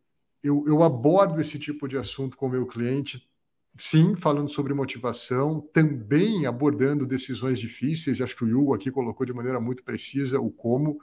eu, 0.42 0.64
eu 0.66 0.82
abordo 0.82 1.40
esse 1.40 1.58
tipo 1.58 1.86
de 1.86 1.96
assunto 1.96 2.36
com 2.36 2.46
o 2.46 2.50
meu 2.50 2.66
cliente 2.66 3.28
Sim, 3.74 4.14
falando 4.16 4.50
sobre 4.50 4.74
motivação, 4.74 5.66
também 5.72 6.44
abordando 6.44 7.06
decisões 7.06 7.58
difíceis. 7.58 8.20
Acho 8.20 8.36
que 8.36 8.44
o 8.44 8.60
Hugo 8.60 8.74
aqui 8.74 8.90
colocou 8.90 9.24
de 9.24 9.32
maneira 9.32 9.58
muito 9.58 9.82
precisa 9.82 10.38
o 10.38 10.50
como. 10.50 10.98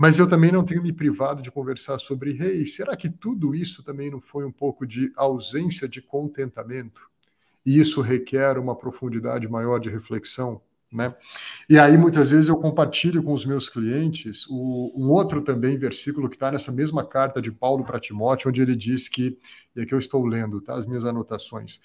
Mas 0.00 0.20
eu 0.20 0.28
também 0.28 0.52
não 0.52 0.64
tenho 0.64 0.80
me 0.80 0.92
privado 0.92 1.42
de 1.42 1.50
conversar 1.50 1.98
sobre, 1.98 2.32
rei, 2.32 2.64
será 2.66 2.96
que 2.96 3.10
tudo 3.10 3.52
isso 3.52 3.82
também 3.82 4.08
não 4.08 4.20
foi 4.20 4.44
um 4.44 4.52
pouco 4.52 4.86
de 4.86 5.12
ausência 5.16 5.88
de 5.88 6.00
contentamento? 6.00 7.10
E 7.66 7.80
isso 7.80 8.00
requer 8.00 8.58
uma 8.58 8.76
profundidade 8.76 9.48
maior 9.48 9.80
de 9.80 9.90
reflexão, 9.90 10.62
né? 10.90 11.16
E 11.68 11.76
aí 11.80 11.98
muitas 11.98 12.30
vezes 12.30 12.48
eu 12.48 12.56
compartilho 12.56 13.24
com 13.24 13.32
os 13.32 13.44
meus 13.44 13.68
clientes 13.68 14.46
o, 14.48 14.92
um 14.96 15.10
outro 15.10 15.42
também 15.42 15.76
versículo 15.76 16.28
que 16.28 16.36
está 16.36 16.52
nessa 16.52 16.70
mesma 16.70 17.04
carta 17.04 17.42
de 17.42 17.50
Paulo 17.50 17.84
para 17.84 17.98
Timóteo, 17.98 18.50
onde 18.50 18.62
ele 18.62 18.76
diz 18.76 19.08
que, 19.08 19.36
e 19.74 19.80
aqui 19.80 19.92
eu 19.92 19.98
estou 19.98 20.24
lendo, 20.24 20.60
tá? 20.60 20.76
As 20.76 20.86
minhas 20.86 21.04
anotações. 21.04 21.80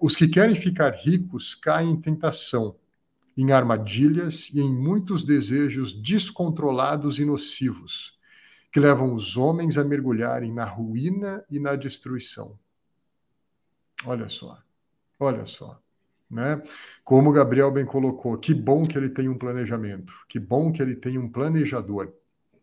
Os 0.00 0.16
que 0.16 0.26
querem 0.26 0.54
ficar 0.54 0.94
ricos 0.94 1.54
caem 1.54 1.90
em 1.90 2.00
tentação 2.00 2.74
em 3.42 3.52
armadilhas 3.52 4.50
e 4.52 4.60
em 4.60 4.70
muitos 4.70 5.24
desejos 5.24 5.94
descontrolados 5.94 7.18
e 7.18 7.24
nocivos, 7.24 8.18
que 8.72 8.80
levam 8.80 9.14
os 9.14 9.36
homens 9.36 9.78
a 9.78 9.84
mergulharem 9.84 10.52
na 10.52 10.64
ruína 10.64 11.44
e 11.50 11.58
na 11.58 11.76
destruição. 11.76 12.58
Olha 14.04 14.28
só, 14.28 14.58
olha 15.18 15.46
só. 15.46 15.80
Né? 16.30 16.62
Como 17.02 17.32
Gabriel 17.32 17.72
bem 17.72 17.84
colocou, 17.84 18.38
que 18.38 18.54
bom 18.54 18.86
que 18.86 18.96
ele 18.96 19.08
tem 19.08 19.28
um 19.28 19.36
planejamento, 19.36 20.14
que 20.28 20.38
bom 20.38 20.70
que 20.70 20.80
ele 20.80 20.94
tem 20.94 21.18
um 21.18 21.28
planejador, 21.28 22.12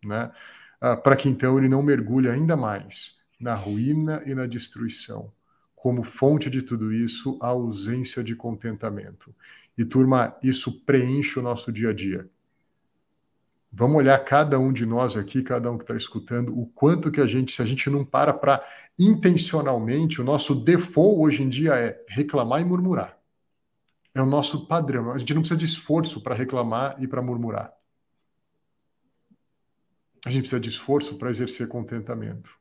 né? 0.03 0.31
Ah, 0.79 0.95
para 0.95 1.15
que 1.15 1.27
então 1.27 1.57
ele 1.57 1.67
não 1.67 1.81
mergulhe 1.81 2.29
ainda 2.29 2.55
mais 2.55 3.17
na 3.39 3.55
ruína 3.55 4.21
e 4.25 4.33
na 4.33 4.45
destruição. 4.45 5.31
Como 5.75 6.03
fonte 6.03 6.49
de 6.49 6.61
tudo 6.61 6.93
isso, 6.93 7.37
a 7.41 7.47
ausência 7.47 8.23
de 8.23 8.35
contentamento. 8.35 9.35
E, 9.77 9.85
turma, 9.85 10.35
isso 10.41 10.83
preenche 10.85 11.37
o 11.37 11.41
nosso 11.41 11.71
dia 11.71 11.89
a 11.89 11.93
dia. 11.93 12.29
Vamos 13.71 13.97
olhar 13.97 14.17
cada 14.19 14.57
um 14.57 14.73
de 14.73 14.85
nós 14.85 15.15
aqui, 15.15 15.43
cada 15.43 15.69
um 15.71 15.77
que 15.77 15.83
está 15.83 15.95
escutando, 15.95 16.57
o 16.57 16.65
quanto 16.65 17.11
que 17.11 17.21
a 17.21 17.27
gente, 17.27 17.51
se 17.51 17.61
a 17.61 17.65
gente 17.65 17.89
não 17.89 18.03
para 18.03 18.33
para 18.33 18.63
intencionalmente, 18.97 20.19
o 20.19 20.23
nosso 20.23 20.55
default 20.55 21.19
hoje 21.19 21.43
em 21.43 21.49
dia 21.49 21.75
é 21.75 22.03
reclamar 22.07 22.61
e 22.61 22.65
murmurar. 22.65 23.19
É 24.15 24.21
o 24.21 24.25
nosso 24.25 24.65
padrão. 24.65 25.11
A 25.11 25.17
gente 25.19 25.33
não 25.33 25.41
precisa 25.41 25.59
de 25.59 25.65
esforço 25.65 26.21
para 26.21 26.33
reclamar 26.33 26.95
e 26.99 27.07
para 27.07 27.21
murmurar. 27.21 27.71
A 30.25 30.31
gente 30.31 30.41
precisa 30.41 30.59
de 30.59 30.69
esforço 30.69 31.15
para 31.17 31.29
exercer 31.29 31.67
contentamento. 31.67 32.57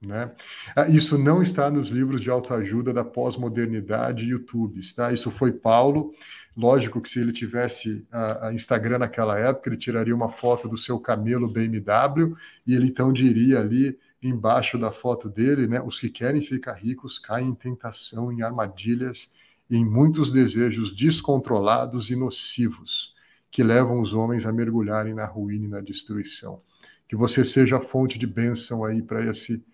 Né? 0.00 0.30
Ah, 0.76 0.88
isso 0.88 1.16
não 1.16 1.42
está 1.42 1.70
nos 1.70 1.88
livros 1.88 2.20
de 2.20 2.30
autoajuda 2.30 2.92
da 2.92 3.04
pós-modernidade 3.04 4.26
YouTube. 4.26 4.80
Tá? 4.94 5.12
Isso 5.12 5.30
foi 5.30 5.52
Paulo. 5.52 6.12
Lógico 6.56 7.00
que 7.00 7.08
se 7.08 7.20
ele 7.20 7.32
tivesse 7.32 8.06
a, 8.12 8.48
a, 8.48 8.54
Instagram 8.54 8.98
naquela 8.98 9.38
época, 9.38 9.68
ele 9.68 9.76
tiraria 9.76 10.14
uma 10.14 10.28
foto 10.28 10.68
do 10.68 10.76
seu 10.76 11.00
camelo 11.00 11.48
BMW 11.48 12.36
e 12.66 12.74
ele 12.74 12.86
então 12.86 13.12
diria 13.12 13.60
ali 13.60 13.98
embaixo 14.22 14.78
da 14.78 14.90
foto 14.90 15.28
dele, 15.28 15.66
né? 15.66 15.82
Os 15.82 15.98
que 15.98 16.08
querem 16.08 16.40
ficar 16.40 16.74
ricos 16.74 17.18
caem 17.18 17.48
em 17.48 17.54
tentação, 17.54 18.32
em 18.32 18.42
armadilhas, 18.42 19.32
em 19.70 19.84
muitos 19.84 20.32
desejos 20.32 20.94
descontrolados 20.94 22.10
e 22.10 22.16
nocivos 22.16 23.14
que 23.50 23.62
levam 23.62 24.00
os 24.00 24.14
homens 24.14 24.46
a 24.46 24.52
mergulharem 24.52 25.14
na 25.14 25.26
ruína 25.26 25.64
e 25.66 25.68
na 25.68 25.80
destruição. 25.80 26.60
Que 27.06 27.14
você 27.14 27.44
seja 27.44 27.80
fonte 27.80 28.18
de 28.18 28.26
bênção 28.26 28.84
aí 28.84 29.00
para 29.00 29.24
esse 29.24 29.64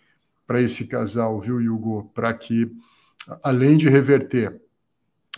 para 0.51 0.61
esse 0.61 0.88
casal, 0.88 1.40
viu, 1.40 1.59
Hugo? 1.59 2.11
Para 2.12 2.34
que, 2.34 2.76
além 3.40 3.76
de 3.76 3.88
reverter 3.88 4.61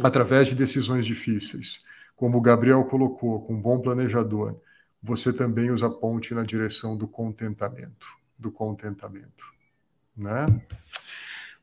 através 0.02 0.46
de 0.46 0.54
decisões 0.54 1.04
difíceis, 1.04 1.84
como 2.16 2.38
o 2.38 2.40
Gabriel 2.40 2.82
colocou, 2.86 3.44
com 3.44 3.52
um 3.52 3.60
bom 3.60 3.78
planejador, 3.78 4.58
você 5.02 5.30
também 5.30 5.70
os 5.70 5.82
aponte 5.82 6.32
na 6.32 6.42
direção 6.42 6.96
do 6.96 7.06
contentamento, 7.06 8.06
do 8.38 8.50
contentamento, 8.50 9.44
né? 10.16 10.46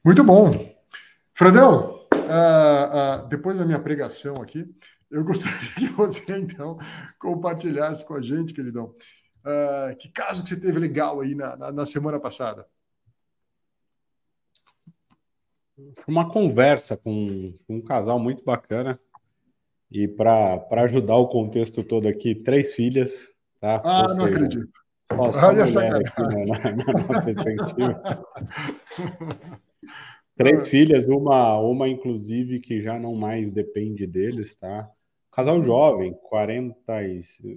Muito 0.06 0.24
bom. 0.24 0.52
Fredão, 1.34 2.06
uh, 2.14 3.24
uh, 3.24 3.28
depois 3.30 3.58
da 3.58 3.66
minha 3.66 3.80
pregação 3.80 4.43
aqui, 4.43 4.72
eu 5.10 5.24
gostaria 5.26 5.58
que 5.74 5.88
você, 5.88 6.38
então, 6.38 6.78
compartilhasse 7.18 8.06
com 8.06 8.14
a 8.14 8.22
gente, 8.22 8.54
queridão, 8.54 8.93
uh, 9.43 9.97
que 9.97 10.08
caso 10.08 10.43
que 10.43 10.50
você 10.50 10.60
teve 10.60 10.78
legal 10.78 11.20
aí 11.20 11.34
na, 11.34 11.58
na, 11.58 11.72
na 11.72 11.86
semana 11.88 12.20
passada. 12.20 12.68
Uma 16.07 16.30
conversa 16.30 16.97
com, 16.97 17.53
com 17.67 17.77
um 17.77 17.82
casal 17.82 18.19
muito 18.19 18.43
bacana. 18.43 18.99
E 19.91 20.07
para 20.07 20.84
ajudar 20.84 21.15
o 21.15 21.27
contexto 21.27 21.84
todo 21.84 22.07
aqui, 22.07 22.36
três 22.36 22.73
filhas. 22.73 23.32
Tá? 23.59 23.82
Ah, 23.84 24.07
Ou 24.09 24.15
não 24.15 24.25
acredito. 24.25 24.71
Só, 25.11 25.32
só 25.32 25.47
Olha 25.47 25.61
essa 25.61 25.82
na, 25.82 25.99
na, 25.99 27.03
na 27.07 27.21
perspectiva. 27.21 28.01
três 30.38 30.67
filhas, 30.67 31.07
uma, 31.07 31.59
uma 31.59 31.89
inclusive 31.89 32.59
que 32.59 32.82
já 32.82 32.99
não 32.99 33.15
mais 33.15 33.51
depende 33.51 34.05
deles, 34.05 34.55
tá? 34.55 34.89
Casal 35.40 35.64
jovem, 35.64 36.14
40, 36.14 36.76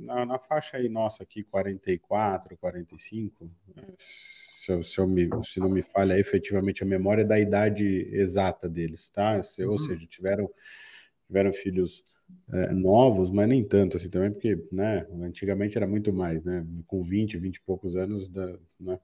na, 0.04 0.24
na 0.24 0.38
faixa 0.38 0.76
aí 0.76 0.88
nossa 0.88 1.24
aqui, 1.24 1.42
44, 1.42 2.56
45 2.56 3.50
se, 3.98 4.70
eu, 4.70 4.84
se, 4.84 4.98
eu 5.00 5.08
me, 5.08 5.28
se 5.44 5.58
não 5.58 5.68
me 5.68 5.82
falha 5.82 6.16
efetivamente 6.16 6.84
a 6.84 6.86
memória 6.86 7.24
da 7.24 7.40
idade 7.40 8.08
exata 8.12 8.68
deles, 8.68 9.10
tá? 9.10 9.42
Se, 9.42 9.64
uhum. 9.64 9.72
Ou 9.72 9.78
seja, 9.78 10.06
tiveram, 10.06 10.48
tiveram 11.26 11.52
filhos 11.52 12.04
é, 12.52 12.72
novos, 12.72 13.30
mas 13.30 13.48
nem 13.48 13.64
tanto 13.64 13.96
assim 13.96 14.08
também, 14.08 14.30
porque 14.30 14.56
né, 14.70 15.04
antigamente 15.20 15.76
era 15.76 15.86
muito 15.86 16.12
mais, 16.12 16.44
né? 16.44 16.64
Com 16.86 17.02
20, 17.02 17.36
20 17.36 17.56
e 17.56 17.62
poucos 17.62 17.96
anos, 17.96 18.28
da, 18.28 18.56
né? 18.78 19.00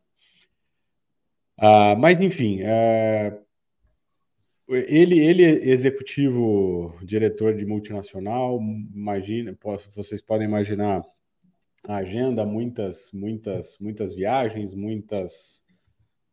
Ah, 1.56 1.96
mas 1.96 2.20
enfim, 2.20 2.60
é, 2.62 3.36
ele, 4.68 5.18
ele 5.18 5.44
é 5.44 5.68
executivo, 5.68 6.96
diretor 7.02 7.54
de 7.54 7.64
multinacional, 7.64 8.60
imagina, 8.94 9.56
vocês 9.94 10.20
podem 10.20 10.46
imaginar 10.46 11.02
a 11.84 11.96
agenda, 11.96 12.44
muitas, 12.44 13.10
muitas, 13.12 13.78
muitas 13.78 14.14
viagens, 14.14 14.74
muitas, 14.74 15.62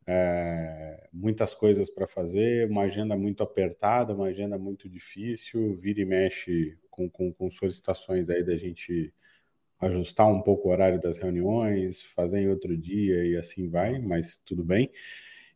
é, 0.06 1.08
muitas 1.14 1.54
coisas 1.54 1.90
para 1.90 2.08
fazer, 2.08 2.70
uma 2.70 2.84
agenda 2.84 3.16
muito 3.16 3.42
apertada, 3.42 4.14
uma 4.14 4.28
agenda 4.28 4.58
muito 4.58 4.90
difícil, 4.90 5.78
vira 5.78 6.02
e 6.02 6.06
mexe 6.06 6.78
com, 6.90 7.10
com, 7.10 7.32
com 7.32 7.50
solicitações 7.50 8.30
aí 8.30 8.44
da 8.44 8.58
gente 8.58 9.14
ajustar 9.80 10.28
um 10.28 10.42
pouco 10.42 10.68
o 10.68 10.72
horário 10.72 11.00
das 11.00 11.18
reuniões, 11.18 12.02
fazer 12.02 12.40
em 12.40 12.50
outro 12.50 12.76
dia 12.78 13.26
e 13.26 13.38
assim 13.38 13.70
vai, 13.70 14.00
mas 14.00 14.42
tudo 14.46 14.64
bem. 14.64 14.90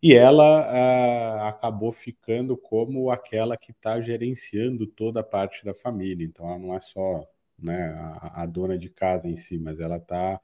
E 0.02 0.14
ela 0.14 0.62
ah, 0.62 1.50
acabou 1.50 1.92
ficando 1.92 2.56
como 2.56 3.12
aquela 3.12 3.58
que 3.58 3.72
está 3.72 4.02
gerenciando 4.02 4.88
toda 4.88 5.20
a 5.20 5.24
parte 5.24 5.66
da 5.66 5.74
família. 5.74 6.26
Então, 6.26 6.48
ela 6.48 6.58
não 6.60 6.74
é 6.76 6.80
só 6.80 7.28
né, 7.58 7.94
a, 8.22 8.44
a 8.44 8.46
dona 8.46 8.78
de 8.78 8.90
casa 8.90 9.28
em 9.28 9.36
si, 9.36 9.58
mas 9.60 9.80
ela 9.80 9.98
está 9.98 10.40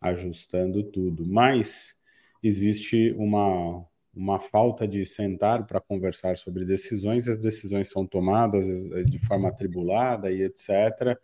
ajustando 0.00 0.82
tudo. 0.84 1.26
Mas 1.26 1.96
existe 2.42 3.12
uma, 3.18 3.84
uma 4.14 4.38
falta 4.40 4.86
de 4.86 5.04
sentar 5.06 5.66
para 5.66 5.80
conversar 5.80 6.38
sobre 6.38 6.64
decisões, 6.64 7.28
as 7.28 7.40
decisões 7.40 7.90
são 7.90 8.06
tomadas 8.06 8.68
eh, 8.68 9.04
de 9.04 9.18
forma 9.26 9.48
atribulada 9.48 10.30
e 10.30 10.42
etc. 10.42 11.18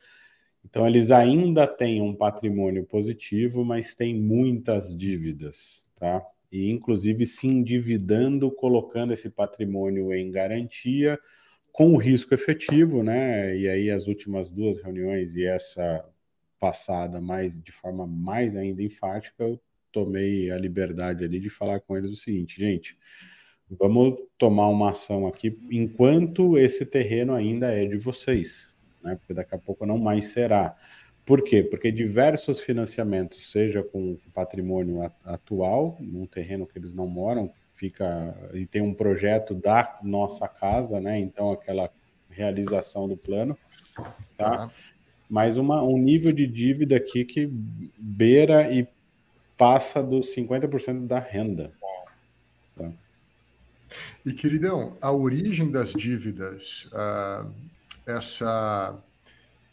Então, 0.64 0.86
eles 0.86 1.10
ainda 1.10 1.66
têm 1.66 2.02
um 2.02 2.14
patrimônio 2.14 2.84
positivo, 2.84 3.64
mas 3.64 3.94
têm 3.94 4.14
muitas 4.14 4.96
dívidas, 4.96 5.86
tá? 5.96 6.22
E, 6.50 6.70
inclusive, 6.70 7.26
se 7.26 7.46
endividando, 7.46 8.50
colocando 8.50 9.12
esse 9.12 9.28
patrimônio 9.28 10.12
em 10.14 10.30
garantia, 10.30 11.18
com 11.72 11.92
o 11.92 11.96
risco 11.96 12.34
efetivo, 12.34 13.02
né? 13.02 13.56
E 13.56 13.68
aí, 13.68 13.90
as 13.90 14.06
últimas 14.06 14.50
duas 14.50 14.82
reuniões 14.82 15.36
e 15.36 15.44
essa 15.44 16.04
passada, 16.58 17.20
mais 17.20 17.60
de 17.62 17.70
forma 17.72 18.06
mais 18.06 18.56
ainda 18.56 18.82
enfática, 18.82 19.44
eu 19.44 19.60
tomei 19.92 20.50
a 20.50 20.58
liberdade 20.58 21.24
ali 21.24 21.40
de 21.40 21.48
falar 21.48 21.80
com 21.80 21.96
eles 21.96 22.10
o 22.10 22.16
seguinte, 22.16 22.58
gente, 22.58 22.96
vamos 23.70 24.18
tomar 24.36 24.68
uma 24.68 24.90
ação 24.90 25.26
aqui 25.26 25.58
enquanto 25.70 26.58
esse 26.58 26.84
terreno 26.84 27.34
ainda 27.34 27.72
é 27.72 27.86
de 27.86 27.96
vocês, 27.96 28.74
né? 29.02 29.16
Porque 29.16 29.34
daqui 29.34 29.54
a 29.54 29.58
pouco 29.58 29.86
não 29.86 29.98
mais 29.98 30.28
será. 30.28 30.76
Por 31.28 31.42
quê? 31.42 31.62
Porque 31.62 31.92
diversos 31.92 32.58
financiamentos, 32.58 33.50
seja 33.50 33.82
com 33.82 34.16
patrimônio 34.32 35.12
atual, 35.22 35.98
num 36.00 36.24
terreno 36.24 36.66
que 36.66 36.78
eles 36.78 36.94
não 36.94 37.06
moram, 37.06 37.52
fica 37.70 38.34
e 38.54 38.64
tem 38.64 38.80
um 38.80 38.94
projeto 38.94 39.54
da 39.54 39.98
nossa 40.02 40.48
casa, 40.48 40.98
né? 41.02 41.18
Então 41.18 41.52
aquela 41.52 41.90
realização 42.30 43.06
do 43.06 43.14
plano, 43.14 43.58
tá? 44.38 44.56
tá. 44.56 44.70
Mas 45.28 45.58
uma, 45.58 45.82
um 45.82 45.98
nível 45.98 46.32
de 46.32 46.46
dívida 46.46 46.96
aqui 46.96 47.26
que 47.26 47.46
beira 47.98 48.72
e 48.72 48.88
passa 49.54 50.02
dos 50.02 50.34
50% 50.34 51.06
da 51.06 51.18
renda. 51.18 51.72
Tá? 52.74 52.90
E 54.24 54.32
queridão, 54.32 54.96
a 54.98 55.12
origem 55.12 55.70
das 55.70 55.92
dívidas, 55.92 56.86
uh, 56.86 57.52
essa 58.06 58.98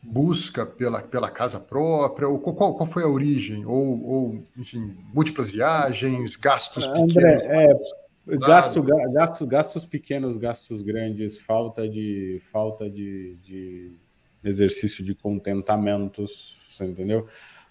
busca 0.06 0.66
pela, 0.66 1.02
pela 1.02 1.30
casa 1.30 1.60
própria? 1.60 2.28
Ou 2.28 2.40
qual, 2.40 2.76
qual 2.76 2.86
foi 2.86 3.04
a 3.04 3.08
origem? 3.08 3.66
Ou, 3.66 4.04
ou 4.06 4.44
enfim, 4.58 4.96
múltiplas 5.14 5.50
viagens, 5.50 6.36
gastos 6.36 6.86
André, 6.86 7.38
pequenos? 7.40 7.90
É, 8.28 8.38
gasto, 8.38 8.84
gasto, 8.84 9.48
gastos 9.48 9.86
pequenos, 9.86 10.38
gastos 10.38 10.82
grandes, 10.82 11.38
falta 11.38 11.88
de 11.88 12.40
falta 12.52 12.90
de, 12.90 13.36
de 13.44 13.92
exercício 14.44 15.04
de 15.04 15.16
contentamentos, 15.16 16.58
você 16.70 16.86
entendeu? 16.86 17.28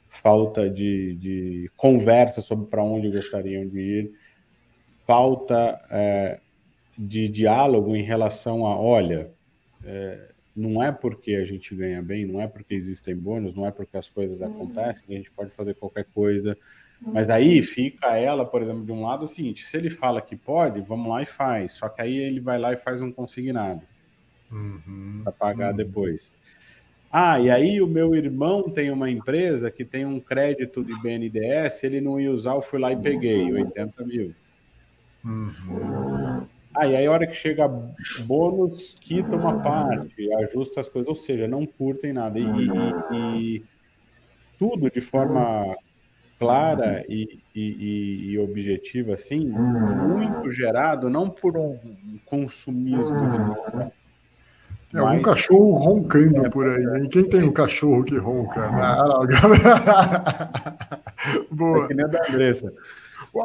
Falta 0.09 0.68
de, 0.68 1.14
de 1.16 1.70
conversa 1.76 2.41
sobre 2.41 2.66
para 2.66 2.82
onde 2.82 3.11
gostariam 3.11 3.66
de 3.66 3.80
ir, 3.80 4.12
falta 5.07 5.80
é, 5.91 6.41
de 6.97 7.28
diálogo 7.28 7.97
em 7.97 8.03
relação 8.03 8.66
a, 8.66 8.78
olha, 8.78 9.30
é, 9.85 10.34
não 10.57 10.82
é 10.82 10.92
porque 10.92 11.34
a 11.34 11.44
gente 11.44 11.74
ganha 11.74 12.00
bem, 12.00 12.24
não 12.24 12.40
é 12.40 12.46
porque 12.46 12.74
existem 12.74 13.16
bônus, 13.16 13.55
não 13.55 13.66
é 13.66 13.70
porque 13.70 13.96
as 13.96 14.09
coisas 14.09 14.40
uhum. 14.40 14.46
acontecem, 14.46 15.05
que 15.07 15.12
a 15.12 15.16
gente 15.16 15.30
pode 15.30 15.50
fazer 15.50 15.74
qualquer 15.74 16.07
coisa. 16.14 16.57
Mas 17.00 17.28
aí 17.28 17.61
fica 17.61 18.16
ela, 18.16 18.46
por 18.46 18.62
exemplo, 18.62 18.84
de 18.84 18.92
um 18.92 19.02
lado 19.02 19.26
o 19.26 19.28
seguinte: 19.28 19.64
se 19.64 19.76
ele 19.76 19.90
fala 19.90 20.22
que 20.22 20.36
pode, 20.36 20.80
vamos 20.80 21.09
lá 21.09 21.22
e 21.22 21.26
faz. 21.26 21.72
Só 21.72 21.88
que 21.88 22.00
aí 22.00 22.16
ele 22.16 22.40
vai 22.40 22.59
lá 22.59 22.72
e 22.72 22.76
faz 22.76 23.02
um 23.02 23.12
consignado 23.12 23.82
uhum. 24.50 25.20
para 25.22 25.32
pagar 25.32 25.70
uhum. 25.70 25.76
depois. 25.76 26.32
Ah, 27.12 27.38
e 27.38 27.50
aí 27.50 27.80
o 27.80 27.86
meu 27.86 28.14
irmão 28.14 28.68
tem 28.68 28.90
uma 28.90 29.09
empresa 29.09 29.70
que 29.70 29.84
tem 29.84 30.05
um 30.05 30.18
crédito 30.18 30.82
de 30.82 30.92
BNDES, 31.00 31.84
ele 31.84 32.00
não 32.00 32.18
ia 32.18 32.32
usar, 32.32 32.55
eu 32.55 32.62
fui 32.62 32.78
lá 32.78 32.92
e 32.92 32.96
peguei 32.96 33.52
80 33.52 34.05
mil. 34.05 34.34
Uhum. 35.24 36.46
Ah, 36.77 36.87
e 36.87 36.97
aí 36.97 37.07
a 37.07 37.12
hora 37.12 37.27
que 37.27 37.35
chega 37.35 37.68
bônus, 38.27 38.97
quita 39.01 39.37
uma 39.37 39.62
parte, 39.62 40.33
ajusta 40.35 40.81
as 40.81 40.89
coisas, 40.89 41.09
ou 41.09 41.14
seja, 41.14 41.47
não 41.47 41.64
curtem 41.64 42.12
nada. 42.12 42.39
E, 42.39 42.43
e, 42.43 43.37
e 43.37 43.64
tudo 44.59 44.91
de 44.91 45.01
forma 45.01 45.77
clara 46.39 47.05
e, 47.09 47.41
e, 47.55 48.39
objetiva, 48.39 49.14
assim, 49.14 49.47
muito 49.47 50.51
gerado, 50.51 51.09
não 51.09 51.31
por 51.31 51.57
um 51.57 51.79
consumismo. 52.27 53.22
Né? 53.72 53.93
Tem 54.91 55.01
algum 55.01 55.22
cachorro 55.22 55.72
roncando 55.72 56.47
é, 56.47 56.51
por 56.51 56.68
aí, 56.68 56.85
né? 56.85 57.09
Quem 57.11 57.25
tem 57.25 57.43
um 57.43 57.53
cachorro 57.53 58.05
que 58.05 58.16
ronca? 58.16 58.61
Ah, 58.61 59.27
não, 61.51 61.57
Boa. 61.57 61.85
É 61.85 61.89
que 61.89 61.95
nem 61.95 62.05
a 62.05 62.09
da 62.09 62.20
Andressa. 62.29 62.72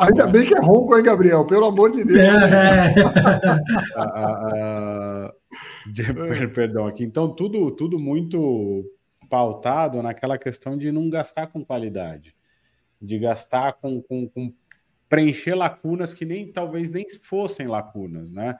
Ainda 0.01 0.27
bem 0.27 0.45
que 0.45 0.53
é 0.53 0.59
ronco, 0.59 0.95
hein, 0.95 1.03
Gabriel? 1.03 1.45
Pelo 1.45 1.65
amor 1.65 1.91
de 1.91 2.03
Deus. 2.03 2.19
É. 2.19 2.93
perdão 6.47 6.87
aqui. 6.87 7.03
Então, 7.03 7.33
tudo, 7.33 7.71
tudo 7.71 7.97
muito 7.97 8.85
pautado 9.29 10.01
naquela 10.01 10.37
questão 10.37 10.77
de 10.77 10.91
não 10.91 11.09
gastar 11.09 11.47
com 11.47 11.63
qualidade, 11.63 12.35
de 13.01 13.17
gastar 13.17 13.73
com, 13.73 14.01
com, 14.01 14.27
com 14.27 14.53
preencher 15.07 15.55
lacunas 15.55 16.13
que 16.13 16.25
nem 16.25 16.51
talvez 16.51 16.91
nem 16.91 17.07
fossem 17.09 17.67
lacunas, 17.67 18.31
né? 18.31 18.57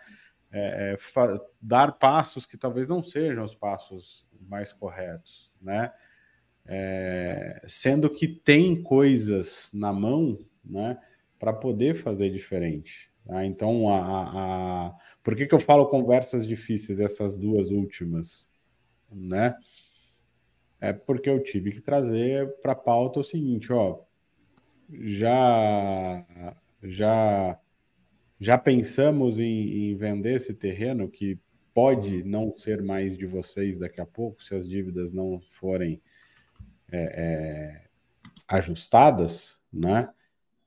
É, 0.51 0.95
é, 0.95 1.35
dar 1.61 1.91
passos 1.99 2.47
que 2.47 2.57
talvez 2.57 2.87
não 2.87 3.03
sejam 3.03 3.43
os 3.43 3.53
passos 3.53 4.25
mais 4.47 4.73
corretos, 4.73 5.51
né? 5.61 5.91
É, 6.65 7.61
sendo 7.65 8.09
que 8.09 8.27
tem 8.27 8.81
coisas 8.81 9.69
na 9.73 9.93
mão, 9.93 10.37
né? 10.63 10.97
Para 11.39 11.53
poder 11.53 11.95
fazer 11.95 12.29
diferente. 12.29 13.09
Tá? 13.25 13.45
Então, 13.45 13.89
a, 13.89 14.87
a, 14.87 14.97
por 15.23 15.35
que, 15.35 15.47
que 15.47 15.55
eu 15.55 15.59
falo 15.59 15.87
conversas 15.87 16.45
difíceis, 16.45 16.99
essas 16.99 17.37
duas 17.37 17.71
últimas? 17.71 18.49
Né? 19.09 19.55
É 20.81 20.93
porque 20.93 21.29
eu 21.29 21.41
tive 21.41 21.71
que 21.71 21.81
trazer 21.81 22.47
para 22.61 22.73
a 22.73 22.75
pauta 22.75 23.21
o 23.21 23.23
seguinte, 23.23 23.71
ó, 23.71 24.01
já 24.89 26.25
já 26.81 27.59
já 28.39 28.57
pensamos 28.57 29.37
em, 29.37 29.91
em, 29.91 29.95
vender 29.95 30.35
esse 30.35 30.53
terreno 30.53 31.09
que 31.09 31.37
pode 31.73 32.23
não 32.23 32.55
ser 32.55 32.81
mais 32.81 33.17
de 33.17 33.25
vocês 33.25 33.77
daqui 33.77 33.99
a 33.99 34.05
pouco 34.05 34.41
se 34.41 34.55
as 34.55 34.67
dívidas 34.67 35.11
não 35.11 35.41
forem 35.49 36.01
é, 36.89 36.97
é, 36.97 37.83
ajustadas, 38.47 39.59
né? 39.71 40.09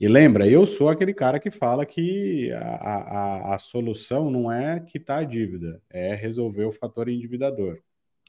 E 0.03 0.09
lembra, 0.09 0.49
eu 0.49 0.67
sou 0.67 0.89
aquele 0.89 1.15
cara 1.15 1.39
que 1.39 1.49
fala 1.49 1.87
que 1.87 2.51
a, 2.51 2.59
a, 2.59 3.55
a 3.55 3.59
solução 3.61 4.33
não 4.33 4.51
é 4.51 4.81
quitar 4.81 5.21
a 5.21 5.25
dívida, 5.25 5.81
é 5.89 6.13
resolver 6.13 6.65
o 6.65 6.73
fator 6.73 7.09
endividador. 7.09 7.79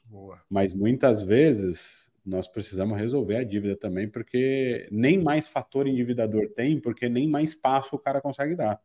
Boa. 0.04 0.40
Mas 0.48 0.72
muitas 0.72 1.20
vezes 1.20 2.12
nós 2.24 2.46
precisamos 2.46 2.96
resolver 2.96 3.38
a 3.38 3.42
dívida 3.42 3.74
também, 3.74 4.08
porque 4.08 4.86
nem 4.88 5.20
mais 5.20 5.48
fator 5.48 5.88
endividador 5.88 6.48
tem, 6.50 6.78
porque 6.78 7.08
nem 7.08 7.26
mais 7.28 7.56
passo 7.56 7.96
o 7.96 7.98
cara 7.98 8.20
consegue 8.20 8.54
dar. 8.54 8.80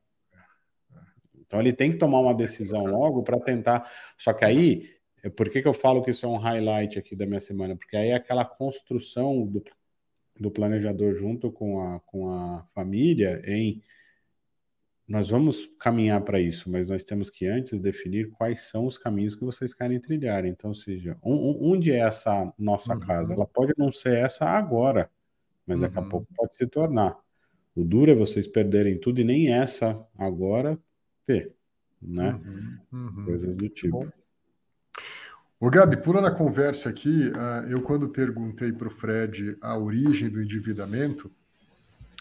Então 1.46 1.60
ele 1.60 1.74
tem 1.74 1.92
que 1.92 1.98
tomar 2.00 2.22
uma 2.22 2.34
decisão 2.34 2.86
logo 2.86 3.22
para 3.22 3.40
tentar. 3.40 3.88
Só 4.18 4.34
que 4.34 4.44
aí, 4.44 4.90
por 5.38 5.48
que, 5.52 5.62
que 5.62 5.68
eu 5.68 5.76
falo 5.76 6.02
que 6.02 6.10
isso 6.10 6.26
é 6.26 6.30
um 6.30 6.38
highlight 6.38 6.98
aqui 6.98 7.16
da 7.16 7.28
minha 7.28 7.40
semana? 7.40 7.76
Porque 7.76 7.96
aí 7.96 8.10
é 8.10 8.16
aquela 8.16 8.46
construção 8.46 9.46
do 9.46 9.64
do 10.40 10.52
planejador 10.52 11.14
junto 11.16 11.52
com 11.52 11.82
a, 11.82 12.00
com 12.00 12.30
a 12.30 12.66
família 12.74 13.42
em 13.46 13.82
nós 15.10 15.28
vamos 15.28 15.68
caminhar 15.80 16.22
para 16.22 16.40
isso, 16.40 16.70
mas 16.70 16.88
nós 16.88 17.04
temos 17.04 17.32
que 17.32 17.48
antes 17.48 17.80
definir 17.80 18.30
quais 18.30 18.70
são 18.70 18.86
os 18.86 18.96
caminhos 18.96 19.34
que 19.34 19.44
vocês 19.44 19.74
querem 19.74 20.00
trilhar. 20.00 20.46
Então, 20.46 20.72
seja, 20.72 21.18
onde 21.24 21.92
é 21.92 21.98
essa 21.98 22.54
nossa 22.56 22.94
uhum. 22.94 23.00
casa? 23.00 23.34
Ela 23.34 23.48
pode 23.48 23.74
não 23.76 23.92
ser 23.92 24.18
essa 24.18 24.46
agora, 24.46 25.10
mas 25.66 25.80
daqui 25.80 25.98
a 25.98 26.02
uhum. 26.02 26.10
pouco 26.10 26.28
pode 26.36 26.56
se 26.56 26.68
tornar. 26.68 27.18
O 27.76 27.84
duro 27.84 28.12
é 28.12 28.14
vocês 28.14 28.46
perderem 28.46 29.00
tudo 29.00 29.20
e 29.20 29.24
nem 29.24 29.52
essa 29.52 30.08
agora 30.16 30.78
ter, 31.26 31.56
né? 32.00 32.40
Uhum. 32.92 33.08
uhum. 33.08 33.26
Coisas 33.26 33.56
do 33.56 33.68
tipo. 33.68 34.02
Bom. 34.02 34.08
O 35.62 35.70
Gabi, 35.70 35.98
pulando 35.98 36.28
a 36.28 36.32
conversa 36.32 36.88
aqui, 36.88 37.28
uh, 37.28 37.70
eu 37.70 37.82
quando 37.82 38.08
perguntei 38.08 38.72
para 38.72 38.88
o 38.88 38.92
Fred 38.92 39.58
a 39.60 39.78
origem 39.78 40.30
do 40.30 40.42
endividamento, 40.42 41.30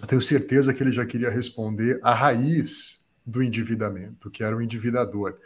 eu 0.00 0.08
tenho 0.08 0.20
certeza 0.20 0.74
que 0.74 0.82
ele 0.82 0.90
já 0.90 1.06
queria 1.06 1.30
responder 1.30 2.00
a 2.02 2.12
raiz 2.12 2.98
do 3.24 3.40
endividamento, 3.40 4.28
que 4.28 4.42
era 4.42 4.56
o 4.56 4.60
endividador. 4.60 5.36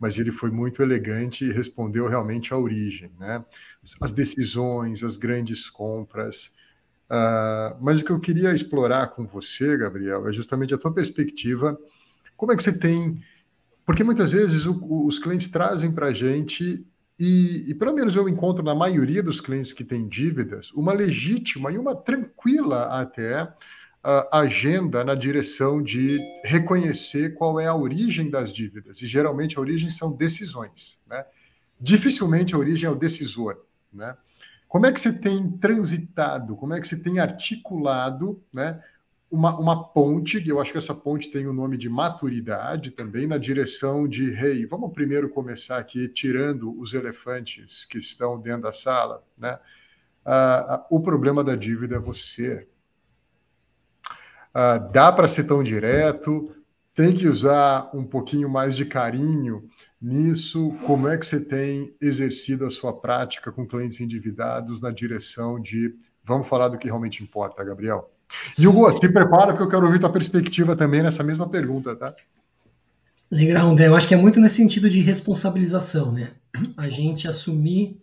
Mas 0.00 0.18
ele 0.18 0.32
foi 0.32 0.50
muito 0.50 0.82
elegante 0.82 1.44
e 1.44 1.52
respondeu 1.52 2.08
realmente 2.08 2.52
a 2.52 2.58
origem, 2.58 3.12
né? 3.20 3.44
As 4.00 4.10
decisões, 4.10 5.04
as 5.04 5.16
grandes 5.16 5.70
compras. 5.70 6.56
Uh, 7.08 7.78
mas 7.80 8.00
o 8.00 8.04
que 8.04 8.10
eu 8.10 8.18
queria 8.18 8.52
explorar 8.52 9.08
com 9.08 9.24
você, 9.24 9.76
Gabriel, 9.76 10.28
é 10.28 10.32
justamente 10.32 10.74
a 10.74 10.78
tua 10.78 10.92
perspectiva 10.92 11.78
como 12.36 12.50
é 12.50 12.56
que 12.56 12.62
você 12.64 12.72
tem. 12.72 13.22
Porque 13.86 14.02
muitas 14.02 14.32
vezes 14.32 14.66
o, 14.66 15.06
os 15.06 15.20
clientes 15.20 15.48
trazem 15.48 15.92
para 15.92 16.06
a 16.06 16.12
gente, 16.12 16.84
e, 17.18 17.64
e, 17.70 17.74
pelo 17.74 17.92
menos 17.92 18.14
eu 18.14 18.28
encontro 18.28 18.62
na 18.62 18.74
maioria 18.74 19.22
dos 19.22 19.40
clientes 19.40 19.72
que 19.72 19.82
têm 19.82 20.06
dívidas, 20.06 20.70
uma 20.72 20.92
legítima 20.92 21.72
e 21.72 21.78
uma 21.78 21.94
tranquila 21.94 22.84
até 22.86 23.42
uh, 23.42 24.28
agenda 24.32 25.02
na 25.02 25.16
direção 25.16 25.82
de 25.82 26.16
reconhecer 26.44 27.34
qual 27.34 27.58
é 27.58 27.66
a 27.66 27.74
origem 27.74 28.30
das 28.30 28.52
dívidas. 28.52 29.02
E 29.02 29.06
geralmente 29.08 29.58
a 29.58 29.60
origem 29.60 29.90
são 29.90 30.12
decisões. 30.12 31.02
Né? 31.08 31.24
Dificilmente 31.80 32.54
a 32.54 32.58
origem 32.58 32.86
é 32.86 32.90
o 32.90 32.94
decisor. 32.94 33.64
Né? 33.92 34.16
Como 34.68 34.86
é 34.86 34.92
que 34.92 35.00
você 35.00 35.12
tem 35.12 35.50
transitado, 35.52 36.54
como 36.54 36.74
é 36.74 36.80
que 36.80 36.86
você 36.86 36.96
tem 36.96 37.18
articulado 37.18 38.40
né, 38.52 38.80
uma, 39.30 39.58
uma 39.58 39.84
ponte, 39.84 40.40
que 40.40 40.50
eu 40.50 40.60
acho 40.60 40.72
que 40.72 40.78
essa 40.78 40.94
ponte 40.94 41.30
tem 41.30 41.46
o 41.46 41.52
nome 41.52 41.76
de 41.76 41.88
maturidade 41.88 42.90
também, 42.90 43.26
na 43.26 43.36
direção 43.36 44.08
de, 44.08 44.32
hey, 44.32 44.64
vamos 44.66 44.92
primeiro 44.92 45.28
começar 45.28 45.78
aqui 45.78 46.08
tirando 46.08 46.78
os 46.80 46.94
elefantes 46.94 47.84
que 47.84 47.98
estão 47.98 48.40
dentro 48.40 48.62
da 48.62 48.72
sala, 48.72 49.22
né? 49.36 49.58
Ah, 50.24 50.86
o 50.90 51.00
problema 51.00 51.44
da 51.44 51.56
dívida 51.56 51.96
é 51.96 51.98
você. 51.98 52.66
Ah, 54.52 54.78
dá 54.78 55.12
para 55.12 55.28
ser 55.28 55.44
tão 55.44 55.62
direto, 55.62 56.54
tem 56.94 57.14
que 57.14 57.28
usar 57.28 57.90
um 57.94 58.04
pouquinho 58.04 58.48
mais 58.48 58.74
de 58.74 58.84
carinho 58.84 59.68
nisso. 60.00 60.72
Como 60.86 61.06
é 61.06 61.16
que 61.16 61.26
você 61.26 61.38
tem 61.40 61.94
exercido 62.00 62.66
a 62.66 62.70
sua 62.70 62.98
prática 62.98 63.52
com 63.52 63.66
clientes 63.66 64.00
endividados 64.00 64.80
na 64.80 64.90
direção 64.90 65.60
de 65.60 65.94
vamos 66.24 66.48
falar 66.48 66.68
do 66.68 66.78
que 66.78 66.88
realmente 66.88 67.22
importa, 67.22 67.62
Gabriel? 67.62 68.10
Hugo, 68.58 68.90
se 68.94 69.12
prepara 69.12 69.52
porque 69.52 69.62
eu 69.62 69.68
quero 69.68 69.86
ouvir 69.86 69.98
tua 69.98 70.10
perspectiva 70.10 70.76
também 70.76 71.02
nessa 71.02 71.22
mesma 71.22 71.48
pergunta, 71.48 71.96
tá? 71.96 72.14
Legal, 73.30 73.68
André. 73.68 73.86
Eu 73.86 73.94
acho 73.96 74.08
que 74.08 74.14
é 74.14 74.16
muito 74.16 74.40
nesse 74.40 74.56
sentido 74.56 74.88
de 74.88 75.00
responsabilização, 75.00 76.12
né? 76.12 76.32
A 76.76 76.88
gente 76.88 77.28
assumir 77.28 78.00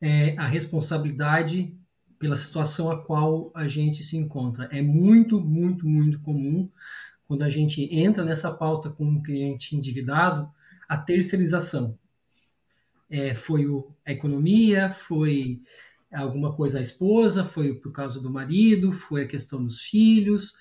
é, 0.00 0.36
a 0.36 0.46
responsabilidade 0.46 1.72
pela 2.18 2.36
situação 2.36 2.90
a 2.90 3.02
qual 3.02 3.52
a 3.54 3.68
gente 3.68 4.02
se 4.02 4.16
encontra. 4.16 4.68
É 4.72 4.82
muito, 4.82 5.40
muito, 5.40 5.86
muito 5.86 6.20
comum 6.20 6.68
quando 7.26 7.42
a 7.42 7.50
gente 7.50 7.82
entra 7.94 8.24
nessa 8.24 8.52
pauta 8.52 8.90
com 8.90 9.04
um 9.04 9.22
cliente 9.22 9.76
endividado, 9.76 10.50
a 10.88 10.96
terceirização. 10.96 11.98
É, 13.08 13.34
foi 13.34 13.66
o, 13.66 13.92
a 14.04 14.12
economia, 14.12 14.90
foi 14.90 15.60
alguma 16.14 16.52
coisa 16.54 16.78
à 16.78 16.82
esposa, 16.82 17.44
foi 17.44 17.74
por 17.74 17.92
causa 17.92 18.20
do 18.20 18.30
marido, 18.30 18.92
foi 18.92 19.22
a 19.22 19.28
questão 19.28 19.64
dos 19.64 19.82
filhos, 19.82 20.54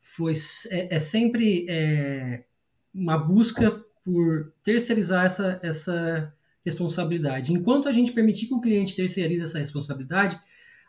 foi 0.00 0.34
é, 0.70 0.96
é 0.96 1.00
sempre 1.00 1.66
é, 1.68 2.44
uma 2.92 3.18
busca 3.18 3.84
por 4.04 4.52
terceirizar 4.62 5.24
essa, 5.24 5.58
essa 5.62 6.32
responsabilidade. 6.64 7.52
Enquanto 7.52 7.88
a 7.88 7.92
gente 7.92 8.12
permitir 8.12 8.46
que 8.46 8.54
o 8.54 8.60
cliente 8.60 8.96
terceirize 8.96 9.42
essa 9.42 9.58
responsabilidade, 9.58 10.38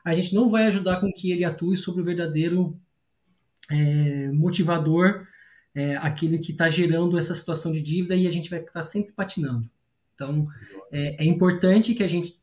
a 0.03 0.13
gente 0.13 0.34
não 0.34 0.49
vai 0.49 0.68
ajudar 0.68 0.99
com 0.99 1.11
que 1.11 1.32
ele 1.32 1.43
atue 1.43 1.76
sobre 1.76 2.01
o 2.01 2.05
verdadeiro 2.05 2.80
é, 3.72 4.32
motivador, 4.32 5.28
é, 5.74 5.97
aquele 5.97 6.38
que 6.38 6.51
está 6.51 6.70
gerando 6.70 7.18
essa 7.18 7.36
situação 7.36 7.72
de 7.72 7.82
dívida 7.82 8.16
e 8.16 8.28
a 8.28 8.32
gente 8.32 8.49
vai 8.49 8.59
estar 8.59 8.84
sempre 8.84 9.13
patinando. 9.13 9.70
Então, 10.13 10.47
é, 10.91 11.24
é 11.24 11.26
importante 11.26 11.93
que 11.93 12.03
a 12.03 12.07
gente 12.07 12.39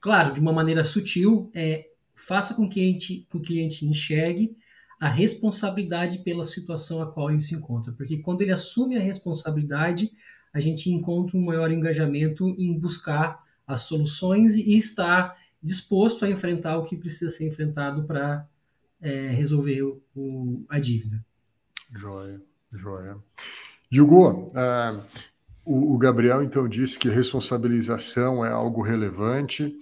claro, 0.00 0.34
de 0.34 0.40
uma 0.40 0.52
maneira 0.52 0.84
sutil, 0.84 1.50
é, 1.54 1.88
faça 2.14 2.54
com 2.54 2.68
que, 2.68 2.80
gente, 2.80 3.26
que 3.28 3.36
o 3.36 3.40
cliente 3.40 3.86
enxergue 3.86 4.56
a 5.00 5.08
responsabilidade 5.08 6.20
pela 6.20 6.44
situação 6.44 7.02
a 7.02 7.10
qual 7.10 7.30
ele 7.30 7.40
se 7.40 7.54
encontra. 7.54 7.92
Porque 7.92 8.18
quando 8.18 8.40
ele 8.40 8.52
assume 8.52 8.96
a 8.96 9.00
responsabilidade, 9.00 10.10
a 10.52 10.60
gente 10.60 10.90
encontra 10.90 11.36
um 11.36 11.44
maior 11.44 11.70
engajamento 11.70 12.48
em 12.58 12.78
buscar 12.78 13.44
as 13.66 13.80
soluções 13.80 14.56
e 14.56 14.76
estar 14.78 15.36
disposto 15.62 16.24
a 16.24 16.30
enfrentar 16.30 16.78
o 16.78 16.84
que 16.84 16.96
precisa 16.96 17.30
ser 17.30 17.46
enfrentado 17.46 18.04
para 18.04 18.48
é, 19.00 19.28
resolver 19.30 19.82
o, 20.14 20.64
a 20.68 20.78
dívida. 20.78 21.24
Joia, 21.94 22.40
joia. 22.72 23.18
Hugo, 23.92 24.48
uh, 24.48 25.02
o, 25.66 25.94
o 25.94 25.98
Gabriel 25.98 26.42
então 26.42 26.68
disse 26.68 26.96
que 26.96 27.08
responsabilização 27.08 28.44
é 28.44 28.50
algo 28.50 28.80
relevante, 28.82 29.76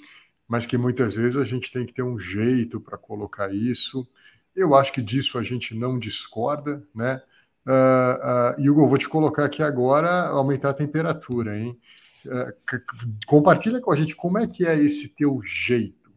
mas 0.49 0.65
que 0.65 0.79
muitas 0.79 1.15
vezes 1.15 1.37
a 1.37 1.45
gente 1.45 1.71
tem 1.71 1.85
que 1.85 1.93
ter 1.93 2.03
um 2.03 2.19
jeito 2.19 2.81
para 2.81 2.97
colocar 2.97 3.55
isso. 3.55 4.09
Eu 4.57 4.75
acho 4.75 4.93
que 4.93 5.03
disso 5.03 5.39
a 5.39 5.43
gente 5.43 5.75
não 5.75 5.99
discorda, 5.99 6.83
né? 6.95 7.23
Uh, 7.67 8.61
uh, 8.61 8.71
Hugo, 8.71 8.89
vou 8.89 8.99
te 8.99 9.09
colocar 9.09 9.45
aqui 9.45 9.63
agora, 9.63 10.29
aumentar 10.29 10.71
a 10.71 10.75
temperatura, 10.75 11.59
hein? 11.59 11.79
Uh, 12.27 12.53
compartilha 13.27 13.81
com 13.81 13.93
a 13.93 13.97
gente 13.97 14.17
como 14.17 14.39
é 14.39 14.47
que 14.47 14.67
é 14.67 14.79
esse 14.79 15.15
teu 15.15 15.41
jeito 15.45 16.11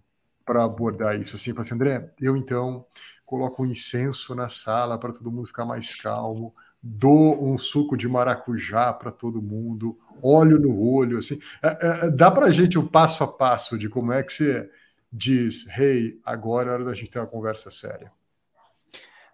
para 0.46 0.64
abordar 0.64 1.20
isso. 1.20 1.36
Assim, 1.36 1.54
assim, 1.58 1.76
André, 1.76 2.14
eu 2.22 2.38
então 2.38 2.86
coloco 3.26 3.64
um 3.64 3.66
incenso 3.66 4.34
na 4.34 4.48
sala 4.48 4.98
para 4.98 5.12
todo 5.12 5.32
mundo 5.32 5.48
ficar 5.48 5.66
mais 5.66 5.94
calmo 5.94 6.54
dou 6.82 7.44
um 7.44 7.58
suco 7.58 7.98
de 7.98 8.08
maracujá 8.08 8.94
para 8.94 9.12
todo 9.12 9.42
mundo, 9.42 9.98
olho 10.22 10.60
no 10.60 10.80
olho, 10.80 11.20
assim. 11.20 11.40
É, 11.62 11.68
é, 11.68 12.06
é 12.06 12.10
dá 12.10 12.32
para 12.32 12.46
a 12.46 12.50
gente 12.50 12.78
o 12.78 12.88
passo 12.88 13.24
a 13.24 13.28
passo 13.28 13.78
de 13.78 13.90
como 13.90 14.12
é 14.12 14.24
que 14.24 14.34
você 14.34 14.70
diz, 15.12 15.66
hey, 15.78 16.20
agora 16.24 16.70
é 16.70 16.74
hora 16.74 16.86
da 16.86 16.94
gente 16.94 17.10
ter 17.10 17.20
uma 17.20 17.28
conversa 17.28 17.72
séria. 17.72 18.12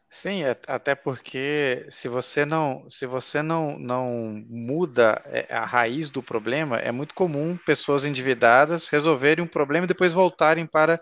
Sim, 0.10 0.44
até 0.68 0.94
porque 0.94 1.88
se 1.90 2.08
você 2.08 2.46
não, 2.46 2.88
se 2.88 3.04
você 3.08 3.42
não, 3.42 3.80
não 3.80 4.46
muda 4.48 5.20
é, 5.26 5.52
a 5.52 5.66
raiz 5.66 6.12
do 6.12 6.22
problema, 6.22 6.78
é 6.78 6.92
muito 6.92 7.16
comum 7.16 7.58
pessoas 7.66 8.06
endividadas 8.06 8.88
resolverem 8.90 9.44
um 9.44 9.48
problema 9.48 9.86
e 9.86 9.88
depois 9.88 10.14
voltarem 10.14 10.68
para 10.68 11.02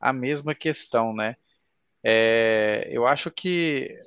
a 0.00 0.10
mesma 0.10 0.54
questão, 0.54 1.14
né? 1.14 1.36
É, 2.02 2.88
eu 2.90 3.06
acho 3.06 3.30
que 3.30 4.00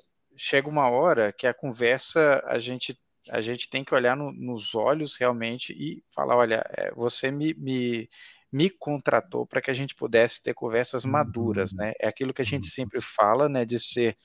chega 0.43 0.67
uma 0.67 0.89
hora 0.89 1.31
que 1.31 1.47
a 1.47 1.53
conversa 1.53 2.43
a 2.45 2.59
gente 2.59 2.99
a 3.31 3.39
gente 3.39 3.69
tem 3.69 3.85
que 3.85 3.95
olhar 3.95 4.17
no, 4.17 4.33
nos 4.33 4.75
olhos 4.75 5.15
realmente 5.15 5.71
e 5.71 6.03
falar, 6.13 6.35
olha, 6.35 6.61
é, 6.71 6.91
você 6.93 7.31
me, 7.31 7.53
me, 7.53 8.09
me 8.51 8.69
contratou 8.69 9.45
para 9.45 9.61
que 9.61 9.71
a 9.71 9.73
gente 9.73 9.95
pudesse 9.95 10.43
ter 10.43 10.53
conversas 10.53 11.05
maduras, 11.05 11.71
uhum. 11.71 11.77
né? 11.77 11.93
É 12.01 12.05
aquilo 12.05 12.33
que 12.33 12.41
a 12.41 12.45
gente 12.45 12.65
uhum. 12.65 12.71
sempre 12.71 12.99
fala, 12.99 13.47
né, 13.47 13.63
de 13.63 13.79
ser 13.79 14.17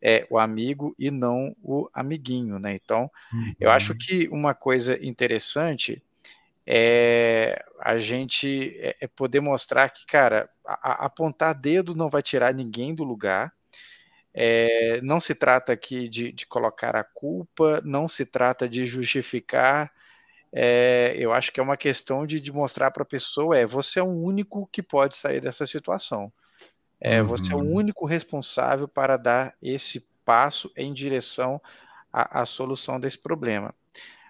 é, 0.00 0.26
o 0.30 0.38
amigo 0.38 0.94
e 0.98 1.10
não 1.10 1.54
o 1.62 1.86
amiguinho, 1.92 2.58
né? 2.58 2.74
Então, 2.82 3.10
eu 3.60 3.70
acho 3.70 3.92
uhum. 3.92 3.98
que 3.98 4.26
uma 4.28 4.54
coisa 4.54 4.98
interessante 5.04 6.02
é 6.66 7.62
a 7.78 7.98
gente 7.98 8.74
é, 8.78 8.96
é 9.02 9.06
poder 9.06 9.40
mostrar 9.40 9.90
que, 9.90 10.06
cara, 10.06 10.48
a, 10.66 10.92
a 10.92 11.06
apontar 11.06 11.54
dedo 11.54 11.94
não 11.94 12.08
vai 12.08 12.22
tirar 12.22 12.54
ninguém 12.54 12.94
do 12.94 13.04
lugar, 13.04 13.52
é, 14.32 15.00
não 15.02 15.20
se 15.20 15.34
trata 15.34 15.72
aqui 15.72 16.08
de, 16.08 16.32
de, 16.32 16.46
colocar 16.46 16.94
a 16.94 17.04
culpa, 17.04 17.80
não 17.84 18.08
se 18.08 18.24
trata 18.24 18.68
de 18.68 18.84
justificar. 18.84 19.92
É, 20.52 21.14
eu 21.16 21.32
acho 21.32 21.52
que 21.52 21.60
é 21.60 21.62
uma 21.62 21.76
questão 21.76 22.26
de, 22.26 22.40
de 22.40 22.52
mostrar 22.52 22.90
para 22.90 23.02
a 23.02 23.06
pessoa: 23.06 23.58
é 23.58 23.66
você 23.66 23.98
é 23.98 24.02
o 24.02 24.06
único 24.06 24.68
que 24.72 24.82
pode 24.82 25.16
sair 25.16 25.40
dessa 25.40 25.66
situação. 25.66 26.32
É, 27.00 27.20
uhum. 27.20 27.28
Você 27.28 27.52
é 27.52 27.56
o 27.56 27.60
uhum. 27.60 27.74
único 27.74 28.06
responsável 28.06 28.86
para 28.86 29.16
dar 29.16 29.54
esse 29.60 30.04
passo 30.24 30.70
em 30.76 30.92
direção 30.92 31.60
à, 32.12 32.42
à 32.42 32.46
solução 32.46 33.00
desse 33.00 33.18
problema. 33.18 33.74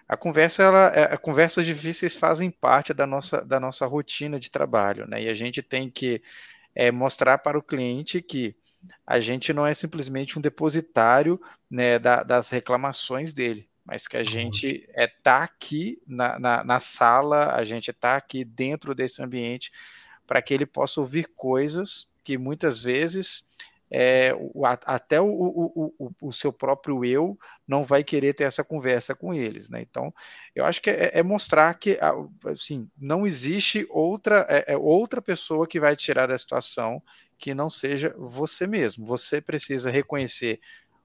A 0.07 0.17
conversa, 0.17 0.63
ela, 0.63 0.87
é, 0.87 1.13
a 1.13 1.17
conversas 1.17 1.65
difíceis 1.65 2.15
fazem 2.15 2.49
parte 2.49 2.93
da 2.93 3.05
nossa, 3.05 3.41
da 3.45 3.59
nossa 3.59 3.85
rotina 3.85 4.39
de 4.39 4.49
trabalho, 4.49 5.07
né? 5.07 5.23
E 5.23 5.29
a 5.29 5.33
gente 5.33 5.61
tem 5.61 5.89
que 5.89 6.21
é, 6.75 6.91
mostrar 6.91 7.37
para 7.37 7.57
o 7.57 7.63
cliente 7.63 8.21
que 8.21 8.55
a 9.05 9.19
gente 9.19 9.53
não 9.53 9.65
é 9.65 9.73
simplesmente 9.73 10.37
um 10.37 10.41
depositário 10.41 11.39
né, 11.69 11.99
da, 11.99 12.23
das 12.23 12.49
reclamações 12.49 13.33
dele, 13.33 13.69
mas 13.85 14.07
que 14.07 14.17
a 14.17 14.23
gente 14.23 14.67
está 14.67 15.01
é, 15.01 15.07
tá 15.07 15.43
aqui 15.43 16.01
na, 16.07 16.39
na, 16.39 16.63
na, 16.63 16.79
sala, 16.79 17.53
a 17.53 17.63
gente 17.63 17.91
está 17.91 18.15
aqui 18.15 18.43
dentro 18.43 18.93
desse 18.95 19.21
ambiente 19.21 19.71
para 20.25 20.41
que 20.41 20.53
ele 20.53 20.65
possa 20.65 20.99
ouvir 20.99 21.27
coisas 21.35 22.13
que 22.23 22.37
muitas 22.37 22.83
vezes 22.83 23.49
é, 23.93 24.33
o, 24.33 24.65
até 24.65 25.19
o, 25.19 25.25
o, 25.25 25.93
o, 25.99 26.11
o, 26.21 26.31
seu 26.31 26.53
próprio 26.53 27.03
eu 27.03 27.37
não 27.67 27.83
vai 27.83 28.05
querer 28.05 28.33
ter 28.33 28.45
essa 28.45 28.63
conversa 28.63 29.13
com 29.13 29.33
eles, 29.33 29.67
né? 29.67 29.81
Então, 29.81 30.13
eu 30.55 30.63
acho 30.63 30.81
que 30.81 30.89
é, 30.89 31.11
é 31.13 31.21
mostrar 31.21 31.73
que 31.73 31.99
assim, 32.45 32.89
não 32.97 33.27
existe 33.27 33.85
outra, 33.89 34.45
é, 34.47 34.73
é 34.73 34.77
outra 34.77 35.21
pessoa 35.21 35.67
que 35.67 35.77
vai 35.77 35.93
tirar 35.97 36.27
da 36.27 36.37
situação 36.37 37.03
que 37.41 37.55
não 37.55 37.69
seja 37.71 38.13
você 38.15 38.67
mesmo. 38.67 39.03
Você 39.07 39.41
precisa 39.41 39.89
reconhecer 39.89 40.61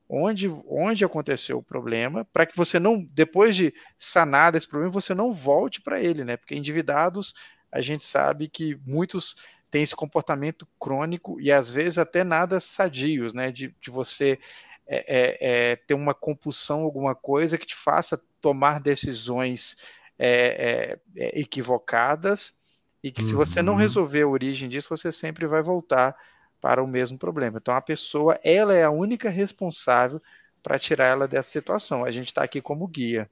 onde, 0.07 0.49
onde 0.69 1.03
aconteceu 1.03 1.59
o 1.59 1.63
problema, 1.63 2.27
para 2.27 2.45
que 2.45 2.55
você 2.55 2.79
não, 2.79 3.03
depois 3.03 3.57
de 3.57 3.75
sanar 3.97 4.53
desse 4.53 4.69
problema, 4.69 4.93
você 4.93 5.15
não 5.15 5.33
volte 5.33 5.81
para 5.81 5.99
ele, 5.99 6.25
né? 6.25 6.37
Porque 6.37 6.55
endividados, 6.55 7.35
a 7.73 7.81
gente 7.81 8.05
sabe 8.05 8.49
que 8.49 8.79
muitos 8.87 9.37
têm 9.71 9.83
esse 9.83 9.97
comportamento 9.97 10.69
crônico 10.79 11.41
e 11.41 11.51
às 11.51 11.71
vezes 11.71 11.99
até 11.99 12.23
nada 12.23 12.61
sadios, 12.61 13.33
né? 13.33 13.51
De, 13.51 13.75
de 13.81 13.91
você 13.91 14.39
é, 14.87 14.97
é, 15.09 15.39
é, 15.73 15.77
ter 15.77 15.95
uma 15.95 16.13
compulsão, 16.13 16.83
alguma 16.83 17.15
coisa 17.15 17.57
que 17.57 17.67
te 17.67 17.75
faça 17.75 18.23
tomar 18.43 18.79
decisões 18.79 19.77
é, 20.19 20.99
é, 21.17 21.41
equivocadas 21.41 22.66
e 23.03 23.11
que, 23.11 23.23
uhum. 23.23 23.29
se 23.29 23.35
você 23.35 23.63
não 23.63 23.75
resolver 23.75 24.23
a 24.23 24.29
origem 24.29 24.69
disso, 24.69 24.89
você 24.89 25.13
sempre 25.13 25.47
vai 25.47 25.63
voltar 25.63 26.17
para 26.61 26.83
o 26.83 26.87
mesmo 26.87 27.19
problema. 27.19 27.59
Então, 27.59 27.75
a 27.75 27.81
pessoa, 27.81 28.39
ela 28.43 28.75
é 28.75 28.85
a 28.85 28.91
única 28.91 29.29
responsável 29.31 30.21
para 30.63 30.79
tirar 30.79 31.05
ela 31.05 31.29
dessa 31.29 31.51
situação. 31.51 32.05
A 32.05 32.11
gente 32.11 32.29
está 32.29 32.43
aqui 32.43 32.61
como 32.61 32.87
guia. 32.89 33.31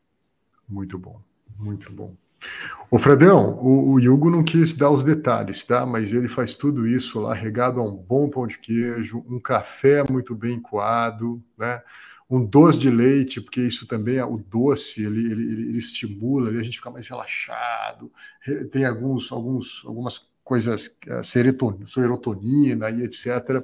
Muito 0.68 0.98
bom, 0.98 1.20
muito 1.58 1.92
bom. 1.92 2.14
O 2.90 2.98
Fredão, 2.98 3.58
o, 3.60 3.94
o 3.94 3.96
Hugo 3.96 4.30
não 4.30 4.44
quis 4.44 4.74
dar 4.74 4.90
os 4.90 5.02
detalhes, 5.02 5.64
tá? 5.64 5.84
Mas 5.84 6.12
ele 6.12 6.28
faz 6.28 6.54
tudo 6.54 6.86
isso 6.86 7.20
lá 7.20 7.34
regado 7.34 7.80
a 7.80 7.82
um 7.82 7.96
bom 7.96 8.28
pão 8.28 8.46
de 8.46 8.58
queijo, 8.58 9.24
um 9.28 9.40
café 9.40 10.04
muito 10.08 10.34
bem 10.34 10.60
coado, 10.60 11.42
né? 11.58 11.82
Um 12.28 12.44
doce 12.44 12.78
de 12.78 12.90
leite, 12.90 13.40
porque 13.40 13.60
isso 13.60 13.86
também 13.86 14.16
é 14.16 14.24
o 14.24 14.38
doce, 14.38 15.04
ele, 15.04 15.30
ele, 15.30 15.42
ele 15.68 15.78
estimula, 15.78 16.48
ali 16.48 16.58
a 16.58 16.62
gente 16.62 16.78
fica 16.78 16.90
mais 16.90 17.06
relaxado. 17.08 18.10
Tem 18.72 18.84
alguns, 18.84 19.30
alguns, 19.30 19.82
algumas 19.84 20.26
coisas, 20.42 20.96
eh, 21.06 21.22
serotonina, 21.22 22.90
e 22.90 23.02
etc. 23.02 23.62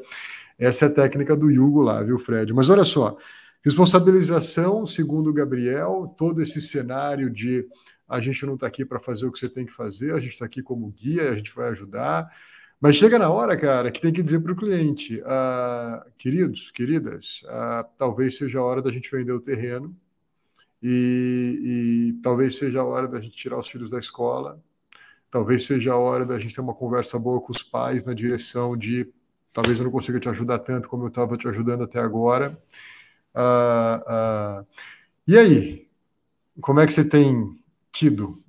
Essa 0.59 0.87
é 0.87 0.89
a 0.89 0.93
técnica 0.93 1.37
do 1.37 1.47
Hugo 1.47 1.83
lá, 1.83 2.03
viu, 2.03 2.19
Fred? 2.19 2.53
Mas 2.53 2.69
olha 2.69 2.85
só, 2.85 3.17
responsabilização, 3.63 4.87
segundo 4.87 5.31
o 5.31 5.33
Gabriel, 5.33 6.15
todo 6.19 6.43
esse 6.43 6.61
cenário 6.61 7.31
de 7.31 7.67
a 8.09 8.19
gente 8.19 8.45
não 8.45 8.55
está 8.55 8.67
aqui 8.67 8.85
para 8.85 8.99
fazer 8.99 9.25
o 9.27 9.31
que 9.31 9.39
você 9.39 9.49
tem 9.49 9.65
que 9.65 9.73
fazer, 9.73 10.13
a 10.13 10.19
gente 10.19 10.33
está 10.33 10.45
aqui 10.45 10.63
como 10.63 10.91
guia, 10.91 11.31
a 11.31 11.37
gente 11.37 11.55
vai 11.55 11.69
ajudar. 11.69 12.29
Mas 12.81 12.97
chega 12.97 13.18
na 13.18 13.28
hora, 13.28 13.57
cara, 13.59 13.91
que 13.91 14.01
tem 14.01 14.11
que 14.12 14.22
dizer 14.22 14.41
para 14.41 14.53
o 14.53 14.57
cliente, 14.57 15.22
ah, 15.26 16.07
queridos, 16.16 16.70
queridas, 16.70 17.43
ah, 17.49 17.87
talvez 17.99 18.39
seja 18.39 18.59
a 18.59 18.64
hora 18.64 18.81
da 18.81 18.91
gente 18.91 19.11
vender 19.11 19.33
o 19.33 19.41
terreno 19.41 19.95
e, 20.83 22.14
e, 22.16 22.22
talvez 22.22 22.57
seja 22.57 22.81
a 22.81 22.85
hora 22.85 23.07
da 23.07 23.20
gente 23.20 23.37
tirar 23.37 23.59
os 23.59 23.68
filhos 23.68 23.91
da 23.91 23.99
escola, 23.99 24.59
talvez 25.31 25.66
seja 25.66 25.93
a 25.93 25.99
hora 25.99 26.24
da 26.24 26.39
gente 26.39 26.55
ter 26.55 26.62
uma 26.62 26.74
conversa 26.74 27.18
boa 27.18 27.39
com 27.41 27.53
os 27.53 27.62
pais 27.62 28.07
na 28.07 28.14
direção 28.14 28.74
de 28.74 29.12
talvez 29.53 29.78
eu 29.78 29.85
não 29.85 29.93
consiga 29.93 30.18
te 30.18 30.31
ajudar 30.31 30.61
tanto 30.61 30.89
como 30.89 31.05
eu 31.05 31.09
estava 31.09 31.37
te 31.37 31.47
ajudando 31.49 31.85
até 31.85 32.01
agora. 32.01 32.59
Ah, 33.35 34.64
e 35.26 35.37
aí, 35.37 35.89
como 36.62 36.81
é 36.81 36.87
que 36.87 36.95
você 36.95 37.05
tem 37.05 37.61
tido 37.93 38.43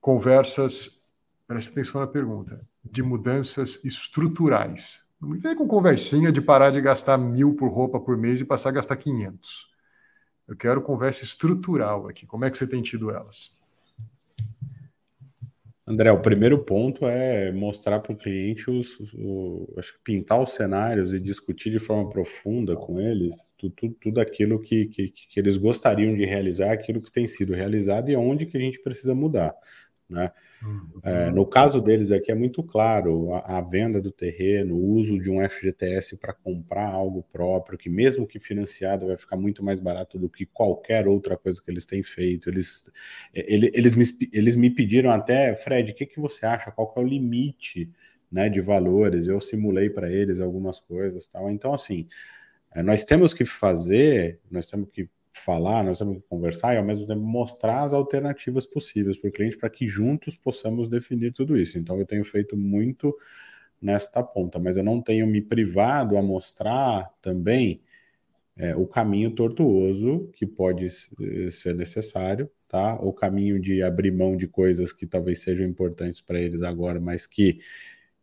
conversas, 0.00 0.95
preste 1.46 1.70
atenção 1.70 2.00
na 2.00 2.06
pergunta, 2.06 2.60
de 2.84 3.02
mudanças 3.02 3.84
estruturais. 3.84 5.02
Não 5.20 5.28
me 5.28 5.38
vem 5.38 5.54
com 5.54 5.66
conversinha 5.66 6.30
de 6.30 6.40
parar 6.40 6.70
de 6.70 6.80
gastar 6.80 7.16
mil 7.16 7.54
por 7.54 7.70
roupa 7.70 8.00
por 8.00 8.16
mês 8.16 8.40
e 8.40 8.44
passar 8.44 8.70
a 8.70 8.72
gastar 8.72 8.96
500. 8.96 9.70
Eu 10.46 10.56
quero 10.56 10.82
conversa 10.82 11.24
estrutural 11.24 12.08
aqui. 12.08 12.26
Como 12.26 12.44
é 12.44 12.50
que 12.50 12.58
você 12.58 12.66
tem 12.66 12.82
tido 12.82 13.10
elas? 13.10 13.56
André, 15.88 16.10
o 16.10 16.20
primeiro 16.20 16.58
ponto 16.64 17.06
é 17.06 17.52
mostrar 17.52 18.00
para 18.00 18.12
o 18.12 18.16
cliente 18.16 18.68
os, 18.68 18.98
acho 19.78 19.92
que 19.92 20.00
pintar 20.02 20.42
os 20.42 20.52
cenários 20.52 21.12
e 21.12 21.20
discutir 21.20 21.70
de 21.70 21.78
forma 21.78 22.10
profunda 22.10 22.74
com 22.74 23.00
eles 23.00 23.36
tudo, 23.56 23.72
tudo, 23.76 23.94
tudo 24.00 24.20
aquilo 24.20 24.60
que, 24.60 24.86
que, 24.86 25.08
que, 25.10 25.38
eles 25.38 25.56
gostariam 25.56 26.12
de 26.16 26.24
realizar, 26.24 26.72
aquilo 26.72 27.00
que 27.00 27.12
tem 27.12 27.24
sido 27.28 27.54
realizado 27.54 28.10
e 28.10 28.16
onde 28.16 28.46
que 28.46 28.56
a 28.56 28.60
gente 28.60 28.82
precisa 28.82 29.14
mudar. 29.14 29.54
Né? 30.10 30.32
Uhum. 30.62 31.00
É, 31.02 31.30
no 31.30 31.46
caso 31.46 31.80
deles 31.80 32.10
aqui 32.10 32.32
é 32.32 32.34
muito 32.34 32.62
claro 32.62 33.32
a, 33.34 33.58
a, 33.58 33.60
venda 33.60 34.00
do 34.00 34.10
terreno, 34.10 34.74
o 34.74 34.94
uso 34.94 35.18
de 35.18 35.30
um 35.30 35.42
FGTS 35.42 36.16
para 36.16 36.32
comprar 36.32 36.88
algo 36.88 37.22
próprio, 37.30 37.78
que 37.78 37.88
mesmo 37.90 38.26
que 38.26 38.40
financiado 38.40 39.06
vai 39.06 39.16
ficar 39.16 39.36
muito 39.36 39.62
mais 39.62 39.78
barato 39.78 40.18
do 40.18 40.28
que 40.28 40.46
qualquer 40.46 41.06
outra 41.06 41.36
coisa 41.36 41.62
que 41.62 41.70
eles 41.70 41.84
têm 41.84 42.02
feito. 42.02 42.48
Eles, 42.48 42.90
ele, 43.34 43.70
eles, 43.74 43.94
me, 43.94 44.04
eles 44.32 44.56
me 44.56 44.70
pediram 44.70 45.10
até, 45.10 45.54
Fred, 45.54 45.92
o 45.92 45.94
que, 45.94 46.06
que 46.06 46.18
você 46.18 46.46
acha? 46.46 46.70
Qual 46.70 46.92
é 46.96 47.00
o 47.00 47.04
limite 47.04 47.90
né, 48.32 48.48
de 48.48 48.60
valores? 48.60 49.28
Eu 49.28 49.40
simulei 49.40 49.90
para 49.90 50.10
eles 50.10 50.40
algumas 50.40 50.80
coisas 50.80 51.28
tal. 51.28 51.50
Então, 51.50 51.72
assim, 51.72 52.08
é, 52.74 52.82
nós 52.82 53.04
temos 53.04 53.32
que 53.32 53.44
fazer, 53.44 54.40
nós 54.50 54.66
temos 54.66 54.88
que 54.90 55.08
falar, 55.40 55.84
nós 55.84 55.98
temos 55.98 56.22
que 56.22 56.28
conversar 56.28 56.74
e 56.74 56.78
ao 56.78 56.84
mesmo 56.84 57.06
tempo 57.06 57.20
mostrar 57.20 57.82
as 57.82 57.92
alternativas 57.92 58.66
possíveis 58.66 59.16
para 59.16 59.28
o 59.28 59.32
cliente 59.32 59.56
para 59.56 59.70
que 59.70 59.88
juntos 59.88 60.36
possamos 60.36 60.88
definir 60.88 61.32
tudo 61.32 61.56
isso. 61.56 61.78
Então 61.78 61.98
eu 61.98 62.06
tenho 62.06 62.24
feito 62.24 62.56
muito 62.56 63.16
nesta 63.80 64.22
ponta, 64.22 64.58
mas 64.58 64.76
eu 64.76 64.82
não 64.82 65.00
tenho 65.00 65.26
me 65.26 65.40
privado 65.40 66.16
a 66.16 66.22
mostrar 66.22 67.12
também 67.20 67.80
é, 68.56 68.74
o 68.74 68.86
caminho 68.86 69.30
tortuoso 69.30 70.30
que 70.32 70.46
pode 70.46 70.88
ser 71.50 71.74
necessário, 71.74 72.50
tá? 72.66 72.94
O 72.94 73.12
caminho 73.12 73.60
de 73.60 73.82
abrir 73.82 74.10
mão 74.10 74.36
de 74.36 74.46
coisas 74.46 74.92
que 74.92 75.06
talvez 75.06 75.42
sejam 75.42 75.66
importantes 75.66 76.20
para 76.20 76.40
eles 76.40 76.62
agora, 76.62 76.98
mas 76.98 77.26
que 77.26 77.60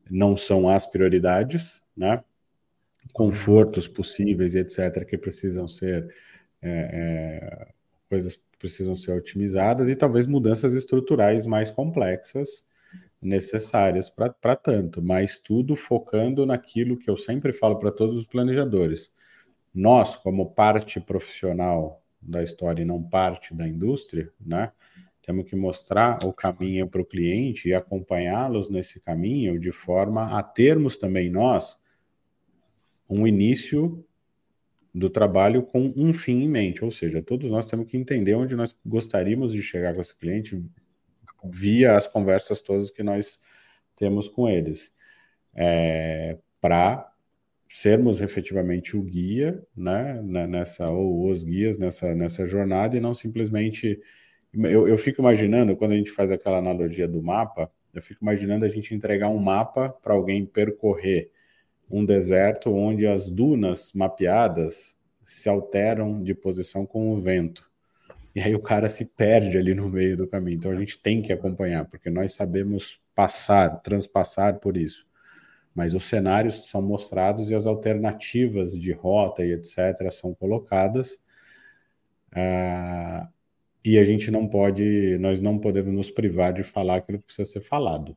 não 0.09 0.35
são 0.35 0.67
as 0.67 0.87
prioridades, 0.87 1.81
né? 1.95 2.23
Confortos 3.13 3.87
possíveis 3.87 4.55
e 4.55 4.59
etc., 4.59 5.05
que 5.05 5.17
precisam 5.17 5.67
ser 5.67 6.11
é, 6.63 6.89
é, 6.93 7.67
coisas 8.09 8.39
precisam 8.57 8.95
ser 8.95 9.11
otimizadas 9.11 9.89
e 9.89 9.95
talvez 9.95 10.25
mudanças 10.25 10.73
estruturais 10.73 11.45
mais 11.45 11.69
complexas 11.69 12.65
necessárias 13.21 14.09
para 14.09 14.55
tanto, 14.55 15.01
mas 15.01 15.39
tudo 15.39 15.75
focando 15.75 16.45
naquilo 16.45 16.97
que 16.97 17.09
eu 17.09 17.17
sempre 17.17 17.53
falo 17.53 17.77
para 17.77 17.91
todos 17.91 18.15
os 18.15 18.25
planejadores. 18.25 19.11
Nós, 19.73 20.15
como 20.15 20.51
parte 20.51 20.99
profissional 20.99 22.01
da 22.21 22.43
história 22.43 22.81
e 22.81 22.85
não 22.85 23.01
parte 23.01 23.53
da 23.53 23.67
indústria, 23.67 24.31
né, 24.39 24.71
temos 25.21 25.49
que 25.49 25.55
mostrar 25.55 26.19
o 26.25 26.33
caminho 26.33 26.87
para 26.87 27.01
o 27.01 27.05
cliente 27.05 27.69
e 27.69 27.73
acompanhá-los 27.73 28.69
nesse 28.69 28.99
caminho 28.99 29.59
de 29.59 29.71
forma 29.71 30.37
a 30.37 30.43
termos 30.43 30.97
também 30.97 31.29
nós 31.29 31.77
um 33.09 33.27
início 33.27 34.05
do 34.93 35.09
trabalho 35.09 35.63
com 35.63 35.91
um 35.95 36.13
fim 36.13 36.43
em 36.43 36.47
mente, 36.47 36.85
ou 36.85 36.91
seja, 36.91 37.21
todos 37.21 37.49
nós 37.49 37.65
temos 37.65 37.89
que 37.89 37.97
entender 37.97 38.35
onde 38.35 38.55
nós 38.55 38.75
gostaríamos 38.85 39.51
de 39.51 39.61
chegar 39.61 39.95
com 39.95 40.01
esse 40.01 40.15
cliente 40.15 40.63
via 41.43 41.97
as 41.97 42.07
conversas 42.07 42.61
todas 42.61 42.91
que 42.91 43.03
nós 43.03 43.39
temos 43.95 44.27
com 44.27 44.47
eles, 44.47 44.91
é, 45.55 46.37
para 46.61 47.11
sermos 47.69 48.21
efetivamente 48.21 48.95
o 48.95 49.01
guia, 49.01 49.65
né, 49.75 50.21
nessa 50.21 50.85
ou 50.91 51.31
os 51.31 51.43
guias 51.43 51.77
nessa 51.77 52.13
nessa 52.13 52.45
jornada 52.45 52.95
e 52.95 52.99
não 52.99 53.15
simplesmente 53.15 53.99
eu, 54.53 54.87
eu 54.87 54.97
fico 54.97 55.21
imaginando 55.21 55.75
quando 55.75 55.93
a 55.93 55.95
gente 55.95 56.11
faz 56.11 56.31
aquela 56.31 56.59
analogia 56.59 57.07
do 57.07 57.21
mapa, 57.23 57.71
eu 57.91 58.01
fico 58.01 58.23
imaginando 58.23 58.65
a 58.65 58.69
gente 58.69 58.93
entregar 58.93 59.29
um 59.29 59.39
mapa 59.39 59.89
para 59.89 60.13
alguém 60.13 60.45
percorrer 60.45 61.31
um 61.91 62.05
deserto 62.05 62.73
onde 62.73 63.05
as 63.05 63.29
dunas 63.29 63.91
mapeadas 63.93 64.97
se 65.23 65.47
alteram 65.47 66.21
de 66.21 66.33
posição 66.33 66.85
com 66.85 67.11
o 67.11 67.21
vento. 67.21 67.69
E 68.35 68.41
aí 68.41 68.55
o 68.55 68.59
cara 68.59 68.89
se 68.89 69.05
perde 69.05 69.57
ali 69.57 69.75
no 69.75 69.87
meio 69.89 70.17
do 70.17 70.27
caminho. 70.27 70.57
Então 70.57 70.71
a 70.71 70.75
gente 70.75 70.99
tem 70.99 71.21
que 71.21 71.31
acompanhar, 71.31 71.85
porque 71.85 72.09
nós 72.09 72.33
sabemos 72.33 72.99
passar, 73.13 73.81
transpassar 73.81 74.59
por 74.59 74.75
isso. 74.75 75.05
Mas 75.73 75.93
os 75.93 76.05
cenários 76.05 76.67
são 76.69 76.81
mostrados 76.81 77.49
e 77.49 77.55
as 77.55 77.65
alternativas 77.65 78.77
de 78.77 78.91
rota 78.91 79.43
e 79.43 79.53
etc. 79.53 80.11
são 80.11 80.33
colocadas. 80.33 81.13
Uh, 82.31 83.27
e 83.85 83.97
a 83.97 84.03
gente 84.03 84.31
não 84.31 84.47
pode, 84.47 85.17
nós 85.19 85.39
não 85.39 85.59
podemos 85.59 85.93
nos 85.93 86.09
privar 86.09 86.53
de 86.53 86.63
falar 86.63 86.97
aquilo 86.97 87.19
que 87.19 87.25
precisa 87.25 87.49
ser 87.49 87.61
falado. 87.61 88.15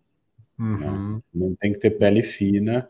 Uhum. 0.59 1.17
Né? 1.17 1.23
Não 1.35 1.55
tem 1.55 1.73
que 1.73 1.79
ter 1.79 1.91
pele 1.91 2.23
fina 2.23 2.89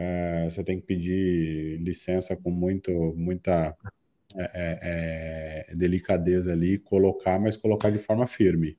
é, 0.00 0.48
você 0.48 0.64
tem 0.64 0.80
que 0.80 0.86
pedir 0.86 1.78
licença 1.82 2.34
com 2.34 2.50
muito, 2.50 2.90
muita 3.14 3.76
é, 4.34 4.42
é, 4.54 5.70
é, 5.72 5.74
delicadeza 5.74 6.52
ali, 6.52 6.78
colocar, 6.78 7.38
mas 7.38 7.54
colocar 7.54 7.90
de 7.90 7.98
forma 7.98 8.26
firme, 8.26 8.78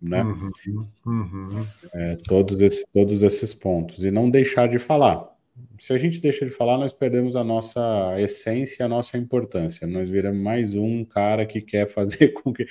né? 0.00 0.22
Uhum, 0.22 0.88
uhum. 1.04 1.66
É, 1.92 2.16
todos, 2.26 2.58
esses, 2.58 2.84
todos 2.90 3.22
esses 3.22 3.52
pontos 3.52 4.02
e 4.02 4.10
não 4.10 4.30
deixar 4.30 4.66
de 4.66 4.78
falar. 4.78 5.30
Se 5.78 5.92
a 5.92 5.98
gente 5.98 6.18
deixa 6.20 6.46
de 6.46 6.50
falar, 6.50 6.78
nós 6.78 6.94
perdemos 6.94 7.36
a 7.36 7.44
nossa 7.44 8.18
essência, 8.18 8.86
a 8.86 8.88
nossa 8.88 9.18
importância. 9.18 9.86
Nós 9.86 10.08
viramos 10.08 10.40
mais 10.40 10.74
um 10.74 11.04
cara 11.04 11.44
que 11.44 11.60
quer 11.60 11.86
fazer 11.86 12.28
com 12.40 12.50
que, 12.50 12.66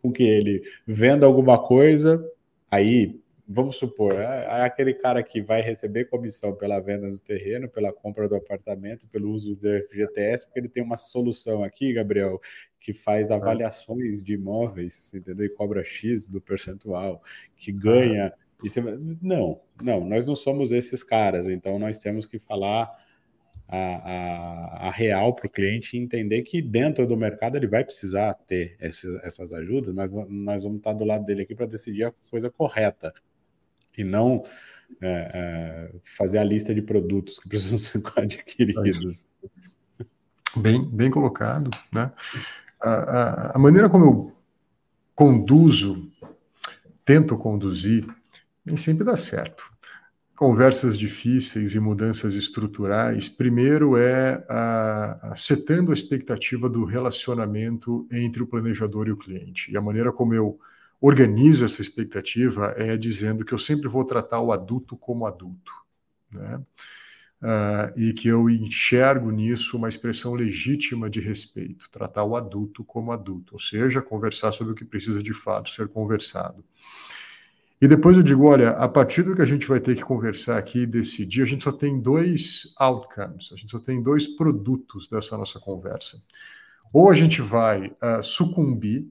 com 0.00 0.10
que 0.10 0.22
ele 0.22 0.62
venda 0.86 1.26
alguma 1.26 1.58
coisa, 1.58 2.24
aí 2.70 3.20
vamos 3.46 3.76
supor, 3.76 4.16
aquele 4.16 4.94
cara 4.94 5.22
que 5.22 5.42
vai 5.42 5.60
receber 5.60 6.06
comissão 6.06 6.54
pela 6.54 6.80
venda 6.80 7.10
do 7.10 7.18
terreno, 7.18 7.68
pela 7.68 7.92
compra 7.92 8.28
do 8.28 8.34
apartamento, 8.34 9.06
pelo 9.08 9.30
uso 9.30 9.54
do 9.54 9.68
FGTS, 9.84 10.46
porque 10.46 10.60
ele 10.60 10.68
tem 10.68 10.82
uma 10.82 10.96
solução 10.96 11.62
aqui, 11.62 11.92
Gabriel, 11.92 12.40
que 12.80 12.94
faz 12.94 13.30
avaliações 13.30 14.22
de 14.22 14.34
imóveis, 14.34 15.12
entendeu? 15.12 15.44
E 15.44 15.50
cobra 15.50 15.84
X 15.84 16.26
do 16.26 16.40
percentual, 16.40 17.22
que 17.54 17.70
ganha. 17.70 18.32
Você... 18.62 18.80
Não, 19.20 19.60
não, 19.82 20.00
nós 20.06 20.24
não 20.24 20.34
somos 20.34 20.72
esses 20.72 21.02
caras, 21.02 21.46
então 21.46 21.78
nós 21.78 21.98
temos 21.98 22.24
que 22.24 22.38
falar 22.38 22.90
a, 23.68 23.76
a, 23.76 24.88
a 24.88 24.90
real 24.90 25.34
para 25.34 25.46
o 25.46 25.50
cliente 25.50 25.98
entender 25.98 26.42
que 26.42 26.62
dentro 26.62 27.06
do 27.06 27.16
mercado 27.16 27.56
ele 27.56 27.66
vai 27.66 27.84
precisar 27.84 28.32
ter 28.34 28.76
esses, 28.80 29.22
essas 29.22 29.52
ajudas, 29.52 29.94
mas 29.94 30.10
nós 30.28 30.62
vamos 30.62 30.78
estar 30.78 30.94
do 30.94 31.04
lado 31.04 31.26
dele 31.26 31.42
aqui 31.42 31.54
para 31.54 31.66
decidir 31.66 32.04
a 32.04 32.12
coisa 32.30 32.50
correta 32.50 33.12
e 33.96 34.04
não 34.04 34.44
é, 35.00 35.30
é, 35.34 35.94
fazer 36.16 36.38
a 36.38 36.44
lista 36.44 36.74
de 36.74 36.82
produtos 36.82 37.38
que 37.38 37.48
precisam 37.48 37.78
ser 37.78 38.02
adquiridos. 38.16 39.26
Bem, 40.56 40.84
bem 40.88 41.10
colocado, 41.10 41.70
né? 41.92 42.12
A, 42.80 42.90
a, 42.90 43.56
a 43.56 43.58
maneira 43.58 43.88
como 43.88 44.04
eu 44.04 44.36
conduzo, 45.14 46.10
tento 47.04 47.36
conduzir, 47.36 48.06
nem 48.64 48.76
sempre 48.76 49.04
dá 49.04 49.16
certo 49.16 49.74
conversas 50.36 50.98
difíceis 50.98 51.74
e 51.74 51.80
mudanças 51.80 52.34
estruturais, 52.34 53.28
primeiro 53.28 53.96
é 53.96 54.44
a, 54.48 55.32
a, 55.32 55.36
setando 55.36 55.90
a 55.90 55.94
expectativa 55.94 56.68
do 56.68 56.84
relacionamento 56.84 58.06
entre 58.10 58.42
o 58.42 58.46
planejador 58.46 59.06
e 59.06 59.12
o 59.12 59.16
cliente. 59.16 59.70
E 59.70 59.76
a 59.76 59.80
maneira 59.80 60.12
como 60.12 60.34
eu 60.34 60.58
organizo 61.06 61.66
essa 61.66 61.82
expectativa 61.82 62.74
é 62.78 62.96
dizendo 62.96 63.44
que 63.44 63.52
eu 63.52 63.58
sempre 63.58 63.88
vou 63.88 64.06
tratar 64.06 64.40
o 64.40 64.50
adulto 64.50 64.96
como 64.96 65.26
adulto. 65.26 65.70
Né? 66.32 66.62
Uh, 67.42 68.00
e 68.00 68.14
que 68.14 68.26
eu 68.26 68.48
enxergo 68.48 69.30
nisso 69.30 69.76
uma 69.76 69.90
expressão 69.90 70.32
legítima 70.32 71.10
de 71.10 71.20
respeito, 71.20 71.90
tratar 71.90 72.24
o 72.24 72.34
adulto 72.34 72.82
como 72.82 73.12
adulto, 73.12 73.52
ou 73.52 73.58
seja, 73.58 74.00
conversar 74.00 74.50
sobre 74.52 74.72
o 74.72 74.74
que 74.74 74.84
precisa 74.84 75.22
de 75.22 75.34
fato 75.34 75.68
ser 75.68 75.88
conversado. 75.88 76.64
E 77.82 77.86
depois 77.86 78.16
eu 78.16 78.22
digo, 78.22 78.46
olha, 78.46 78.70
a 78.70 78.88
partir 78.88 79.24
do 79.24 79.36
que 79.36 79.42
a 79.42 79.46
gente 79.46 79.68
vai 79.68 79.80
ter 79.80 79.94
que 79.94 80.02
conversar 80.02 80.56
aqui 80.56 80.80
e 80.80 80.86
decidir, 80.86 81.42
a 81.42 81.46
gente 81.46 81.64
só 81.64 81.72
tem 81.72 82.00
dois 82.00 82.72
outcomes, 82.78 83.50
a 83.52 83.56
gente 83.56 83.72
só 83.72 83.78
tem 83.78 84.02
dois 84.02 84.26
produtos 84.26 85.06
dessa 85.06 85.36
nossa 85.36 85.60
conversa. 85.60 86.16
Ou 86.90 87.10
a 87.10 87.14
gente 87.14 87.42
vai 87.42 87.88
uh, 87.88 88.22
sucumbir 88.22 89.06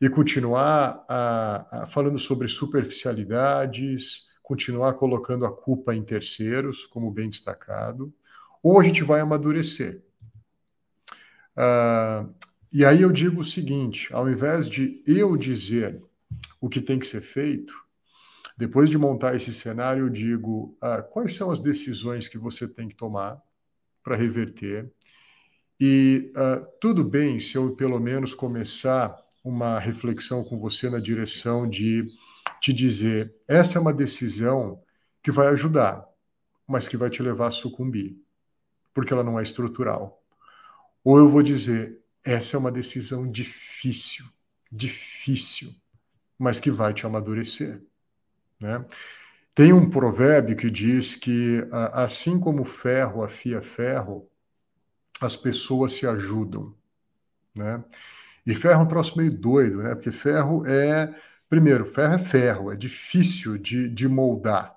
e 0.00 0.08
continuar 0.08 1.04
uh, 1.10 1.82
uh, 1.82 1.86
falando 1.86 2.18
sobre 2.18 2.48
superficialidades, 2.48 4.24
continuar 4.42 4.94
colocando 4.94 5.44
a 5.44 5.52
culpa 5.52 5.94
em 5.94 6.02
terceiros, 6.02 6.86
como 6.86 7.10
bem 7.10 7.28
destacado, 7.28 8.12
ou 8.62 8.80
a 8.80 8.84
gente 8.84 9.04
vai 9.04 9.20
amadurecer. 9.20 10.02
e 12.72 12.84
aí 12.84 13.02
eu 13.02 13.12
digo 13.12 13.42
o 13.42 13.44
seguinte: 13.44 14.12
ao 14.12 14.28
invés 14.28 14.68
de 14.68 15.02
eu 15.06 15.36
dizer 15.36 16.02
o 16.60 16.68
que 16.68 16.80
tem 16.80 16.98
que 16.98 17.06
ser 17.06 17.20
feito, 17.20 17.72
depois 18.60 18.90
de 18.90 18.98
montar 18.98 19.34
esse 19.34 19.54
cenário, 19.54 20.04
eu 20.04 20.10
digo 20.10 20.76
ah, 20.82 21.00
quais 21.00 21.34
são 21.34 21.50
as 21.50 21.60
decisões 21.60 22.28
que 22.28 22.36
você 22.36 22.68
tem 22.68 22.88
que 22.88 22.94
tomar 22.94 23.40
para 24.04 24.14
reverter. 24.14 24.92
E 25.80 26.30
ah, 26.36 26.62
tudo 26.78 27.02
bem 27.02 27.38
se 27.38 27.56
eu, 27.56 27.74
pelo 27.74 27.98
menos, 27.98 28.34
começar 28.34 29.16
uma 29.42 29.78
reflexão 29.78 30.44
com 30.44 30.58
você 30.58 30.90
na 30.90 30.98
direção 30.98 31.68
de 31.68 32.06
te 32.60 32.72
dizer: 32.72 33.34
essa 33.48 33.78
é 33.78 33.80
uma 33.80 33.92
decisão 33.92 34.82
que 35.22 35.30
vai 35.30 35.48
ajudar, 35.48 36.06
mas 36.66 36.86
que 36.86 36.96
vai 36.96 37.10
te 37.10 37.22
levar 37.22 37.48
a 37.48 37.50
sucumbir, 37.50 38.16
porque 38.92 39.12
ela 39.12 39.24
não 39.24 39.38
é 39.38 39.42
estrutural. 39.42 40.22
Ou 41.02 41.18
eu 41.18 41.28
vou 41.28 41.42
dizer: 41.42 41.98
essa 42.24 42.56
é 42.56 42.58
uma 42.58 42.70
decisão 42.70 43.30
difícil, 43.30 44.26
difícil, 44.70 45.74
mas 46.38 46.60
que 46.60 46.70
vai 46.70 46.92
te 46.92 47.06
amadurecer. 47.06 47.82
Né? 48.58 48.84
Tem 49.54 49.72
um 49.72 49.88
provérbio 49.88 50.56
que 50.56 50.70
diz 50.70 51.16
que, 51.16 51.66
assim 51.92 52.38
como 52.38 52.64
ferro 52.64 53.22
afia 53.22 53.60
ferro, 53.62 54.28
as 55.20 55.34
pessoas 55.34 55.94
se 55.94 56.06
ajudam. 56.06 56.74
Né? 57.54 57.82
E 58.46 58.54
ferro 58.54 58.80
é 58.80 58.84
um 58.84 58.88
troço 58.88 59.16
meio 59.16 59.36
doido, 59.36 59.82
né? 59.82 59.94
porque 59.94 60.12
ferro 60.12 60.64
é. 60.66 61.14
Primeiro, 61.48 61.84
ferro 61.84 62.14
é 62.14 62.18
ferro, 62.18 62.72
é 62.72 62.76
difícil 62.76 63.58
de, 63.58 63.88
de 63.88 64.06
moldar. 64.06 64.76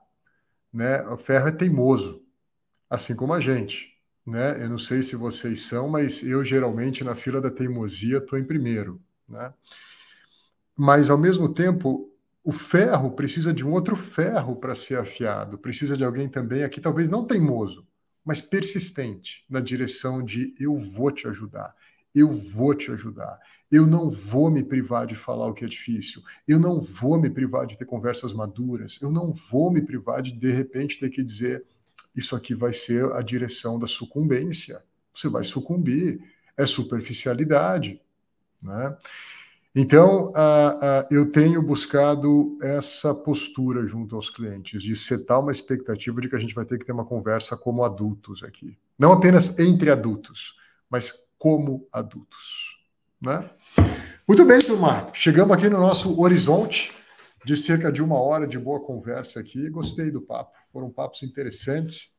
Né? 0.73 1.03
O 1.03 1.17
ferro 1.17 1.47
é 1.47 1.51
teimoso, 1.51 2.23
assim 2.89 3.15
como 3.15 3.31
a 3.33 3.39
gente. 3.39 3.93
Né? 4.25 4.63
Eu 4.63 4.69
não 4.69 4.79
sei 4.79 5.03
se 5.03 5.15
vocês 5.15 5.61
são, 5.61 5.87
mas 5.87 6.23
eu 6.23 6.43
geralmente 6.43 7.03
na 7.03 7.13
fila 7.13 7.39
da 7.39 7.51
teimosia 7.51 8.17
estou 8.17 8.39
em 8.39 8.43
primeiro. 8.43 8.99
Né? 9.29 9.53
Mas, 10.75 11.11
ao 11.11 11.17
mesmo 11.17 11.53
tempo, 11.53 12.11
o 12.43 12.51
ferro 12.51 13.11
precisa 13.11 13.53
de 13.53 13.65
um 13.65 13.71
outro 13.71 13.95
ferro 13.95 14.55
para 14.55 14.75
ser 14.75 14.99
afiado, 14.99 15.57
precisa 15.57 15.95
de 15.95 16.03
alguém 16.03 16.27
também 16.27 16.63
aqui, 16.63 16.81
talvez 16.81 17.07
não 17.07 17.25
teimoso, 17.25 17.87
mas 18.25 18.41
persistente, 18.41 19.45
na 19.49 19.61
direção 19.61 20.23
de 20.23 20.53
eu 20.59 20.77
vou 20.77 21.11
te 21.11 21.27
ajudar, 21.27 21.73
eu 22.13 22.31
vou 22.31 22.73
te 22.75 22.91
ajudar, 22.91 23.39
eu 23.71 23.87
não 23.87 24.09
vou 24.09 24.51
me 24.51 24.63
privar 24.63 25.07
de 25.07 25.15
falar 25.15 25.47
o 25.47 25.53
que 25.53 25.65
é 25.65 25.67
difícil, 25.67 26.21
eu 26.47 26.59
não 26.59 26.79
vou 26.79 27.19
me 27.19 27.29
privar 27.29 27.65
de 27.65 27.77
ter 27.77 27.85
conversas 27.85 28.33
maduras, 28.33 28.99
eu 29.01 29.11
não 29.11 29.31
vou 29.31 29.71
me 29.71 29.81
privar 29.81 30.21
de, 30.21 30.31
de 30.31 30.51
repente, 30.51 30.99
ter 30.99 31.09
que 31.09 31.23
dizer: 31.23 31.65
isso 32.15 32.35
aqui 32.35 32.53
vai 32.53 32.73
ser 32.73 33.11
a 33.13 33.21
direção 33.21 33.79
da 33.79 33.87
sucumbência, 33.87 34.83
você 35.13 35.27
vai 35.27 35.43
sucumbir, 35.43 36.21
é 36.55 36.65
superficialidade. 36.65 37.99
Né? 38.61 38.95
Então, 39.75 40.27
uh, 40.27 40.31
uh, 40.31 41.07
eu 41.09 41.31
tenho 41.31 41.59
buscado 41.61 42.55
essa 42.61 43.13
postura 43.13 43.87
junto 43.87 44.15
aos 44.15 44.29
clientes, 44.29 44.83
de 44.83 44.95
setar 44.95 45.39
uma 45.39 45.51
expectativa 45.51 46.21
de 46.21 46.29
que 46.29 46.35
a 46.35 46.39
gente 46.39 46.53
vai 46.53 46.63
ter 46.63 46.77
que 46.77 46.85
ter 46.85 46.91
uma 46.91 47.05
conversa 47.05 47.57
como 47.57 47.83
adultos 47.83 48.43
aqui. 48.43 48.77
Não 48.99 49.11
apenas 49.11 49.57
entre 49.57 49.89
adultos, 49.89 50.55
mas 50.87 51.11
como 51.43 51.89
adultos. 51.91 52.77
Né? 53.21 53.49
Muito 54.25 54.45
bem, 54.45 54.59
turma. 54.59 55.11
Chegamos 55.11 55.57
aqui 55.57 55.67
no 55.67 55.77
nosso 55.77 56.17
horizonte 56.21 56.93
de 57.43 57.57
cerca 57.57 57.91
de 57.91 58.01
uma 58.01 58.17
hora 58.17 58.47
de 58.47 58.57
boa 58.57 58.79
conversa 58.79 59.41
aqui. 59.41 59.69
Gostei 59.69 60.09
do 60.09 60.21
papo. 60.21 60.53
Foram 60.71 60.89
papos 60.89 61.21
interessantes. 61.21 62.11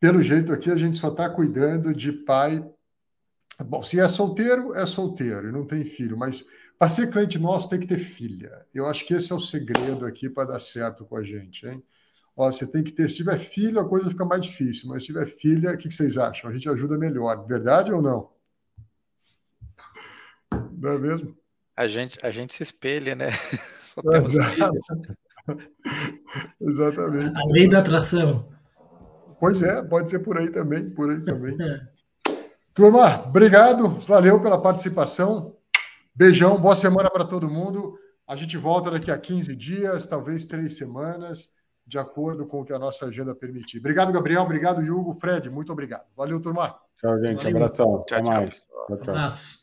Pelo 0.00 0.22
jeito 0.22 0.54
aqui, 0.54 0.70
a 0.70 0.76
gente 0.76 0.96
só 0.96 1.08
está 1.08 1.28
cuidando 1.28 1.92
de 1.92 2.12
pai. 2.12 2.66
Bom, 3.62 3.82
se 3.82 4.00
é 4.00 4.08
solteiro, 4.08 4.74
é 4.74 4.86
solteiro 4.86 5.50
e 5.50 5.52
não 5.52 5.66
tem 5.66 5.84
filho, 5.84 6.16
mas 6.16 6.46
para 6.78 6.88
ser 6.88 7.10
cliente 7.10 7.38
nosso, 7.38 7.68
tem 7.68 7.78
que 7.78 7.86
ter 7.86 7.98
filha. 7.98 8.50
Eu 8.74 8.86
acho 8.86 9.06
que 9.06 9.12
esse 9.12 9.30
é 9.30 9.34
o 9.34 9.38
segredo 9.38 10.06
aqui 10.06 10.30
para 10.30 10.48
dar 10.52 10.58
certo 10.58 11.04
com 11.04 11.16
a 11.16 11.22
gente, 11.22 11.66
hein? 11.66 11.84
Ó, 12.34 12.50
você 12.50 12.66
tem 12.66 12.82
que 12.82 12.92
ter, 12.92 13.06
se 13.10 13.16
tiver 13.16 13.36
filho, 13.36 13.78
a 13.78 13.86
coisa 13.86 14.08
fica 14.08 14.24
mais 14.24 14.40
difícil, 14.40 14.88
mas 14.88 15.02
se 15.02 15.08
tiver 15.08 15.26
filha, 15.26 15.74
o 15.74 15.76
que 15.76 15.92
vocês 15.92 16.16
acham? 16.16 16.48
A 16.48 16.54
gente 16.54 16.66
ajuda 16.70 16.96
melhor, 16.96 17.46
verdade 17.46 17.92
ou 17.92 18.00
não? 18.00 18.31
Não 20.82 20.90
é 20.90 20.98
mesmo? 20.98 21.36
A 21.76 21.86
gente, 21.86 22.18
a 22.26 22.30
gente 22.32 22.52
se 22.52 22.64
espelha, 22.64 23.14
né? 23.14 23.28
Só 23.82 24.02
temos 24.02 24.34
Exatamente. 26.60 27.40
A 27.40 27.46
lei 27.46 27.68
da 27.68 27.78
atração. 27.78 28.48
Pois 29.38 29.62
é, 29.62 29.80
pode 29.82 30.10
ser 30.10 30.18
por 30.20 30.36
aí 30.36 30.50
também, 30.50 30.90
por 30.90 31.08
aí 31.08 31.20
também. 31.20 31.56
Turma, 32.74 33.24
obrigado, 33.26 33.88
valeu 33.88 34.40
pela 34.40 34.60
participação. 34.60 35.56
Beijão, 36.14 36.60
boa 36.60 36.74
semana 36.74 37.08
para 37.08 37.24
todo 37.24 37.48
mundo. 37.48 37.96
A 38.26 38.34
gente 38.34 38.56
volta 38.56 38.90
daqui 38.90 39.10
a 39.10 39.18
15 39.18 39.54
dias, 39.54 40.06
talvez 40.06 40.46
três 40.46 40.76
semanas, 40.76 41.50
de 41.86 41.98
acordo 41.98 42.44
com 42.46 42.60
o 42.60 42.64
que 42.64 42.72
a 42.72 42.78
nossa 42.78 43.06
agenda 43.06 43.34
permitir. 43.34 43.78
Obrigado, 43.78 44.12
Gabriel. 44.12 44.42
Obrigado, 44.42 44.80
Hugo. 44.80 45.14
Fred, 45.14 45.48
muito 45.48 45.72
obrigado. 45.72 46.06
Valeu, 46.16 46.40
turma. 46.40 46.76
Tchau, 46.98 47.18
gente. 47.20 47.44
Valeu. 47.44 47.56
Abração. 47.56 47.96
Até 48.00 48.22
mais. 48.22 48.60
Tchau, 48.60 48.96
tchau. 48.98 49.10
Abraço. 49.10 49.61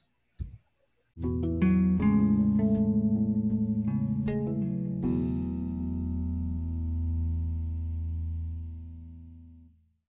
Música 1.21 1.78